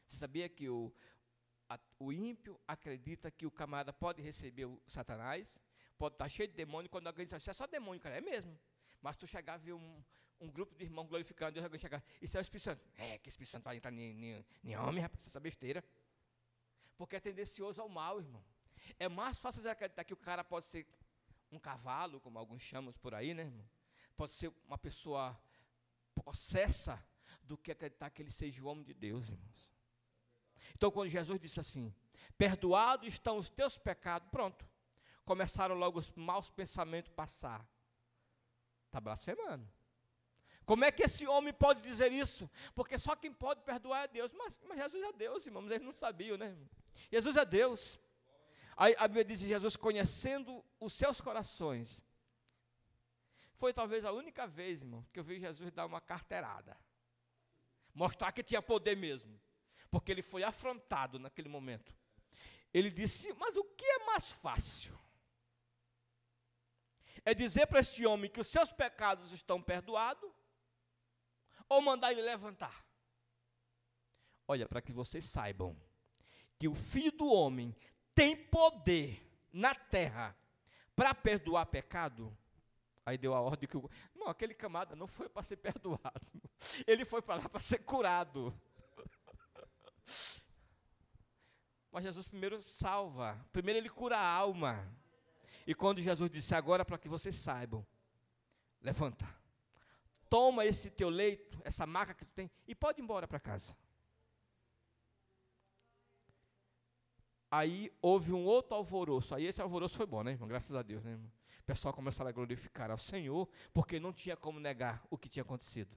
Você 0.06 0.18
sabia 0.18 0.48
que 0.48 0.70
o, 0.70 0.94
a, 1.68 1.80
o 2.00 2.14
ímpio 2.14 2.60
acredita 2.68 3.32
que 3.32 3.46
o 3.46 3.52
camarada 3.52 3.92
pode 3.92 4.22
receber 4.22 4.66
o 4.66 4.82
Satanás, 4.88 5.60
pode 5.98 6.16
estar 6.16 6.30
cheio 6.30 6.48
de 6.48 6.54
demônio, 6.54 6.90
quando 6.90 7.08
alguém 7.08 7.26
diz 7.26 7.34
assim, 7.34 7.50
é 7.50 7.54
só 7.54 7.66
demônio, 7.66 8.00
cara, 8.00 8.18
é 8.18 8.22
mesmo. 8.22 8.58
Mas 9.02 9.18
tu 9.18 9.26
chegar 9.26 9.56
a 9.56 9.58
ver 9.58 9.74
um, 9.74 10.04
um 10.40 10.50
grupo 10.52 10.76
de 10.76 10.84
irmãos 10.84 11.08
glorificando, 11.08 11.54
Deus 11.54 11.68
vai 11.68 11.80
chegar, 11.80 12.04
isso 12.22 12.38
é 12.38 12.40
o 12.40 12.42
Espírito 12.42 12.64
Santo. 12.64 12.86
É, 12.96 13.18
que 13.18 13.30
Espírito 13.30 13.52
Santo 13.52 13.64
vai 13.64 13.78
entrar 13.78 13.92
em, 13.92 14.46
em, 14.64 14.78
homem, 14.78 15.02
rapaz, 15.02 15.26
essa 15.26 15.40
besteira. 15.40 15.84
Porque 17.04 17.18
é 17.18 17.20
tendencioso 17.20 17.82
ao 17.82 17.90
mal, 17.90 18.22
irmão. 18.22 18.42
É 18.98 19.10
mais 19.10 19.38
fácil 19.38 19.70
acreditar 19.70 20.06
que 20.06 20.14
o 20.14 20.18
cara 20.18 20.42
pode 20.42 20.64
ser 20.64 20.88
um 21.52 21.60
cavalo, 21.60 22.22
como 22.22 22.40
alguns 22.40 22.62
chamam 22.62 22.94
por 22.94 23.14
aí, 23.14 23.34
né, 23.34 23.44
irmão? 23.44 23.70
Pode 24.16 24.32
ser 24.32 24.54
uma 24.66 24.78
pessoa 24.78 25.38
possessa, 26.16 27.06
do 27.44 27.58
que 27.58 27.74
acreditar 27.74 28.10
que 28.10 28.22
ele 28.22 28.32
seja 28.32 28.64
o 28.64 28.68
homem 28.68 28.86
de 28.86 28.94
Deus, 28.94 29.28
irmãos. 29.28 29.70
Então, 30.76 30.90
quando 30.90 31.10
Jesus 31.10 31.42
disse 31.42 31.60
assim: 31.60 31.94
Perdoados 32.38 33.06
estão 33.10 33.36
os 33.36 33.50
teus 33.50 33.78
pecados, 33.78 34.30
pronto. 34.30 34.66
Começaram 35.26 35.76
logo 35.76 36.00
os 36.00 36.10
maus 36.14 36.50
pensamentos 36.52 37.12
passar. 37.12 37.68
Está 38.86 39.02
blasfemando. 39.02 39.70
Como 40.66 40.86
é 40.86 40.92
que 40.92 41.04
esse 41.04 41.28
homem 41.28 41.54
pode 41.54 41.82
dizer 41.82 42.12
isso? 42.12 42.50
Porque 42.74 42.98
só 42.98 43.16
quem 43.16 43.34
pode 43.34 43.62
perdoar 43.62 44.06
é 44.06 44.08
Deus. 44.08 44.32
Mas, 44.34 44.60
mas 44.68 44.78
Jesus 44.78 45.04
é 45.04 45.12
Deus, 45.14 45.46
irmãos. 45.46 45.66
Eles 45.66 45.82
não 45.82 45.94
sabiam, 45.94 46.38
né? 46.38 46.56
Jesus 47.12 47.36
é 47.36 47.46
Deus. 47.46 48.00
Aí 48.76 48.96
a 48.98 49.08
Bíblia 49.08 49.26
diz 49.26 49.40
Jesus 49.40 49.76
conhecendo 49.76 50.64
os 50.80 50.94
seus 50.94 51.20
corações. 51.20 52.04
Foi 53.56 53.74
talvez 53.74 54.04
a 54.04 54.12
única 54.12 54.48
vez, 54.48 54.82
irmão, 54.82 55.06
que 55.12 55.20
eu 55.20 55.24
vi 55.24 55.40
Jesus 55.40 55.72
dar 55.72 55.86
uma 55.86 56.02
carteirada. 56.02 56.78
Mostrar 57.94 58.32
que 58.32 58.44
tinha 58.44 58.62
poder 58.62 58.96
mesmo. 58.96 59.40
Porque 59.92 60.12
ele 60.12 60.24
foi 60.24 60.44
afrontado 60.44 61.20
naquele 61.20 61.50
momento. 61.50 61.94
Ele 62.74 62.90
disse: 62.90 63.32
Mas 63.34 63.56
o 63.56 63.64
que 63.64 63.86
é 63.86 64.06
mais 64.06 64.30
fácil? 64.30 64.98
É 67.24 67.34
dizer 67.34 67.68
para 67.68 67.80
este 67.80 68.06
homem 68.06 68.30
que 68.30 68.42
os 68.42 68.48
seus 68.48 68.74
pecados 68.74 69.32
estão 69.32 69.62
perdoados? 69.62 70.33
Ou 71.70 71.82
mandar 71.82 72.12
ele 72.12 72.22
levantar? 72.22 72.86
Olha, 74.48 74.68
para 74.68 74.82
que 74.82 74.92
vocês 74.92 75.26
saibam 75.26 75.76
que 76.60 76.68
o 76.68 76.76
filho 76.76 77.12
do 77.12 77.32
homem 77.32 77.76
tem 78.14 78.36
poder 78.36 79.22
na 79.52 79.74
terra 79.74 80.36
para 80.96 81.14
perdoar 81.14 81.66
pecado, 81.66 82.36
aí 83.06 83.18
deu 83.18 83.34
a 83.34 83.42
ordem 83.42 83.68
que 83.68 83.78
o. 83.78 83.90
Não, 84.16 84.28
aquele 84.28 84.54
camada 84.54 84.96
não 84.96 85.08
foi 85.08 85.28
para 85.28 85.44
ser 85.44 85.58
perdoado. 85.58 86.28
Ele 86.88 87.04
foi 87.04 87.22
para 87.22 87.36
lá 87.36 87.50
para 87.50 87.60
ser 87.60 87.80
curado. 87.80 88.54
Mas 91.92 92.04
Jesus 92.04 92.28
primeiro 92.28 92.62
salva, 92.62 93.40
primeiro 93.52 93.80
ele 93.80 93.90
cura 93.90 94.18
a 94.18 94.26
alma. 94.26 94.92
E 95.66 95.76
quando 95.76 96.02
Jesus 96.02 96.30
disse 96.32 96.56
agora 96.56 96.84
para 96.84 96.98
que 96.98 97.08
vocês 97.08 97.36
saibam, 97.36 97.86
levanta, 98.82 99.28
toma 100.34 100.66
esse 100.66 100.90
teu 100.90 101.10
leito, 101.10 101.62
essa 101.64 101.86
maca 101.86 102.12
que 102.12 102.26
tu 102.26 102.32
tem 102.32 102.50
e 102.68 102.74
pode 102.74 103.00
ir 103.00 103.04
embora 103.04 103.28
para 103.28 103.40
casa. 103.40 103.78
Aí 107.52 107.96
houve 108.02 108.34
um 108.34 108.44
outro 108.44 108.74
alvoroço. 108.74 109.36
Aí 109.36 109.46
esse 109.46 109.62
alvoroço 109.62 109.96
foi 109.96 110.08
bom, 110.08 110.24
né, 110.24 110.32
irmão? 110.32 110.48
Graças 110.48 110.76
a 110.76 110.82
Deus, 110.82 111.04
né, 111.04 111.12
irmão? 111.12 111.32
O 111.60 111.64
pessoal 111.66 111.94
começou 111.94 112.28
a 112.28 112.32
glorificar 112.32 112.90
ao 112.90 112.98
Senhor, 112.98 113.48
porque 113.72 114.00
não 114.00 114.12
tinha 114.12 114.36
como 114.36 114.60
negar 114.60 115.06
o 115.08 115.20
que 115.20 115.30
tinha 115.30 115.44
acontecido. 115.44 115.96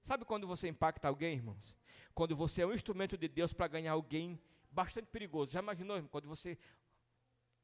Sabe 0.00 0.24
quando 0.24 0.48
você 0.48 0.66
impacta 0.66 1.06
alguém, 1.06 1.34
irmãos? 1.34 1.78
Quando 2.12 2.34
você 2.34 2.62
é 2.62 2.66
um 2.66 2.74
instrumento 2.74 3.16
de 3.16 3.28
Deus 3.28 3.52
para 3.52 3.68
ganhar 3.68 3.92
alguém 3.92 4.42
bastante 4.72 5.06
perigoso. 5.06 5.52
Já 5.52 5.60
imaginou, 5.60 5.94
irmão, 5.94 6.10
quando 6.10 6.26
você 6.26 6.58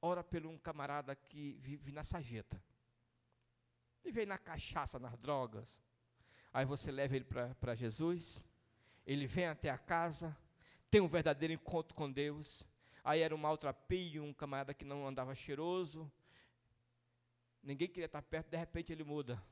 ora 0.00 0.22
por 0.22 0.46
um 0.46 0.56
camarada 0.56 1.16
que 1.16 1.54
vive 1.58 1.90
na 1.90 2.04
sarjeta, 2.04 2.62
vive 4.04 4.26
na 4.26 4.38
cachaça, 4.38 4.98
nas 4.98 5.16
drogas. 5.18 5.68
Aí 6.52 6.64
você 6.64 6.90
leva 6.90 7.16
ele 7.16 7.26
para 7.60 7.74
Jesus, 7.74 8.44
ele 9.06 9.26
vem 9.26 9.46
até 9.46 9.70
a 9.70 9.78
casa, 9.78 10.36
tem 10.90 11.00
um 11.00 11.08
verdadeiro 11.08 11.52
encontro 11.52 11.94
com 11.94 12.10
Deus. 12.10 12.68
Aí 13.04 13.20
era 13.20 13.34
um 13.34 13.38
maltrapilho, 13.38 14.24
um 14.24 14.32
camarada 14.32 14.74
que 14.74 14.84
não 14.84 15.06
andava 15.06 15.34
cheiroso, 15.34 16.10
ninguém 17.62 17.88
queria 17.88 18.06
estar 18.06 18.22
perto, 18.22 18.48
de 18.48 18.56
repente 18.56 18.92
ele 18.92 19.04
muda 19.04 19.42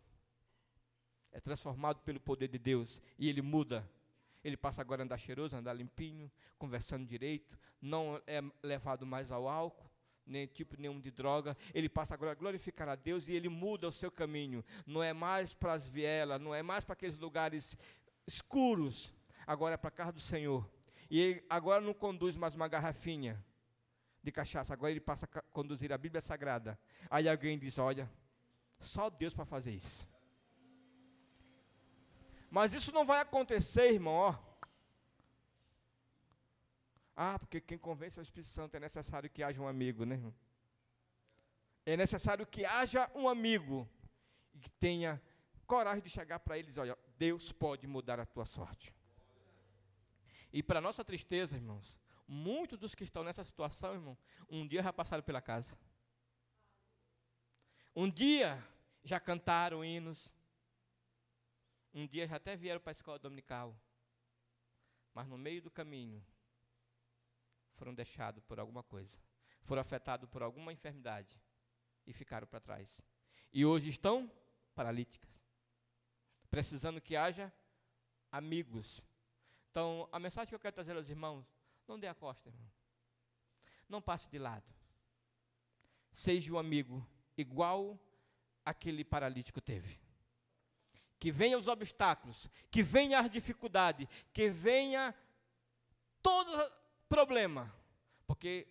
é 1.36 1.40
transformado 1.40 2.00
pelo 2.00 2.18
poder 2.18 2.48
de 2.48 2.58
Deus 2.58 3.02
e 3.18 3.28
ele 3.28 3.42
muda. 3.42 3.86
Ele 4.42 4.56
passa 4.56 4.80
agora 4.80 5.02
a 5.02 5.04
andar 5.04 5.18
cheiroso, 5.18 5.54
andar 5.54 5.74
limpinho, 5.74 6.32
conversando 6.58 7.06
direito, 7.06 7.58
não 7.78 8.18
é 8.26 8.40
levado 8.62 9.04
mais 9.04 9.30
ao 9.30 9.46
álcool, 9.46 9.90
nem 10.26 10.46
tipo 10.46 10.76
nenhum 10.78 11.00
de 11.00 11.10
droga. 11.10 11.56
Ele 11.72 11.88
passa 11.88 12.14
agora 12.14 12.32
a 12.32 12.34
glorificar 12.34 12.88
a 12.88 12.94
Deus 12.94 13.28
e 13.28 13.34
ele 13.34 13.48
muda 13.48 13.88
o 13.88 13.92
seu 13.92 14.10
caminho. 14.10 14.64
Não 14.86 15.02
é 15.02 15.12
mais 15.12 15.54
para 15.54 15.74
as 15.74 15.88
vielas, 15.88 16.40
não 16.40 16.54
é 16.54 16.62
mais 16.62 16.84
para 16.84 16.94
aqueles 16.94 17.18
lugares 17.18 17.76
escuros, 18.26 19.14
agora 19.46 19.74
é 19.74 19.76
para 19.76 19.88
a 19.88 19.92
casa 19.92 20.12
do 20.12 20.20
Senhor. 20.20 20.68
E 21.08 21.20
ele 21.20 21.44
agora 21.48 21.80
não 21.80 21.94
conduz 21.94 22.36
mais 22.36 22.54
uma 22.54 22.66
garrafinha 22.66 23.42
de 24.22 24.32
cachaça, 24.32 24.72
agora 24.74 24.90
ele 24.90 25.00
passa 25.00 25.28
a 25.32 25.42
conduzir 25.52 25.92
a 25.92 25.98
Bíblia 25.98 26.20
Sagrada. 26.20 26.78
Aí 27.08 27.28
alguém 27.28 27.56
diz: 27.56 27.78
Olha, 27.78 28.10
só 28.80 29.08
Deus 29.08 29.32
para 29.32 29.44
fazer 29.44 29.72
isso. 29.72 30.08
Mas 32.50 32.72
isso 32.72 32.90
não 32.92 33.04
vai 33.04 33.20
acontecer, 33.20 33.92
irmão, 33.92 34.14
ó. 34.14 34.55
Ah, 37.16 37.38
porque 37.38 37.62
quem 37.62 37.78
convence 37.78 38.18
é 38.18 38.20
o 38.20 38.22
Espírito 38.22 38.48
Santo, 38.48 38.76
é 38.76 38.80
necessário 38.80 39.30
que 39.30 39.42
haja 39.42 39.62
um 39.62 39.66
amigo, 39.66 40.04
né? 40.04 40.20
É 41.86 41.96
necessário 41.96 42.46
que 42.46 42.66
haja 42.66 43.10
um 43.14 43.26
amigo 43.26 43.88
e 44.52 44.58
que 44.58 44.68
tenha 44.68 45.22
coragem 45.66 46.02
de 46.02 46.10
chegar 46.10 46.38
para 46.40 46.58
eles, 46.58 46.76
olha, 46.76 46.96
Deus 47.16 47.52
pode 47.52 47.86
mudar 47.86 48.20
a 48.20 48.26
tua 48.26 48.44
sorte. 48.44 48.94
E 50.52 50.62
para 50.62 50.80
nossa 50.80 51.02
tristeza, 51.02 51.56
irmãos, 51.56 51.98
muitos 52.28 52.78
dos 52.78 52.94
que 52.94 53.04
estão 53.04 53.24
nessa 53.24 53.42
situação, 53.42 53.94
irmão, 53.94 54.18
um 54.48 54.66
dia 54.66 54.82
já 54.82 54.92
passaram 54.92 55.22
pela 55.22 55.40
casa. 55.40 55.78
Um 57.94 58.10
dia 58.10 58.62
já 59.02 59.18
cantaram 59.18 59.82
hinos, 59.82 60.30
um 61.94 62.06
dia 62.06 62.28
já 62.28 62.36
até 62.36 62.54
vieram 62.56 62.80
para 62.80 62.90
a 62.90 62.92
escola 62.92 63.18
dominical, 63.18 63.74
mas 65.14 65.26
no 65.26 65.38
meio 65.38 65.62
do 65.62 65.70
caminho 65.70 66.22
foram 67.76 67.94
deixados 67.94 68.42
por 68.44 68.58
alguma 68.58 68.82
coisa, 68.82 69.18
foram 69.62 69.80
afetados 69.80 70.28
por 70.28 70.42
alguma 70.42 70.72
enfermidade 70.72 71.40
e 72.06 72.12
ficaram 72.12 72.46
para 72.46 72.60
trás. 72.60 73.00
E 73.52 73.64
hoje 73.64 73.88
estão 73.88 74.30
paralíticas, 74.74 75.30
precisando 76.50 77.00
que 77.00 77.16
haja 77.16 77.52
amigos. 78.30 79.02
Então, 79.70 80.08
a 80.10 80.18
mensagem 80.18 80.48
que 80.48 80.54
eu 80.54 80.60
quero 80.60 80.74
trazer 80.74 80.96
aos 80.96 81.08
irmãos, 81.08 81.46
não 81.86 81.98
dê 81.98 82.06
a 82.06 82.14
costa, 82.14 82.48
irmão. 82.48 82.70
Não 83.88 84.02
passe 84.02 84.28
de 84.28 84.38
lado. 84.38 84.66
Seja 86.10 86.52
um 86.52 86.58
amigo 86.58 87.06
igual 87.36 87.98
aquele 88.64 89.04
paralítico 89.04 89.60
teve 89.60 90.00
que 91.18 91.30
venha 91.30 91.56
os 91.56 91.68
obstáculos, 91.68 92.48
que 92.70 92.82
venha 92.82 93.20
as 93.20 93.30
dificuldades, 93.30 94.06
que 94.32 94.48
venha 94.48 95.14
todo 96.22 96.72
problema, 97.08 97.72
porque 98.26 98.66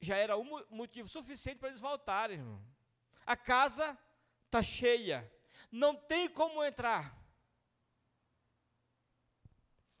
já 0.00 0.16
era 0.16 0.36
um 0.36 0.64
motivo 0.70 1.08
suficiente 1.08 1.58
para 1.58 1.68
eles 1.68 1.80
voltarem, 1.80 2.38
irmão. 2.38 2.62
A 3.24 3.36
casa 3.36 3.98
está 4.46 4.62
cheia, 4.62 5.30
não 5.70 5.96
tem 5.96 6.28
como 6.28 6.62
entrar. 6.62 7.18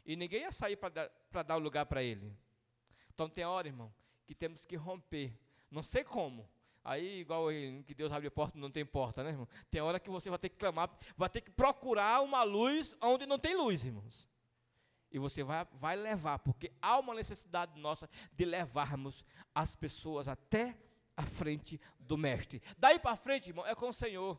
E 0.04 0.16
ninguém 0.16 0.42
ia 0.42 0.52
sair 0.52 0.76
para 0.76 1.42
dar, 1.42 1.56
o 1.56 1.60
lugar 1.60 1.86
para 1.86 2.02
ele. 2.02 2.36
Então 3.14 3.28
tem 3.28 3.44
hora, 3.44 3.66
irmão, 3.66 3.92
que 4.26 4.34
temos 4.34 4.66
que 4.66 4.76
romper. 4.76 5.38
Não 5.70 5.82
sei 5.82 6.04
como, 6.04 6.48
Aí, 6.84 7.20
igual 7.20 7.46
que 7.86 7.94
Deus 7.94 8.12
abre 8.12 8.28
a 8.28 8.30
porta, 8.30 8.58
não 8.58 8.70
tem 8.70 8.84
porta, 8.84 9.24
né, 9.24 9.30
irmão? 9.30 9.48
Tem 9.70 9.80
hora 9.80 9.98
que 9.98 10.10
você 10.10 10.28
vai 10.28 10.38
ter 10.38 10.50
que 10.50 10.56
clamar, 10.56 10.90
vai 11.16 11.30
ter 11.30 11.40
que 11.40 11.50
procurar 11.50 12.20
uma 12.20 12.42
luz 12.42 12.94
onde 13.00 13.24
não 13.24 13.38
tem 13.38 13.56
luz, 13.56 13.86
irmãos. 13.86 14.28
E 15.14 15.18
você 15.20 15.44
vai, 15.44 15.64
vai 15.74 15.94
levar, 15.94 16.40
porque 16.40 16.72
há 16.82 16.98
uma 16.98 17.14
necessidade 17.14 17.78
nossa 17.80 18.10
de 18.32 18.44
levarmos 18.44 19.24
as 19.54 19.76
pessoas 19.76 20.26
até 20.26 20.76
a 21.16 21.24
frente 21.24 21.80
do 22.00 22.18
Mestre. 22.18 22.60
Daí 22.76 22.98
para 22.98 23.14
frente, 23.14 23.50
irmão, 23.50 23.64
é 23.64 23.76
com 23.76 23.90
o 23.90 23.92
Senhor. 23.92 24.36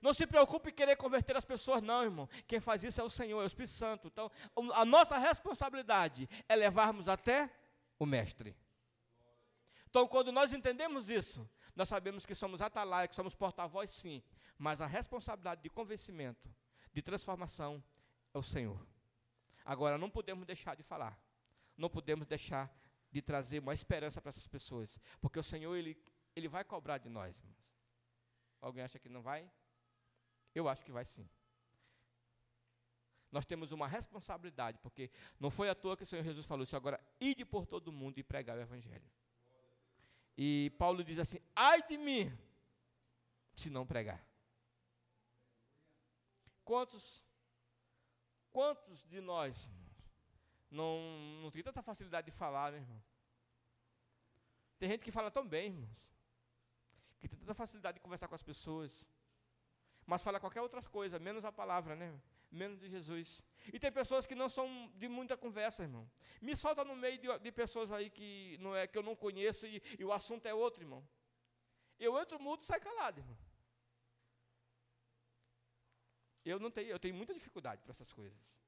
Não 0.00 0.14
se 0.14 0.26
preocupe 0.26 0.70
em 0.70 0.72
querer 0.72 0.96
converter 0.96 1.36
as 1.36 1.44
pessoas, 1.44 1.82
não, 1.82 2.02
irmão. 2.02 2.30
Quem 2.46 2.60
faz 2.60 2.82
isso 2.82 2.98
é 2.98 3.04
o 3.04 3.10
Senhor, 3.10 3.42
é 3.42 3.44
o 3.44 3.46
Espírito 3.46 3.72
Santo. 3.72 4.08
Então, 4.08 4.32
a 4.72 4.86
nossa 4.86 5.18
responsabilidade 5.18 6.26
é 6.48 6.56
levarmos 6.56 7.08
até 7.08 7.52
o 7.98 8.06
Mestre. 8.06 8.56
Então, 9.90 10.08
quando 10.08 10.32
nós 10.32 10.50
entendemos 10.50 11.10
isso, 11.10 11.46
nós 11.76 11.90
sabemos 11.90 12.24
que 12.24 12.34
somos 12.34 12.62
atalaia, 12.62 13.06
que 13.06 13.14
somos 13.14 13.34
porta-voz, 13.34 13.90
sim, 13.90 14.22
mas 14.56 14.80
a 14.80 14.86
responsabilidade 14.86 15.62
de 15.62 15.68
convencimento, 15.68 16.50
de 16.90 17.02
transformação, 17.02 17.84
é 18.32 18.38
o 18.38 18.42
Senhor. 18.42 18.86
Agora, 19.64 19.98
não 19.98 20.10
podemos 20.10 20.46
deixar 20.46 20.74
de 20.76 20.82
falar, 20.82 21.18
não 21.76 21.90
podemos 21.90 22.26
deixar 22.26 22.74
de 23.10 23.22
trazer 23.22 23.58
uma 23.60 23.74
esperança 23.74 24.20
para 24.20 24.30
essas 24.30 24.46
pessoas, 24.46 24.98
porque 25.20 25.38
o 25.38 25.42
Senhor, 25.42 25.74
Ele 25.76 25.96
Ele 26.34 26.48
vai 26.48 26.64
cobrar 26.64 26.98
de 26.98 27.08
nós, 27.08 27.38
irmãos. 27.38 27.76
Alguém 28.60 28.82
acha 28.82 28.98
que 28.98 29.08
não 29.08 29.22
vai? 29.22 29.50
Eu 30.54 30.68
acho 30.68 30.84
que 30.84 30.92
vai 30.92 31.04
sim. 31.04 31.28
Nós 33.30 33.44
temos 33.44 33.72
uma 33.72 33.86
responsabilidade, 33.86 34.78
porque 34.78 35.10
não 35.38 35.50
foi 35.50 35.68
à 35.68 35.74
toa 35.74 35.96
que 35.96 36.02
o 36.02 36.06
Senhor 36.06 36.22
Jesus 36.24 36.46
falou 36.46 36.64
isso 36.64 36.76
agora, 36.76 36.98
ide 37.20 37.44
por 37.44 37.66
todo 37.66 37.92
mundo 37.92 38.18
e 38.18 38.22
pregar 38.22 38.56
o 38.56 38.60
Evangelho. 38.60 39.10
E 40.36 40.70
Paulo 40.78 41.04
diz 41.04 41.18
assim: 41.18 41.38
ai 41.54 41.82
de 41.86 41.98
mim, 41.98 42.32
se 43.54 43.68
não 43.68 43.86
pregar. 43.86 44.24
Quantos, 46.64 47.24
quantos 48.58 49.06
de 49.06 49.20
nós 49.20 49.70
não, 50.68 50.98
não 51.42 51.50
tem 51.52 51.62
tanta 51.62 51.80
facilidade 51.80 52.24
de 52.28 52.36
falar, 52.36 52.72
né, 52.72 52.78
irmão? 52.78 53.00
Tem 54.80 54.88
gente 54.90 55.04
que 55.04 55.12
fala 55.12 55.30
tão 55.30 55.46
bem, 55.46 55.66
irmãos, 55.66 56.12
que 57.20 57.28
tem 57.28 57.38
tanta 57.38 57.54
facilidade 57.54 57.98
de 57.98 58.00
conversar 58.00 58.26
com 58.26 58.34
as 58.34 58.42
pessoas, 58.42 59.08
mas 60.04 60.24
fala 60.24 60.40
qualquer 60.40 60.60
outra 60.60 60.82
coisa, 60.82 61.20
menos 61.20 61.44
a 61.44 61.52
palavra, 61.52 61.94
né? 61.94 62.20
Menos 62.50 62.80
de 62.80 62.88
Jesus. 62.88 63.44
E 63.72 63.78
tem 63.78 63.92
pessoas 63.92 64.26
que 64.26 64.34
não 64.34 64.48
são 64.48 64.90
de 64.96 65.06
muita 65.06 65.36
conversa, 65.36 65.84
irmão. 65.84 66.10
Me 66.40 66.56
solta 66.56 66.84
no 66.84 66.96
meio 66.96 67.16
de, 67.16 67.28
de 67.38 67.52
pessoas 67.52 67.92
aí 67.92 68.10
que 68.10 68.58
não 68.58 68.74
é 68.74 68.88
que 68.88 68.98
eu 68.98 69.04
não 69.04 69.14
conheço 69.14 69.68
e, 69.68 69.80
e 69.96 70.04
o 70.04 70.12
assunto 70.12 70.46
é 70.46 70.52
outro, 70.52 70.82
irmão. 70.82 71.08
Eu 71.96 72.20
entro 72.20 72.40
mudo 72.40 72.64
e 72.64 72.66
saio 72.66 72.82
calado, 72.82 73.20
irmão. 73.20 73.38
Eu 76.50 76.58
não 76.58 76.70
tenho, 76.70 76.88
eu 76.88 76.98
tenho 76.98 77.14
muita 77.14 77.34
dificuldade 77.34 77.82
para 77.82 77.92
essas 77.92 78.12
coisas. 78.12 78.62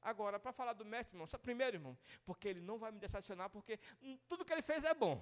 Agora, 0.00 0.38
para 0.38 0.52
falar 0.52 0.72
do 0.72 0.84
mestre, 0.84 1.14
irmão, 1.14 1.26
só 1.26 1.36
primeiro, 1.36 1.76
irmão, 1.76 1.98
porque 2.24 2.46
ele 2.48 2.60
não 2.60 2.78
vai 2.78 2.92
me 2.92 3.00
decepcionar, 3.00 3.50
porque 3.50 3.78
tudo 4.28 4.44
que 4.44 4.52
ele 4.52 4.62
fez 4.62 4.84
é 4.84 4.94
bom. 4.94 5.16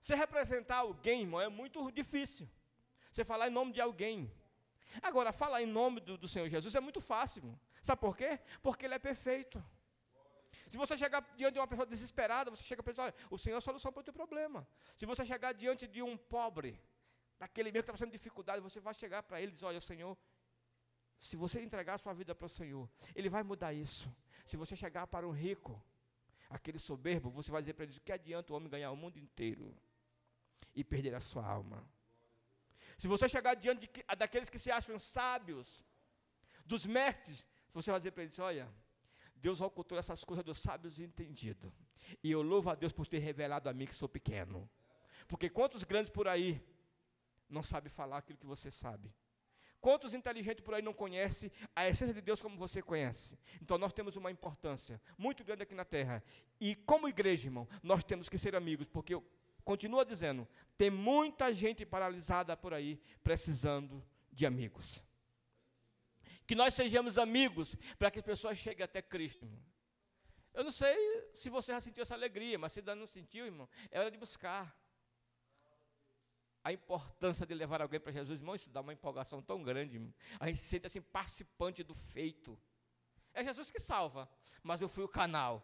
Você 0.00 0.14
representar 0.14 0.78
alguém, 0.78 1.22
irmão, 1.22 1.40
é 1.40 1.48
muito 1.48 1.90
difícil. 1.90 2.48
Você 3.10 3.24
falar 3.24 3.46
em 3.48 3.50
nome 3.50 3.72
de 3.72 3.80
alguém. 3.80 4.30
Agora, 5.02 5.32
falar 5.32 5.62
em 5.62 5.66
nome 5.66 6.00
do, 6.00 6.18
do 6.18 6.28
Senhor 6.28 6.48
Jesus 6.48 6.74
é 6.74 6.80
muito 6.80 7.00
fácil. 7.00 7.38
Irmão. 7.40 7.60
Sabe 7.82 8.00
por 8.00 8.16
quê? 8.16 8.40
Porque 8.62 8.84
ele 8.84 8.94
é 8.94 8.98
perfeito. 8.98 9.64
Se 10.66 10.76
você 10.76 10.96
chegar 10.96 11.20
diante 11.36 11.54
de 11.54 11.60
uma 11.60 11.66
pessoa 11.66 11.86
desesperada, 11.86 12.50
você 12.50 12.64
chega 12.64 12.80
a 12.80 12.84
pensar, 12.84 13.14
o 13.30 13.38
Senhor 13.38 13.56
é 13.56 13.58
a 13.58 13.60
solução 13.60 13.92
para 13.92 14.00
o 14.00 14.04
teu 14.04 14.12
problema. 14.12 14.66
Se 14.96 15.06
você 15.06 15.24
chegar 15.24 15.52
diante 15.52 15.86
de 15.86 16.02
um 16.02 16.16
pobre, 16.16 16.80
daquele 17.38 17.70
mesmo 17.70 17.82
que 17.82 17.90
está 17.90 17.92
passando 17.92 18.12
dificuldade, 18.12 18.60
você 18.60 18.80
vai 18.80 18.94
chegar 18.94 19.22
para 19.22 19.40
ele 19.40 19.50
e 19.50 19.54
dizer, 19.54 19.66
olha, 19.66 19.80
Senhor, 19.80 20.16
se 21.18 21.36
você 21.36 21.60
entregar 21.60 21.94
a 21.94 21.98
sua 21.98 22.12
vida 22.12 22.34
para 22.34 22.46
o 22.46 22.48
Senhor, 22.48 22.88
Ele 23.14 23.28
vai 23.28 23.42
mudar 23.42 23.72
isso. 23.72 24.14
Se 24.44 24.56
você 24.56 24.76
chegar 24.76 25.06
para 25.06 25.26
um 25.26 25.30
rico, 25.30 25.82
aquele 26.50 26.78
soberbo, 26.78 27.30
você 27.30 27.50
vai 27.50 27.62
dizer 27.62 27.74
para 27.74 27.84
ele, 27.84 27.98
que 28.00 28.12
adianta 28.12 28.52
o 28.52 28.56
homem 28.56 28.68
ganhar 28.68 28.90
o 28.90 28.96
mundo 28.96 29.18
inteiro 29.18 29.74
e 30.74 30.84
perder 30.84 31.14
a 31.14 31.20
sua 31.20 31.46
alma? 31.46 31.88
Se 32.98 33.08
você 33.08 33.28
chegar 33.28 33.54
diante 33.54 33.88
de, 33.88 34.16
daqueles 34.16 34.50
que 34.50 34.58
se 34.58 34.70
acham 34.70 34.98
sábios, 34.98 35.82
dos 36.64 36.86
mestres, 36.86 37.46
você 37.70 37.90
vai 37.90 37.98
dizer 38.00 38.12
para 38.12 38.22
eles, 38.22 38.38
olha, 38.38 38.68
Deus 39.34 39.60
ocultou 39.60 39.98
essas 39.98 40.22
coisas 40.24 40.44
dos 40.44 40.58
sábios 40.58 40.98
e 40.98 41.04
entendidos. 41.04 41.72
E 42.22 42.30
eu 42.30 42.42
louvo 42.42 42.70
a 42.70 42.74
Deus 42.74 42.92
por 42.92 43.06
ter 43.06 43.18
revelado 43.18 43.68
a 43.68 43.72
mim 43.72 43.86
que 43.86 43.94
sou 43.94 44.08
pequeno. 44.08 44.68
Porque 45.26 45.48
quantos 45.48 45.84
grandes 45.84 46.10
por 46.10 46.28
aí 46.28 46.62
não 47.54 47.62
sabem 47.62 47.90
falar 47.90 48.18
aquilo 48.18 48.38
que 48.38 48.46
você 48.46 48.70
sabe? 48.70 49.14
Quantos 49.80 50.14
inteligentes 50.14 50.64
por 50.64 50.74
aí 50.74 50.82
não 50.82 50.94
conhecem 50.94 51.52
a 51.76 51.86
essência 51.86 52.14
de 52.14 52.22
Deus 52.22 52.40
como 52.40 52.56
você 52.56 52.80
conhece? 52.80 53.38
Então 53.60 53.76
nós 53.76 53.92
temos 53.92 54.16
uma 54.16 54.30
importância 54.30 55.00
muito 55.16 55.44
grande 55.44 55.62
aqui 55.62 55.74
na 55.74 55.84
terra. 55.84 56.22
E 56.58 56.74
como 56.74 57.06
igreja, 57.06 57.46
irmão, 57.46 57.68
nós 57.82 58.02
temos 58.02 58.28
que 58.28 58.38
ser 58.38 58.56
amigos, 58.56 58.88
porque 58.88 59.14
eu 59.14 59.22
continuo 59.62 60.02
dizendo, 60.02 60.48
tem 60.78 60.90
muita 60.90 61.52
gente 61.52 61.84
paralisada 61.84 62.56
por 62.56 62.72
aí 62.72 62.98
precisando 63.22 64.02
de 64.32 64.46
amigos. 64.46 65.04
Que 66.46 66.54
nós 66.54 66.74
sejamos 66.74 67.18
amigos 67.18 67.76
para 67.98 68.10
que 68.10 68.18
as 68.18 68.24
pessoas 68.24 68.58
cheguem 68.58 68.84
até 68.84 69.02
Cristo. 69.02 69.44
Irmão. 69.44 69.62
Eu 70.54 70.64
não 70.64 70.70
sei 70.70 70.96
se 71.34 71.50
você 71.50 71.72
já 71.72 71.80
sentiu 71.80 72.02
essa 72.02 72.14
alegria, 72.14 72.58
mas 72.58 72.72
se 72.72 72.80
ainda 72.80 72.94
não 72.94 73.06
sentiu, 73.06 73.44
irmão, 73.44 73.68
é 73.90 74.00
hora 74.00 74.10
de 74.10 74.16
buscar 74.16 74.74
a 76.64 76.72
importância 76.72 77.46
de 77.46 77.52
levar 77.52 77.82
alguém 77.82 78.00
para 78.00 78.10
Jesus, 78.10 78.40
irmão, 78.40 78.54
isso 78.54 78.70
dá 78.70 78.80
uma 78.80 78.94
empolgação 78.94 79.42
tão 79.42 79.62
grande. 79.62 80.00
A 80.40 80.46
gente 80.46 80.58
se 80.58 80.66
sente 80.66 80.86
assim, 80.86 81.02
participante 81.02 81.82
do 81.82 81.92
feito. 81.92 82.58
É 83.34 83.44
Jesus 83.44 83.70
que 83.70 83.78
salva, 83.78 84.26
mas 84.62 84.80
eu 84.80 84.88
fui 84.88 85.04
o 85.04 85.08
canal. 85.08 85.62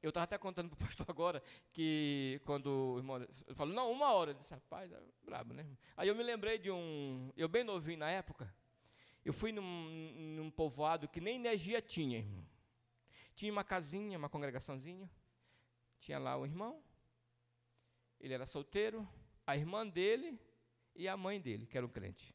Eu 0.00 0.10
estava 0.10 0.22
até 0.22 0.38
contando 0.38 0.68
para 0.68 0.76
o 0.76 0.86
pastor 0.86 1.06
agora 1.10 1.42
que 1.72 2.40
quando 2.44 2.68
o 2.68 2.98
irmão 2.98 3.26
falou, 3.56 3.74
não, 3.74 3.90
uma 3.90 4.12
hora, 4.12 4.30
eu 4.30 4.34
disse, 4.34 4.54
rapaz, 4.54 4.92
é 4.92 5.02
brabo, 5.24 5.52
né? 5.52 5.66
Aí 5.96 6.06
eu 6.06 6.14
me 6.14 6.22
lembrei 6.22 6.56
de 6.56 6.70
um, 6.70 7.32
eu 7.36 7.48
bem 7.48 7.64
novinho 7.64 7.98
na 7.98 8.08
época, 8.08 8.54
eu 9.24 9.32
fui 9.32 9.50
num, 9.50 9.90
num 10.36 10.50
povoado 10.52 11.08
que 11.08 11.20
nem 11.20 11.34
energia 11.34 11.82
tinha, 11.82 12.18
irmão. 12.18 12.46
Tinha 13.34 13.50
uma 13.50 13.64
casinha, 13.64 14.16
uma 14.16 14.28
congregaçãozinha, 14.28 15.10
tinha 15.98 16.18
lá 16.18 16.36
o 16.36 16.46
irmão, 16.46 16.80
ele 18.20 18.34
era 18.34 18.46
solteiro, 18.46 19.08
a 19.46 19.56
irmã 19.56 19.86
dele 19.86 20.38
e 20.94 21.08
a 21.08 21.16
mãe 21.16 21.40
dele, 21.40 21.66
que 21.66 21.78
eram 21.78 21.88
crente. 21.88 22.34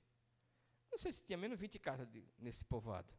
Não 0.90 0.98
sei 0.98 1.12
se 1.12 1.24
tinha 1.24 1.38
menos 1.38 1.60
20 1.60 1.80
casas 1.80 2.08
de, 2.08 2.24
nesse 2.38 2.64
povoado. 2.64 3.14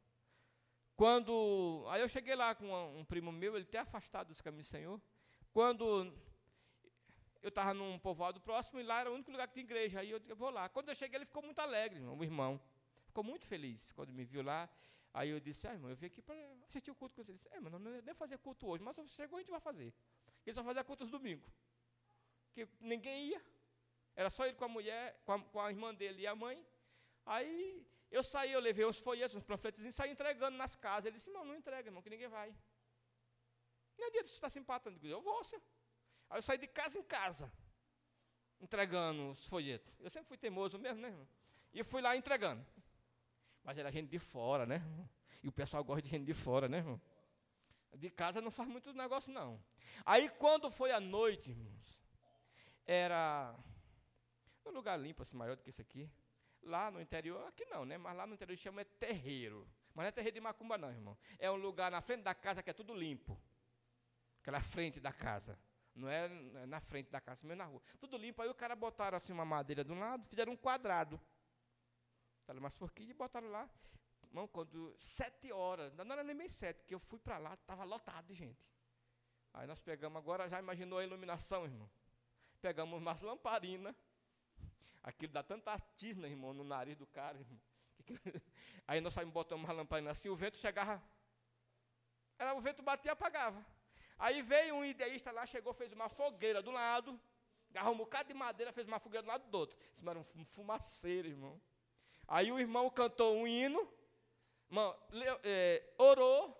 Quando. 0.96 1.84
Aí 1.88 2.00
eu 2.00 2.08
cheguei 2.08 2.34
lá 2.34 2.54
com 2.54 2.72
um, 2.98 3.04
primo 3.04 3.32
meu, 3.32 3.56
ele 3.56 3.64
até 3.64 3.78
afastado 3.78 4.28
dos 4.28 4.40
caminhos 4.40 4.66
do 4.66 4.70
Senhor. 4.70 5.00
Quando 5.52 6.12
eu 7.42 7.48
estava 7.48 7.74
num 7.74 7.98
povoado 7.98 8.40
próximo 8.40 8.80
e 8.80 8.82
lá 8.82 9.00
era 9.00 9.10
o 9.10 9.14
único 9.14 9.30
lugar 9.30 9.48
que 9.48 9.54
tinha 9.54 9.64
igreja. 9.64 10.00
Aí 10.00 10.10
eu, 10.10 10.20
eu 10.26 10.36
vou 10.36 10.50
lá. 10.50 10.68
Quando 10.68 10.88
eu 10.88 10.94
cheguei, 10.94 11.18
ele 11.18 11.26
ficou 11.26 11.42
muito 11.42 11.58
alegre, 11.58 12.00
o 12.00 12.24
irmão. 12.24 12.60
Ficou 13.06 13.22
muito 13.22 13.44
feliz 13.44 13.92
quando 13.92 14.12
me 14.12 14.24
viu 14.24 14.42
lá. 14.42 14.68
Aí 15.12 15.30
eu 15.30 15.38
disse, 15.38 15.68
ah, 15.68 15.72
irmão, 15.72 15.90
eu 15.90 15.96
vim 15.96 16.06
aqui 16.06 16.22
para 16.22 16.34
assistir 16.66 16.90
o 16.90 16.94
culto 16.94 17.14
com 17.14 17.22
você. 17.22 17.30
Ele 17.32 17.38
disse, 17.38 17.48
é, 17.52 17.60
mas 17.60 17.70
não, 17.70 17.78
não 17.78 17.90
nem 18.02 18.14
fazer 18.14 18.38
culto 18.38 18.66
hoje, 18.66 18.82
mas 18.82 18.96
se 18.96 19.08
chegou, 19.08 19.36
a 19.36 19.40
gente 19.40 19.50
vai 19.50 19.60
fazer. 19.60 19.92
Ele 20.44 20.54
só 20.54 20.64
fazia 20.64 20.82
culto 20.82 21.04
no 21.04 21.10
domingo 21.10 21.48
que 22.55 22.68
ninguém 22.80 23.28
ia. 23.30 23.42
Era 24.14 24.30
só 24.30 24.46
ele 24.46 24.55
com 24.55 24.64
a 24.64 24.68
mulher, 24.68 25.20
com 25.24 25.32
a, 25.32 25.40
com 25.40 25.61
a 25.61 25.70
irmã 25.70 25.92
dele 25.94 26.22
e 26.22 26.26
a 26.26 26.34
mãe. 26.34 26.64
Aí 27.26 27.84
eu 28.11 28.22
saí, 28.22 28.52
eu 28.52 28.61
levei 28.61 28.86
uns 28.86 28.98
folhetos, 28.98 29.34
uns 29.34 29.42
panfletos 29.42 29.80
e 29.82 29.92
saí 29.92 30.11
entregando 30.11 30.57
nas 30.57 30.76
casas. 30.76 31.07
Ele 31.07 31.16
disse, 31.16 31.30
irmão, 31.30 31.44
não 31.44 31.57
entrega, 31.57 31.88
irmão, 31.88 32.02
que 32.02 32.11
ninguém 32.11 32.28
vai. 32.28 32.55
Nem 33.98 34.07
adianta 34.07 34.28
você 34.28 34.34
estar 34.34 34.50
se 34.50 34.59
empatando. 34.59 35.05
Eu 35.07 35.20
vou, 35.20 35.42
senhor. 35.42 35.62
Aí 36.30 36.38
eu 36.38 36.42
saí 36.42 36.59
de 36.59 36.66
casa 36.66 36.98
em 36.98 37.02
casa, 37.02 37.52
entregando 38.61 39.30
os 39.30 39.46
folhetos. 39.46 39.92
Eu 40.00 40.11
sempre 40.11 40.28
fui 40.28 40.38
teimoso 40.38 40.78
mesmo, 40.78 41.00
né, 41.00 41.09
irmão? 41.09 41.28
E 41.72 41.80
eu 41.80 41.84
fui 41.84 42.00
lá 42.00 42.16
entregando. 42.16 42.64
Mas 43.62 43.78
era 43.78 43.90
gente 43.90 44.09
de 44.09 44.18
fora, 44.18 44.64
né? 44.64 44.76
Irmão? 44.76 45.11
E 45.42 45.48
o 45.48 45.52
pessoal 45.52 45.82
gosta 45.84 46.02
de 46.02 46.09
gente 46.09 46.24
de 46.24 46.34
fora, 46.34 46.68
né, 46.68 46.78
irmão? 46.78 47.00
De 47.96 48.11
casa 48.11 48.40
não 48.40 48.50
faz 48.50 48.68
muito 48.68 48.92
negócio, 48.92 49.32
não. 49.32 49.62
Aí 50.05 50.28
quando 50.28 50.70
foi 50.70 50.90
a 50.90 51.00
noite, 51.00 51.50
irmãos, 51.50 52.03
era 52.87 53.55
um 54.64 54.70
lugar 54.70 54.99
limpo, 54.99 55.22
assim, 55.22 55.37
maior 55.37 55.57
do 55.57 55.62
que 55.62 55.70
isso 55.70 55.82
aqui. 55.82 56.11
Lá 56.62 56.91
no 56.91 57.01
interior, 57.01 57.47
aqui 57.47 57.64
não, 57.66 57.85
né? 57.85 57.99
Mas 57.99 58.16
lá 58.16 58.26
no 58.26 58.35
interior 58.35 58.57
chama 58.57 58.85
terreiro. 58.85 59.68
Mas 59.95 60.05
não 60.05 60.09
é 60.09 60.12
terreiro 60.12 60.35
de 60.35 60.41
macumba, 60.41 60.78
não, 60.78 60.91
irmão. 60.91 61.16
É 61.39 61.51
um 61.51 61.57
lugar 61.57 61.91
na 61.91 62.01
frente 62.01 62.22
da 62.22 62.35
casa 62.35 62.62
que 62.62 62.70
é 62.70 62.72
tudo 62.72 62.95
limpo. 62.95 63.41
Aquela 64.41 64.61
frente 64.61 64.99
da 64.99 65.12
casa. 65.12 65.59
Não 65.95 66.09
é 66.09 66.28
na 66.66 66.80
frente 66.80 67.11
da 67.11 67.20
casa, 67.20 67.47
mesmo 67.47 67.59
na 67.59 67.66
rua. 67.66 67.82
Tudo 68.01 68.16
limpo. 68.16 68.43
Aí 68.43 68.49
o 68.49 68.55
cara 68.55 68.74
botaram 68.74 69.16
assim 69.16 69.32
uma 69.32 69.45
madeira 69.45 69.85
de 69.85 69.93
um 69.93 69.99
lado, 69.99 70.26
fizeram 70.26 70.53
um 70.53 70.57
quadrado. 70.57 71.20
Fizeram 72.41 72.61
umas 72.61 72.76
forquilhas 72.76 73.11
e 73.11 73.14
botaram 73.14 73.49
lá. 73.49 73.70
Irmão, 74.24 74.49
quando 74.49 74.97
sete 74.99 75.53
horas, 75.53 75.95
não 75.95 76.12
era 76.12 76.24
nem 76.24 76.35
meio 76.35 76.51
sete, 76.51 76.82
que 76.85 76.95
eu 76.95 76.99
fui 76.99 77.20
para 77.20 77.39
lá, 77.39 77.55
estava 77.55 77.85
lotado 77.85 78.26
de 78.26 78.35
gente. 78.35 78.66
Aí 79.53 79.66
nós 79.68 79.80
pegamos 79.80 80.18
agora, 80.18 80.49
já 80.49 80.59
imaginou 80.59 80.99
a 80.99 81.05
iluminação, 81.05 81.64
irmão? 81.64 81.89
Pegamos 82.64 82.98
umas 82.98 83.20
lamparinas. 83.20 83.94
Aquilo 85.02 85.34
dá 85.34 85.42
tanta 85.42 85.78
tisna, 85.98 86.26
irmão, 86.26 86.54
no 86.54 86.64
nariz 86.64 86.96
do 86.96 87.06
cara, 87.06 87.38
irmão. 87.38 87.60
Aí 88.88 89.02
nós 89.02 89.12
saímos 89.12 89.34
botando 89.34 89.60
uma 89.60 89.70
lamparina 89.70 90.12
assim, 90.12 90.30
o 90.30 90.36
vento 90.42 90.56
chegava. 90.56 91.02
Era, 92.38 92.54
o 92.54 92.62
vento 92.62 92.82
batia 92.82 93.10
e 93.10 93.12
apagava. 93.12 93.62
Aí 94.18 94.40
veio 94.40 94.76
um 94.76 94.82
ideísta 94.82 95.30
lá, 95.30 95.44
chegou, 95.44 95.74
fez 95.74 95.92
uma 95.92 96.08
fogueira 96.08 96.62
do 96.62 96.70
lado, 96.70 97.20
agarrou 97.68 97.92
um 97.92 97.98
bocado 97.98 98.28
de 98.28 98.34
madeira, 98.34 98.72
fez 98.72 98.88
uma 98.88 98.98
fogueira 98.98 99.22
do 99.22 99.28
lado 99.28 99.46
do 99.50 99.58
outro. 99.58 99.76
Isso 99.92 100.08
era 100.08 100.18
um 100.18 100.24
fumaceiro, 100.46 101.28
irmão. 101.28 101.60
Aí 102.26 102.50
o 102.50 102.58
irmão 102.58 102.88
cantou 102.88 103.36
um 103.36 103.46
hino, 103.46 103.86
irmão, 104.70 104.98
é, 105.42 105.82
orou, 105.98 106.58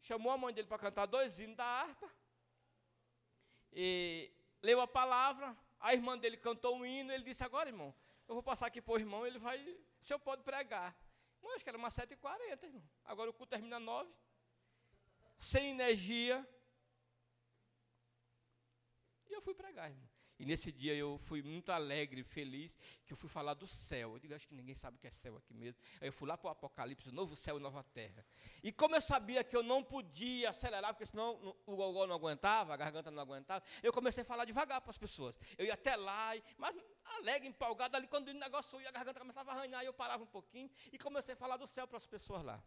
chamou 0.00 0.32
a 0.32 0.38
mãe 0.38 0.54
dele 0.54 0.66
para 0.66 0.78
cantar 0.78 1.04
dois 1.04 1.38
hinos 1.38 1.58
da 1.58 1.66
harpa. 1.66 2.10
E 3.70 4.32
leu 4.62 4.80
a 4.80 4.86
palavra, 4.86 5.56
a 5.78 5.92
irmã 5.92 6.18
dele 6.18 6.36
cantou 6.36 6.76
um 6.76 6.84
hino, 6.84 7.12
ele 7.12 7.24
disse, 7.24 7.42
agora, 7.42 7.68
irmão, 7.68 7.94
eu 8.28 8.34
vou 8.34 8.42
passar 8.42 8.66
aqui 8.66 8.80
para 8.80 8.94
o 8.94 8.98
irmão, 8.98 9.26
ele 9.26 9.38
vai, 9.38 9.58
o 9.58 10.04
senhor 10.04 10.18
pode 10.18 10.42
pregar. 10.42 10.96
Mas 11.42 11.54
acho 11.54 11.64
que 11.64 11.70
era 11.70 11.78
umas 11.78 11.94
7h40, 11.94 12.64
irmão. 12.64 12.82
Agora 13.04 13.30
o 13.30 13.32
culto 13.32 13.50
termina 13.50 13.80
9 13.80 14.10
sem 15.40 15.70
energia. 15.70 16.46
Eu 19.40 19.44
fui 19.44 19.54
pregar, 19.54 19.90
irmão. 19.90 20.08
E 20.38 20.46
nesse 20.46 20.72
dia 20.72 20.94
eu 20.94 21.18
fui 21.18 21.42
muito 21.42 21.70
alegre, 21.70 22.22
feliz, 22.22 22.74
que 23.04 23.12
eu 23.12 23.16
fui 23.16 23.28
falar 23.28 23.52
do 23.52 23.66
céu. 23.66 24.14
Eu 24.14 24.18
digo, 24.18 24.34
acho 24.34 24.48
que 24.48 24.54
ninguém 24.54 24.74
sabe 24.74 24.96
o 24.96 24.98
que 24.98 25.06
é 25.06 25.10
céu 25.10 25.36
aqui 25.36 25.52
mesmo. 25.52 25.78
Aí 26.00 26.08
eu 26.08 26.12
fui 26.12 26.26
lá 26.26 26.36
para 26.36 26.48
o 26.48 26.50
Apocalipse, 26.50 27.10
novo 27.10 27.36
céu 27.36 27.58
e 27.58 27.60
nova 27.60 27.82
terra. 27.82 28.24
E 28.62 28.72
como 28.72 28.96
eu 28.96 29.02
sabia 29.02 29.44
que 29.44 29.54
eu 29.54 29.62
não 29.62 29.82
podia 29.84 30.48
acelerar, 30.48 30.94
porque 30.94 31.04
senão 31.04 31.54
o 31.66 31.76
gogó 31.76 32.06
não 32.06 32.14
aguentava, 32.14 32.72
a 32.72 32.76
garganta 32.76 33.10
não 33.10 33.22
aguentava, 33.22 33.62
eu 33.82 33.92
comecei 33.92 34.22
a 34.22 34.24
falar 34.24 34.46
devagar 34.46 34.80
para 34.80 34.90
as 34.90 34.96
pessoas. 34.96 35.38
Eu 35.58 35.66
ia 35.66 35.74
até 35.74 35.94
lá, 35.94 36.32
mas 36.56 36.74
alegre, 37.18 37.46
empolgado, 37.46 37.94
ali 37.98 38.06
quando 38.06 38.28
o 38.28 38.32
negócio 38.32 38.80
ia, 38.80 38.88
a 38.88 38.92
garganta 38.92 39.20
começava 39.20 39.52
a 39.52 39.54
arranhar, 39.56 39.84
eu 39.84 39.92
parava 39.92 40.22
um 40.22 40.26
pouquinho 40.38 40.70
e 40.90 40.98
comecei 40.98 41.34
a 41.34 41.36
falar 41.36 41.58
do 41.58 41.66
céu 41.66 41.86
para 41.86 41.98
as 41.98 42.06
pessoas 42.06 42.42
lá. 42.42 42.62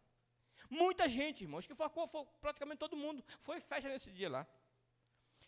Muita 0.70 1.10
gente, 1.10 1.44
irmão, 1.44 1.58
acho 1.58 1.68
que 1.68 1.76
foi, 1.76 1.90
foi 2.08 2.26
praticamente 2.40 2.78
todo 2.78 2.96
mundo. 2.96 3.24
Foi 3.40 3.60
festa 3.60 3.90
nesse 3.90 4.12
dia 4.12 4.30
lá. 4.30 4.48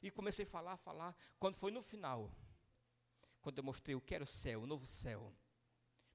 E 0.06 0.12
comecei 0.12 0.46
a 0.46 0.48
falar, 0.48 0.78
falar. 0.78 1.16
Quando 1.40 1.56
foi 1.56 1.72
no 1.72 1.82
final, 1.82 2.32
quando 3.42 3.58
eu 3.58 3.64
mostrei 3.64 3.96
o 3.96 4.00
que 4.00 4.14
era 4.14 4.24
o 4.24 4.28
céu, 4.28 4.62
o 4.62 4.68
novo 4.68 4.86
céu. 4.86 5.34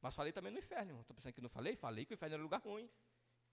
Mas 0.00 0.14
falei 0.14 0.32
também 0.32 0.52
no 0.52 0.60
inferno, 0.60 1.00
Estou 1.00 1.12
pensando 1.12 1.32
que 1.32 1.40
não 1.40 1.48
falei? 1.48 1.74
Falei 1.74 2.04
que 2.04 2.12
o 2.12 2.14
inferno 2.14 2.34
era 2.34 2.40
um 2.40 2.44
lugar 2.44 2.60
ruim. 2.60 2.88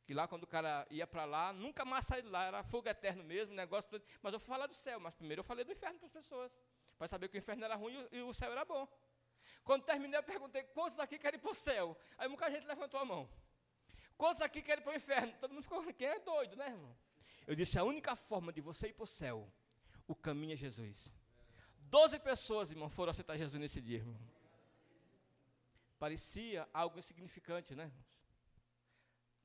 Que 0.06 0.14
lá, 0.14 0.28
quando 0.28 0.44
o 0.44 0.48
cara 0.48 0.86
ia 0.92 1.08
para 1.08 1.26
lá, 1.26 1.52
nunca 1.52 1.84
mais 1.84 2.06
saía 2.06 2.22
de 2.22 2.30
lá, 2.30 2.46
era 2.46 2.64
fogo 2.64 2.88
eterno 2.88 3.24
mesmo, 3.24 3.56
negócio 3.56 3.90
todo. 3.90 4.06
Mas 4.22 4.32
eu 4.32 4.40
fui 4.40 4.48
falar 4.48 4.68
do 4.68 4.76
céu, 4.76 5.00
mas 5.00 5.16
primeiro 5.16 5.40
eu 5.40 5.44
falei 5.44 5.66
do 5.66 5.72
inferno 5.72 5.98
para 5.98 6.06
as 6.06 6.14
pessoas. 6.14 6.52
Para 7.00 7.08
saber 7.08 7.30
que 7.30 7.38
o 7.38 7.40
inferno 7.40 7.66
era 7.66 7.76
ruim 7.76 8.08
e 8.12 8.22
o 8.22 8.32
céu 8.32 8.52
era 8.52 8.64
bom. 8.64 8.88
Quando 9.64 9.86
terminei, 9.86 10.20
eu 10.20 10.24
perguntei: 10.24 10.62
quantos 10.66 11.00
aqui 11.00 11.18
querem 11.18 11.40
ir 11.40 11.42
para 11.42 11.52
o 11.52 11.56
céu? 11.56 11.98
Aí 12.16 12.28
muita 12.28 12.52
gente 12.52 12.68
levantou 12.68 13.00
a 13.00 13.06
mão. 13.06 13.28
Quantos 14.16 14.40
aqui 14.40 14.62
querem 14.62 14.84
ir 14.84 14.86
para 14.86 14.94
o 14.94 14.96
inferno? 14.96 15.34
Todo 15.40 15.52
mundo 15.52 15.64
ficou, 15.64 15.84
quem 15.96 16.08
é 16.08 16.20
doido, 16.20 16.56
né, 16.56 16.68
irmão? 16.68 16.96
Eu 17.48 17.56
disse: 17.56 17.80
a 17.80 17.84
única 17.84 18.16
forma 18.16 18.54
de 18.54 18.62
você 18.62 18.90
ir 18.90 18.94
para 18.94 19.04
o 19.04 19.08
céu 19.08 19.52
o 20.08 20.16
caminho 20.16 20.54
é 20.54 20.56
Jesus. 20.56 21.14
Doze 21.80 22.20
pessoas, 22.20 22.72
irmão, 22.72 22.90
foram 22.90 23.12
aceitar 23.12 23.38
Jesus 23.38 23.60
nesse 23.60 23.82
dia, 23.82 23.98
irmão. 23.98 24.20
Parecia 26.00 26.68
algo 26.74 26.98
insignificante, 27.00 27.76
né? 27.76 27.92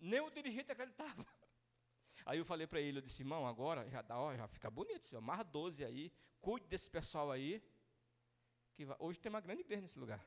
Nem 0.00 0.20
o 0.20 0.30
dirigente 0.30 0.70
acreditava. 0.70 1.26
Aí 2.26 2.38
eu 2.38 2.44
falei 2.44 2.66
para 2.66 2.80
ele, 2.80 2.98
eu 2.98 3.02
disse, 3.02 3.22
irmão, 3.22 3.46
agora 3.46 3.88
já 3.90 4.02
dá, 4.02 4.18
ó, 4.18 4.34
já 4.36 4.46
fica 4.46 4.70
bonito, 4.70 5.08
senhor, 5.08 5.20
mais 5.20 5.44
12 5.46 5.84
aí, 5.84 6.12
cuide 6.40 6.66
desse 6.68 6.88
pessoal 6.88 7.32
aí, 7.32 7.60
que 8.74 8.84
vai, 8.84 8.96
hoje 9.00 9.18
tem 9.18 9.28
uma 9.28 9.40
grande 9.40 9.62
igreja 9.62 9.82
nesse 9.82 9.98
lugar, 9.98 10.24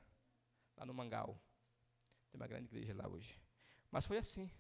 lá 0.76 0.86
no 0.86 0.94
Mangal. 0.94 1.40
Tem 2.30 2.40
uma 2.40 2.48
grande 2.48 2.66
igreja 2.66 2.94
lá 2.94 3.08
hoje. 3.08 3.40
Mas 3.90 4.06
foi 4.06 4.18
assim. 4.18 4.52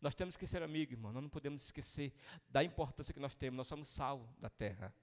Nós 0.00 0.14
temos 0.14 0.36
que 0.36 0.46
ser 0.46 0.62
amigos, 0.62 0.92
irmão. 0.92 1.12
Nós 1.12 1.22
não 1.22 1.30
podemos 1.30 1.62
esquecer 1.62 2.12
da 2.48 2.62
importância 2.62 3.12
que 3.12 3.20
nós 3.20 3.34
temos. 3.34 3.56
Nós 3.56 3.66
somos 3.66 3.88
sal 3.88 4.28
da 4.38 4.50
terra. 4.50 4.94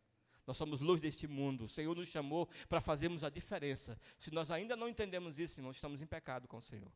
Nós 0.45 0.57
somos 0.57 0.81
luz 0.81 0.99
deste 0.99 1.27
mundo. 1.27 1.63
O 1.63 1.67
Senhor 1.67 1.95
nos 1.95 2.07
chamou 2.07 2.47
para 2.67 2.81
fazermos 2.81 3.23
a 3.23 3.29
diferença. 3.29 3.99
Se 4.17 4.31
nós 4.31 4.51
ainda 4.51 4.75
não 4.75 4.89
entendemos 4.89 5.39
isso, 5.39 5.59
irmão, 5.59 5.71
estamos 5.71 6.01
em 6.01 6.05
pecado 6.05 6.47
com 6.47 6.57
o 6.57 6.61
Senhor. 6.61 6.91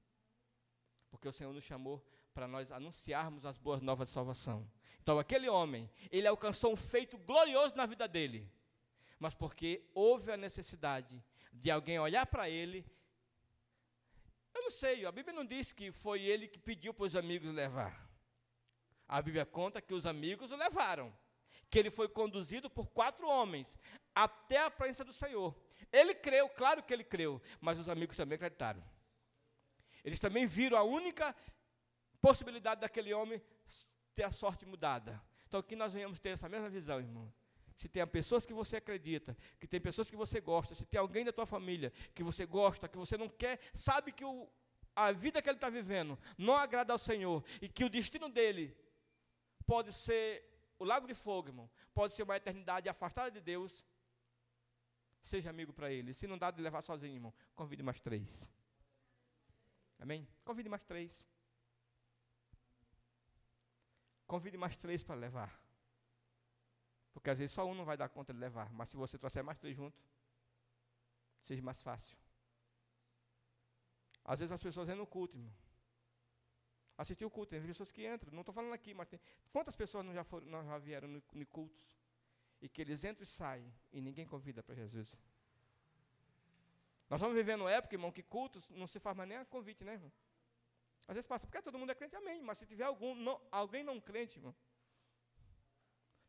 Porque 1.10 1.28
o 1.28 1.32
Senhor 1.32 1.54
nos 1.54 1.64
chamou 1.64 2.06
para 2.34 2.48
nós 2.48 2.72
anunciarmos 2.72 3.46
as 3.46 3.58
boas 3.58 3.82
novas 3.82 4.10
de 4.10 4.14
salvação. 4.14 4.70
Então, 5.02 5.18
aquele 5.18 5.50
homem, 5.50 5.90
ele 6.12 6.28
alcançou 6.28 6.74
um 6.74 6.76
feito 6.76 7.18
glorioso 7.18 7.76
na 7.76 7.86
vida 7.86 8.08
dele. 8.08 8.52
Mas 9.18 9.34
porque 9.34 9.90
houve 9.96 10.32
a 10.32 10.38
necessidade 10.38 11.24
de 11.52 11.72
alguém 11.72 11.98
olhar 11.98 12.26
para 12.28 12.50
ele 12.50 12.86
eu 14.58 14.64
não 14.64 14.70
sei, 14.70 15.06
a 15.06 15.12
Bíblia 15.12 15.34
não 15.34 15.46
diz 15.46 15.72
que 15.72 15.92
foi 15.92 16.22
ele 16.22 16.48
que 16.48 16.60
pediu 16.60 16.94
para 16.94 17.06
os 17.06 17.16
amigos 17.16 17.54
levar. 17.54 18.08
A 19.08 19.22
Bíblia 19.22 19.46
conta 19.46 19.82
que 19.82 19.94
os 19.94 20.06
amigos 20.06 20.52
o 20.52 20.56
levaram. 20.56 21.16
Que 21.70 21.80
ele 21.80 21.90
foi 21.90 22.08
conduzido 22.08 22.70
por 22.70 22.88
quatro 22.88 23.28
homens 23.28 23.78
até 24.14 24.64
a 24.64 24.72
presença 24.72 25.04
do 25.04 25.14
Senhor. 25.14 25.56
Ele 25.92 26.14
creu, 26.14 26.50
claro 26.50 26.84
que 26.84 26.94
ele 26.94 27.04
creu, 27.04 27.42
mas 27.62 27.80
os 27.80 27.88
amigos 27.88 28.18
também 28.18 28.36
acreditaram. 28.36 28.84
Eles 30.04 30.20
também 30.20 30.46
viram 30.46 30.78
a 30.78 30.84
única 30.84 31.36
possibilidade 32.22 32.82
daquele 32.82 33.14
homem 33.14 33.42
ter 34.16 34.24
a 34.24 34.32
sorte 34.32 34.66
mudada. 34.66 35.22
Então, 35.48 35.62
que 35.62 35.76
nós 35.76 35.94
venhamos 35.94 36.20
ter 36.20 36.30
essa 36.30 36.50
mesma 36.50 36.70
visão, 36.70 37.00
irmão 37.00 37.32
se 37.78 37.88
tem 37.88 38.06
pessoas 38.08 38.44
que 38.44 38.54
você 38.54 38.78
acredita, 38.78 39.38
que 39.60 39.68
tem 39.68 39.80
pessoas 39.80 40.10
que 40.10 40.16
você 40.16 40.42
gosta, 40.42 40.74
se 40.74 40.84
tem 40.84 41.00
alguém 41.00 41.24
da 41.24 41.32
tua 41.32 41.46
família 41.46 41.94
que 42.16 42.24
você 42.24 42.44
gosta, 42.44 42.88
que 42.88 42.98
você 42.98 43.16
não 43.16 43.30
quer, 43.30 43.60
sabe 43.72 44.12
que 44.12 44.26
o, 44.26 44.50
a 44.96 45.12
vida 45.12 45.44
que 45.44 45.48
ele 45.48 45.58
está 45.58 45.70
vivendo 45.70 46.18
não 46.40 46.56
agrada 46.56 46.92
ao 46.92 46.98
Senhor 46.98 47.46
e 47.62 47.70
que 47.70 47.86
o 47.86 47.90
destino 47.90 48.30
dele 48.30 48.76
pode 49.64 49.94
ser 49.94 50.44
o 50.80 50.84
lago 50.84 51.06
de 51.06 51.14
fogo, 51.14 51.50
irmão, 51.50 51.70
pode 51.94 52.14
ser 52.14 52.24
uma 52.24 52.36
eternidade 52.36 52.90
afastada 52.90 53.30
de 53.30 53.40
Deus, 53.40 53.86
seja 55.22 55.52
amigo 55.52 55.72
para 55.72 55.92
ele. 55.92 56.16
Se 56.16 56.26
não 56.26 56.38
dá 56.38 56.50
de 56.50 56.60
levar 56.60 56.82
sozinho, 56.82 57.14
irmão, 57.14 57.34
convide 57.54 57.84
mais 57.84 58.02
três. 58.02 58.52
Amém? 60.00 60.28
Convide 60.44 60.68
mais 60.68 60.84
três. 60.84 61.28
Convide 64.26 64.58
mais 64.58 64.76
três 64.76 65.04
para 65.04 65.16
levar. 65.16 65.67
Porque 67.18 67.32
às 67.32 67.40
vezes 67.40 67.52
só 67.52 67.66
um 67.66 67.74
não 67.74 67.84
vai 67.84 67.98
dar 67.98 68.08
conta 68.10 68.32
de 68.32 68.40
levar, 68.40 68.72
mas 68.72 68.90
se 68.90 68.96
você 68.96 69.18
trouxer 69.18 69.44
mais 69.44 69.58
três 69.58 69.76
juntos, 69.76 70.00
seja 71.42 71.64
mais 71.64 71.82
fácil. 71.82 72.16
Às 74.24 74.40
vezes 74.40 74.52
as 74.52 74.62
pessoas 74.62 74.88
entram 74.88 75.00
no 75.00 75.08
culto, 75.08 75.36
irmão. 75.36 75.52
Assistir 76.96 77.26
o 77.26 77.32
culto, 77.32 77.50
tem 77.50 77.62
pessoas 77.64 77.92
que 77.92 78.08
entram, 78.08 78.32
não 78.32 78.42
estou 78.42 78.54
falando 78.54 78.72
aqui, 78.72 78.94
mas 78.94 79.08
tem. 79.08 79.20
Quantas 79.52 79.76
pessoas 79.76 80.06
não 80.06 80.14
já, 80.14 80.24
foram, 80.24 80.46
não 80.46 80.64
já 80.64 80.78
vieram 80.78 81.08
no, 81.08 81.46
cultos? 81.48 81.84
E 82.62 82.70
que 82.70 82.84
eles 82.84 83.04
entram 83.04 83.24
e 83.24 83.26
saem, 83.26 83.74
e 83.92 84.00
ninguém 84.00 84.28
convida 84.28 84.62
para 84.62 84.76
Jesus. 84.76 85.18
Nós 87.10 87.20
estamos 87.20 87.36
vivendo 87.36 87.62
uma 87.62 87.72
época, 87.72 87.96
irmão, 87.96 88.12
que 88.12 88.22
cultos 88.22 88.70
não 88.70 88.86
se 88.86 89.00
faz 89.00 89.18
mais 89.18 89.28
nem 89.28 89.40
a 89.40 89.46
convite, 89.46 89.84
né, 89.84 89.94
irmão? 89.94 90.12
Às 91.08 91.16
vezes 91.16 91.28
passa, 91.28 91.48
porque 91.48 91.64
todo 91.64 91.80
mundo 91.80 91.92
é 91.92 91.96
crente, 91.96 92.16
amém. 92.16 92.44
Mas 92.44 92.60
se 92.60 92.66
tiver 92.68 92.84
algum, 92.84 93.16
não, 93.16 93.42
alguém 93.52 93.84
não 93.84 94.00
crente, 94.00 94.38
irmão, 94.38 94.54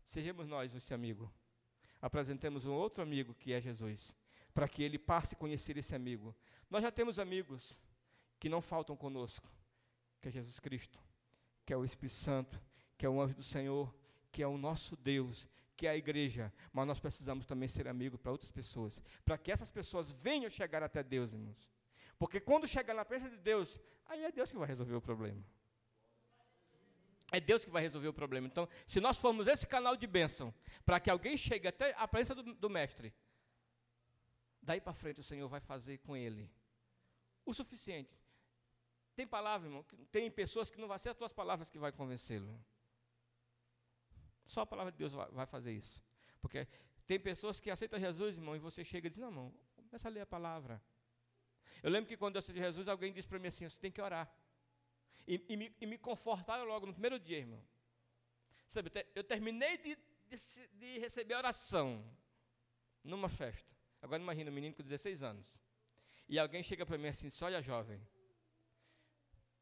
Sejamos 0.08 0.48
nós 0.48 0.74
esse 0.74 0.94
amigo. 0.94 1.30
Apresentemos 2.00 2.64
um 2.64 2.72
outro 2.72 3.02
amigo 3.02 3.34
que 3.34 3.52
é 3.52 3.60
Jesus, 3.60 4.16
para 4.54 4.66
que 4.66 4.82
ele 4.82 4.98
passe 4.98 5.34
a 5.34 5.38
conhecer 5.38 5.76
esse 5.76 5.94
amigo. 5.94 6.34
Nós 6.70 6.82
já 6.82 6.90
temos 6.90 7.18
amigos 7.18 7.78
que 8.40 8.48
não 8.48 8.62
faltam 8.62 8.96
conosco, 8.96 9.46
que 10.18 10.28
é 10.28 10.30
Jesus 10.30 10.58
Cristo, 10.60 10.98
que 11.62 11.74
é 11.74 11.76
o 11.76 11.84
Espírito 11.84 12.14
Santo, 12.14 12.58
que 12.96 13.04
é 13.04 13.08
o 13.08 13.20
anjo 13.20 13.34
do 13.34 13.42
Senhor, 13.42 13.94
que 14.32 14.42
é 14.42 14.46
o 14.46 14.56
nosso 14.56 14.96
Deus, 14.96 15.46
que 15.76 15.86
é 15.86 15.90
a 15.90 15.96
igreja, 15.96 16.50
mas 16.72 16.86
nós 16.86 16.98
precisamos 16.98 17.44
também 17.44 17.68
ser 17.68 17.86
amigos 17.86 18.18
para 18.18 18.32
outras 18.32 18.50
pessoas, 18.50 19.02
para 19.26 19.36
que 19.36 19.52
essas 19.52 19.70
pessoas 19.70 20.10
venham 20.10 20.48
chegar 20.48 20.82
até 20.82 21.02
Deus, 21.02 21.34
irmãos. 21.34 21.68
Porque 22.18 22.40
quando 22.40 22.66
chegar 22.66 22.94
na 22.94 23.04
presença 23.04 23.36
de 23.36 23.42
Deus, 23.42 23.78
aí 24.06 24.24
é 24.24 24.32
Deus 24.32 24.50
que 24.50 24.56
vai 24.56 24.68
resolver 24.68 24.94
o 24.94 25.02
problema. 25.02 25.44
É 27.30 27.40
Deus 27.40 27.64
que 27.64 27.70
vai 27.70 27.82
resolver 27.82 28.08
o 28.08 28.12
problema. 28.12 28.46
Então, 28.46 28.68
se 28.86 29.00
nós 29.00 29.18
formos 29.18 29.46
esse 29.46 29.66
canal 29.66 29.96
de 29.96 30.06
bênção, 30.06 30.54
para 30.84 30.98
que 30.98 31.10
alguém 31.10 31.36
chegue 31.36 31.68
até 31.68 31.94
a 31.98 32.08
presença 32.08 32.34
do, 32.34 32.54
do 32.54 32.70
Mestre, 32.70 33.14
daí 34.62 34.80
para 34.80 34.94
frente 34.94 35.20
o 35.20 35.22
Senhor 35.22 35.48
vai 35.48 35.60
fazer 35.60 35.98
com 35.98 36.16
ele 36.16 36.50
o 37.44 37.52
suficiente. 37.52 38.18
Tem 39.14 39.26
palavra, 39.26 39.68
irmão, 39.68 39.84
tem 40.10 40.30
pessoas 40.30 40.70
que 40.70 40.80
não 40.80 40.88
vai 40.88 40.98
ser 40.98 41.10
as 41.10 41.16
tuas 41.16 41.32
palavras 41.32 41.70
que 41.70 41.78
vai 41.78 41.90
convencê-lo. 41.90 42.58
Só 44.46 44.62
a 44.62 44.66
palavra 44.66 44.92
de 44.92 44.98
Deus 44.98 45.12
vai, 45.12 45.28
vai, 45.30 45.46
fazer 45.46 45.72
isso. 45.72 46.00
Porque 46.40 46.66
tem 47.06 47.18
pessoas 47.18 47.58
que 47.60 47.70
aceitam 47.70 47.98
Jesus, 47.98 48.36
irmão, 48.36 48.56
e 48.56 48.58
você 48.58 48.84
chega 48.84 49.08
e 49.08 49.10
diz, 49.10 49.18
não, 49.18 49.28
irmão, 49.28 49.54
começa 49.76 50.08
a 50.08 50.10
ler 50.10 50.20
a 50.20 50.26
palavra. 50.26 50.80
Eu 51.82 51.90
lembro 51.90 52.08
que 52.08 52.16
quando 52.16 52.36
eu 52.36 52.38
aceitei 52.38 52.62
Jesus, 52.62 52.88
alguém 52.88 53.12
disse 53.12 53.28
para 53.28 53.38
mim 53.38 53.48
assim, 53.48 53.68
você 53.68 53.78
tem 53.78 53.90
que 53.90 54.00
orar 54.00 54.32
e, 55.28 55.44
e, 55.46 55.56
me, 55.58 55.76
e 55.78 55.86
me 55.86 55.98
confortaram 55.98 56.64
logo 56.64 56.86
no 56.86 56.92
primeiro 56.92 57.20
dia, 57.20 57.36
irmão. 57.36 57.62
Sabe, 58.66 58.90
eu 59.14 59.22
terminei 59.22 59.76
de, 59.76 59.94
de, 60.26 60.68
de 60.68 60.98
receber 60.98 61.34
a 61.34 61.38
oração 61.38 62.02
numa 63.04 63.28
festa. 63.28 63.76
Agora 64.00 64.22
imagina 64.22 64.50
um 64.50 64.54
menino 64.54 64.74
com 64.74 64.82
16 64.82 65.22
anos. 65.22 65.60
E 66.26 66.38
alguém 66.38 66.62
chega 66.62 66.86
para 66.86 66.96
mim 66.96 67.08
assim, 67.08 67.28
olha 67.42 67.60
jovem, 67.60 68.00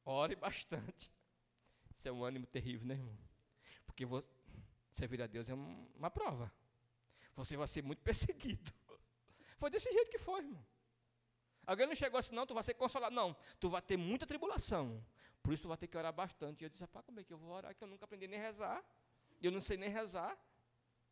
ore 0.04 0.36
bastante. 0.36 1.12
Isso 1.90 2.08
é 2.08 2.12
um 2.12 2.24
ânimo 2.24 2.46
terrível, 2.46 2.86
né, 2.86 2.94
irmão? 2.94 3.18
Porque 3.86 4.06
você, 4.06 4.28
servir 4.92 5.20
a 5.20 5.26
Deus 5.26 5.48
é 5.48 5.54
uma 5.54 6.10
prova. 6.10 6.52
Você 7.34 7.56
vai 7.56 7.66
ser 7.66 7.82
muito 7.82 8.02
perseguido. 8.04 8.72
Foi 9.58 9.68
desse 9.68 9.92
jeito 9.92 10.10
que 10.12 10.18
foi, 10.18 10.42
irmão. 10.42 10.64
Alguém 11.66 11.88
não 11.88 11.94
chegou 11.96 12.20
assim, 12.20 12.34
não, 12.34 12.46
tu 12.46 12.54
vai 12.54 12.62
ser 12.62 12.74
consolado. 12.74 13.14
Não, 13.14 13.34
tu 13.58 13.68
vai 13.68 13.82
ter 13.82 13.96
muita 13.96 14.26
tribulação. 14.26 15.04
Por 15.46 15.54
isso 15.54 15.62
tu 15.62 15.68
vai 15.68 15.76
ter 15.76 15.86
que 15.86 15.96
orar 15.96 16.12
bastante. 16.12 16.62
E 16.62 16.64
eu 16.64 16.68
disse, 16.68 16.82
rapaz, 16.82 17.06
como 17.06 17.20
é 17.20 17.22
que 17.22 17.32
eu 17.32 17.38
vou 17.38 17.52
orar? 17.52 17.72
Que 17.72 17.84
eu 17.84 17.86
nunca 17.86 18.04
aprendi 18.04 18.26
nem 18.26 18.40
rezar. 18.40 18.84
Eu 19.40 19.52
não 19.52 19.60
sei 19.60 19.76
nem 19.76 19.88
rezar. 19.88 20.36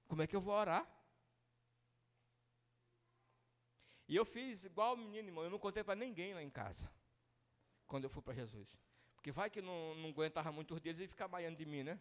Como 0.09 0.23
é 0.23 0.27
que 0.27 0.35
eu 0.35 0.41
vou 0.41 0.53
orar? 0.53 0.85
E 4.09 4.17
eu 4.17 4.25
fiz 4.25 4.65
igual 4.65 4.95
o 4.95 4.97
menino, 4.97 5.29
irmão. 5.29 5.45
Eu 5.45 5.51
não 5.51 5.59
contei 5.59 5.85
para 5.85 5.95
ninguém 5.95 6.35
lá 6.35 6.43
em 6.43 6.51
casa. 6.51 6.91
Quando 7.87 8.05
eu 8.05 8.11
fui 8.11 8.23
para 8.23 8.35
Jesus. 8.35 8.77
Porque 9.15 9.31
vai 9.31 9.49
que 9.49 9.63
não, 9.63 9.95
não 9.95 10.09
aguentava 10.09 10.51
muitos 10.51 10.81
dias 10.81 10.99
e 10.99 11.07
ficar 11.07 11.29
baiando 11.29 11.57
de 11.57 11.65
mim, 11.65 11.85
né? 11.85 12.01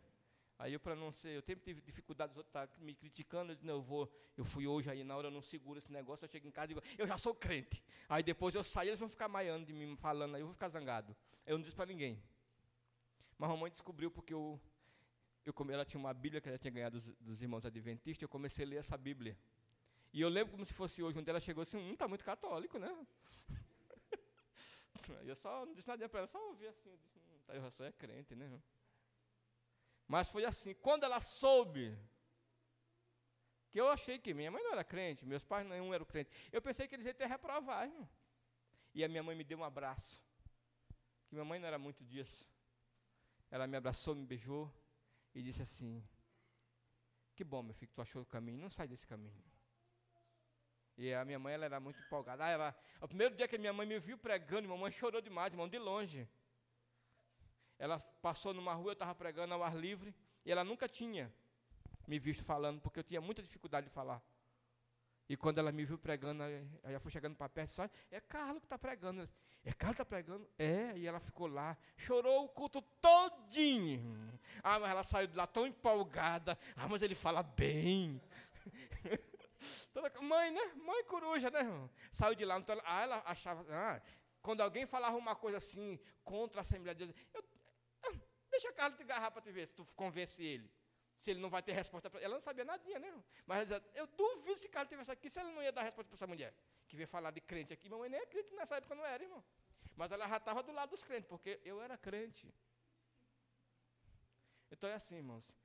Aí 0.57 0.73
eu, 0.73 0.79
para 0.79 0.95
não 0.95 1.11
ser, 1.11 1.29
eu 1.29 1.41
sempre 1.41 1.63
tive 1.63 1.81
dificuldade, 1.81 2.31
os 2.31 2.37
outros 2.37 2.53
tá 2.53 2.67
me 2.79 2.93
criticando, 2.93 3.51
eu 3.51 3.55
disse, 3.55 3.65
não, 3.65 3.75
eu 3.75 3.81
vou, 3.81 4.11
eu 4.37 4.45
fui 4.45 4.67
hoje 4.67 4.89
aí, 4.89 5.03
na 5.03 5.15
hora 5.17 5.27
eu 5.27 5.31
não 5.31 5.41
seguro 5.41 5.79
esse 5.79 5.91
negócio, 5.91 6.25
eu 6.25 6.29
chego 6.29 6.47
em 6.47 6.51
casa 6.51 6.71
e 6.71 6.75
digo, 6.75 6.81
eu 6.97 7.07
já 7.07 7.17
sou 7.17 7.33
crente. 7.33 7.83
Aí 8.07 8.21
depois 8.21 8.53
eu 8.55 8.63
saio, 8.63 8.89
eles 8.89 8.99
vão 8.99 9.09
ficar 9.09 9.27
maiando 9.27 9.65
de 9.65 9.73
mim, 9.73 9.95
falando, 9.95 10.35
aí 10.35 10.41
eu 10.41 10.45
vou 10.45 10.53
ficar 10.53 10.69
zangado. 10.69 11.15
Eu 11.45 11.57
não 11.57 11.63
disse 11.63 11.75
para 11.75 11.87
ninguém. 11.87 12.21
Mas 13.37 13.49
a 13.49 13.53
mamãe 13.53 13.71
descobriu 13.71 14.11
porque 14.11 14.33
eu, 14.33 14.59
eu, 15.45 15.53
ela 15.69 15.83
tinha 15.83 15.99
uma 15.99 16.13
Bíblia 16.13 16.39
que 16.39 16.47
ela 16.47 16.57
tinha 16.57 16.71
ganhado 16.71 16.99
dos, 16.99 17.15
dos 17.19 17.41
irmãos 17.41 17.65
adventistas, 17.65 18.21
eu 18.21 18.29
comecei 18.29 18.63
a 18.65 18.67
ler 18.67 18.77
essa 18.77 18.97
Bíblia. 18.97 19.37
E 20.13 20.21
eu 20.21 20.29
lembro 20.29 20.51
como 20.51 20.65
se 20.65 20.73
fosse 20.73 21.01
hoje, 21.01 21.17
onde 21.17 21.29
ela 21.29 21.39
chegou 21.39 21.63
assim, 21.63 21.77
hum, 21.77 21.95
tá 21.95 22.07
muito 22.07 22.23
católico, 22.23 22.77
né? 22.77 23.07
eu 25.25 25.35
só 25.35 25.65
não 25.65 25.73
disse 25.73 25.87
nada 25.87 26.07
para 26.07 26.19
ela, 26.19 26.27
só 26.27 26.39
ouvi 26.49 26.67
assim, 26.67 26.89
eu 26.89 26.97
disse, 26.97 27.17
hum, 27.17 27.39
tá, 27.47 27.55
eu 27.55 27.71
só 27.71 27.83
é 27.83 27.91
crente, 27.91 28.35
né? 28.35 28.61
Mas 30.07 30.29
foi 30.29 30.45
assim, 30.45 30.73
quando 30.75 31.03
ela 31.03 31.19
soube, 31.21 31.97
que 33.69 33.79
eu 33.79 33.89
achei 33.89 34.19
que 34.19 34.33
minha 34.33 34.51
mãe 34.51 34.61
não 34.63 34.73
era 34.73 34.83
crente, 34.83 35.25
meus 35.25 35.43
pais 35.43 35.65
nenhum 35.67 35.93
eram 35.93 36.05
crente. 36.05 36.29
Eu 36.51 36.61
pensei 36.61 36.87
que 36.87 36.95
eles 36.95 37.05
iam 37.05 37.15
ter 37.15 37.27
reprovar, 37.27 37.87
irmão. 37.87 38.07
E 38.93 39.03
a 39.03 39.07
minha 39.07 39.23
mãe 39.23 39.35
me 39.35 39.43
deu 39.43 39.57
um 39.57 39.63
abraço. 39.63 40.23
Que 41.27 41.33
minha 41.33 41.45
mãe 41.45 41.59
não 41.59 41.67
era 41.67 41.79
muito 41.79 42.03
disso. 42.03 42.47
Ela 43.49 43.65
me 43.65 43.75
abraçou, 43.75 44.13
me 44.15 44.25
beijou 44.25 44.71
e 45.33 45.41
disse 45.41 45.61
assim: 45.61 46.07
Que 47.35 47.43
bom, 47.43 47.63
meu 47.63 47.73
filho, 47.73 47.89
que 47.89 47.95
tu 47.95 48.01
achou 48.01 48.21
o 48.21 48.25
caminho, 48.25 48.59
não 48.59 48.69
sai 48.69 48.87
desse 48.87 49.07
caminho. 49.07 49.43
E 50.95 51.11
a 51.13 51.25
minha 51.25 51.39
mãe 51.39 51.55
ela 51.55 51.65
era 51.65 51.79
muito 51.79 51.99
empolgada. 51.99 52.45
Ah, 52.45 52.49
ela, 52.49 52.75
o 53.01 53.07
primeiro 53.07 53.35
dia 53.35 53.47
que 53.47 53.55
a 53.55 53.59
minha 53.59 53.73
mãe 53.73 53.87
me 53.87 53.97
viu 53.99 54.17
pregando, 54.17 54.67
minha 54.67 54.79
mãe 54.79 54.91
chorou 54.91 55.21
demais, 55.21 55.53
irmão, 55.53 55.67
de 55.67 55.79
longe. 55.79 56.29
Ela 57.83 57.99
passou 58.21 58.53
numa 58.53 58.73
rua, 58.73 58.91
eu 58.91 58.93
estava 58.93 59.13
pregando 59.13 59.53
ao 59.53 59.61
ar 59.61 59.75
livre, 59.75 60.15
e 60.45 60.49
ela 60.53 60.63
nunca 60.63 60.87
tinha 60.87 61.29
me 62.07 62.17
visto 62.17 62.41
falando, 62.41 62.79
porque 62.79 62.99
eu 62.99 63.03
tinha 63.03 63.19
muita 63.19 63.41
dificuldade 63.41 63.87
de 63.87 63.93
falar. 63.93 64.23
E 65.27 65.35
quando 65.35 65.57
ela 65.57 65.69
me 65.69 65.83
viu 65.83 65.97
pregando, 65.97 66.43
eu 66.43 66.91
já 66.93 66.99
fui 67.01 67.11
chegando 67.11 67.35
para 67.35 67.49
perto, 67.49 67.67
só, 67.71 67.89
é 68.09 68.21
Carlos 68.21 68.59
que 68.59 68.67
está 68.67 68.77
pregando. 68.77 69.23
Disse, 69.23 69.33
é 69.65 69.73
Carlos 69.73 69.97
que 69.97 70.01
está 70.01 70.05
pregando? 70.05 70.49
É, 70.57 70.97
e 70.97 71.05
ela 71.05 71.19
ficou 71.19 71.45
lá, 71.45 71.77
chorou 71.97 72.45
o 72.45 72.47
culto 72.47 72.81
todinho. 73.01 74.39
Ah, 74.63 74.79
mas 74.79 74.89
ela 74.89 75.03
saiu 75.03 75.27
de 75.27 75.35
lá 75.35 75.45
tão 75.45 75.67
empolgada. 75.67 76.57
Ah, 76.77 76.87
mas 76.87 77.01
ele 77.01 77.15
fala 77.15 77.43
bem. 77.43 78.21
Mãe, 80.21 80.51
né? 80.51 80.71
Mãe 80.75 81.03
coruja, 81.03 81.51
né? 81.51 81.89
Saiu 82.13 82.33
de 82.33 82.45
lá, 82.45 82.57
então, 82.57 82.79
ah, 82.85 83.01
ela 83.01 83.23
achava, 83.25 83.65
ah, 83.69 84.01
quando 84.41 84.61
alguém 84.61 84.85
falava 84.85 85.17
uma 85.17 85.35
coisa 85.35 85.57
assim 85.57 85.99
contra 86.23 86.59
a 86.59 86.61
Assembleia 86.61 86.95
de 86.95 87.07
Deus, 87.07 87.17
eu 87.33 87.43
Deixa 88.53 88.71
Carlos 88.71 88.97
te 88.97 89.03
agarrar 89.03 89.31
para 89.31 89.41
te 89.41 89.51
ver 89.51 89.65
se 89.65 89.73
tu 89.73 89.83
convence 89.95 90.43
ele. 90.43 90.69
Se 91.17 91.31
ele 91.31 91.39
não 91.39 91.49
vai 91.49 91.63
ter 91.63 91.73
resposta 91.73 92.07
para 92.07 92.21
ela. 92.21 92.35
não 92.35 92.41
sabia 92.41 92.63
nadinha, 92.63 92.99
né? 92.99 93.11
Mas 93.47 93.71
eu 94.01 94.05
duvido 94.21 94.57
se 94.63 94.69
Carlos 94.69 94.89
tivesse 94.89 95.11
aqui, 95.11 95.27
se 95.27 95.39
ela 95.39 95.51
não 95.51 95.63
ia 95.63 95.71
dar 95.71 95.81
resposta 95.81 96.07
para 96.07 96.17
essa 96.17 96.27
mulher. 96.27 96.53
Que 96.87 96.95
veio 96.95 97.07
falar 97.07 97.31
de 97.31 97.41
crente 97.41 97.73
aqui. 97.73 97.89
Mamãe 97.89 98.09
nem 98.09 98.19
é 98.19 98.25
crente 98.27 98.53
nessa 98.53 98.75
época, 98.75 98.93
não 98.93 99.03
era, 99.03 99.23
irmão. 99.23 99.43
Mas 99.95 100.11
ela 100.11 100.27
já 100.27 100.37
estava 100.37 100.61
do 100.61 100.71
lado 100.71 100.91
dos 100.91 101.03
crentes, 101.03 101.27
porque 101.27 101.59
eu 101.65 101.81
era 101.81 101.97
crente. 101.97 102.53
Então 104.69 104.87
é 104.87 104.93
assim, 104.93 105.15
irmãos. 105.15 105.57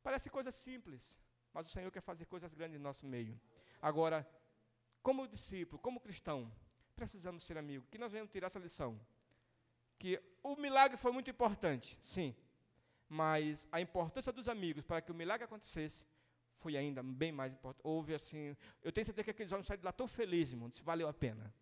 Parece 0.00 0.30
coisa 0.30 0.52
simples, 0.52 1.20
mas 1.52 1.66
o 1.66 1.70
Senhor 1.70 1.90
quer 1.90 2.02
fazer 2.02 2.26
coisas 2.26 2.54
grandes 2.54 2.78
no 2.78 2.84
nosso 2.84 3.04
meio. 3.04 3.40
Agora, 3.82 4.24
como 5.02 5.26
discípulo, 5.26 5.82
como 5.82 5.98
cristão, 5.98 6.38
precisamos 6.94 7.42
ser 7.42 7.58
amigo. 7.58 7.84
Que 7.90 7.98
nós 7.98 8.12
venhamos 8.12 8.30
tirar 8.30 8.46
essa 8.46 8.60
lição 8.60 9.00
que 9.98 10.20
o 10.42 10.56
milagre 10.56 10.96
foi 10.96 11.12
muito 11.12 11.30
importante, 11.30 11.96
sim, 12.00 12.34
mas 13.08 13.68
a 13.70 13.80
importância 13.80 14.32
dos 14.32 14.48
amigos 14.48 14.84
para 14.84 15.00
que 15.00 15.12
o 15.12 15.14
milagre 15.14 15.44
acontecesse 15.44 16.06
foi 16.58 16.76
ainda 16.76 17.02
bem 17.02 17.30
mais 17.30 17.52
importante. 17.52 17.82
Houve 17.84 18.14
assim, 18.14 18.56
eu 18.82 18.90
tenho 18.90 19.04
certeza 19.04 19.24
que 19.24 19.30
aqueles 19.30 19.52
homens 19.52 19.66
saíram 19.66 19.80
de 19.80 19.84
lá 19.84 19.92
tão 19.92 20.06
felizes, 20.06 20.52
irmão, 20.52 20.68
disse, 20.68 20.82
valeu 20.82 21.08
a 21.08 21.12
pena. 21.12 21.52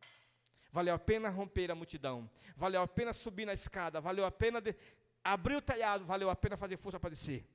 Valeu 0.70 0.94
a 0.94 0.98
pena 0.98 1.28
romper 1.28 1.70
a 1.70 1.74
multidão, 1.74 2.30
valeu 2.56 2.80
a 2.80 2.88
pena 2.88 3.12
subir 3.12 3.44
na 3.44 3.52
escada, 3.52 4.00
valeu 4.00 4.24
a 4.24 4.30
pena 4.30 4.58
de, 4.58 4.74
abrir 5.22 5.56
o 5.56 5.62
telhado, 5.62 6.04
valeu 6.04 6.30
a 6.30 6.36
pena 6.36 6.56
fazer 6.56 6.76
força 6.76 6.98
para 6.98 7.10
descer, 7.10 7.46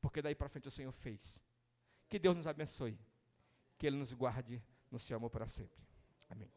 porque 0.00 0.22
daí 0.22 0.34
para 0.34 0.48
frente 0.48 0.68
o 0.68 0.70
Senhor 0.70 0.92
fez. 0.92 1.42
Que 2.08 2.18
Deus 2.18 2.36
nos 2.36 2.46
abençoe, 2.46 2.98
que 3.78 3.86
Ele 3.86 3.96
nos 3.96 4.12
guarde 4.12 4.62
no 4.90 4.98
seu 4.98 5.16
amor 5.16 5.30
para 5.30 5.46
sempre. 5.46 5.82
Amém. 6.28 6.50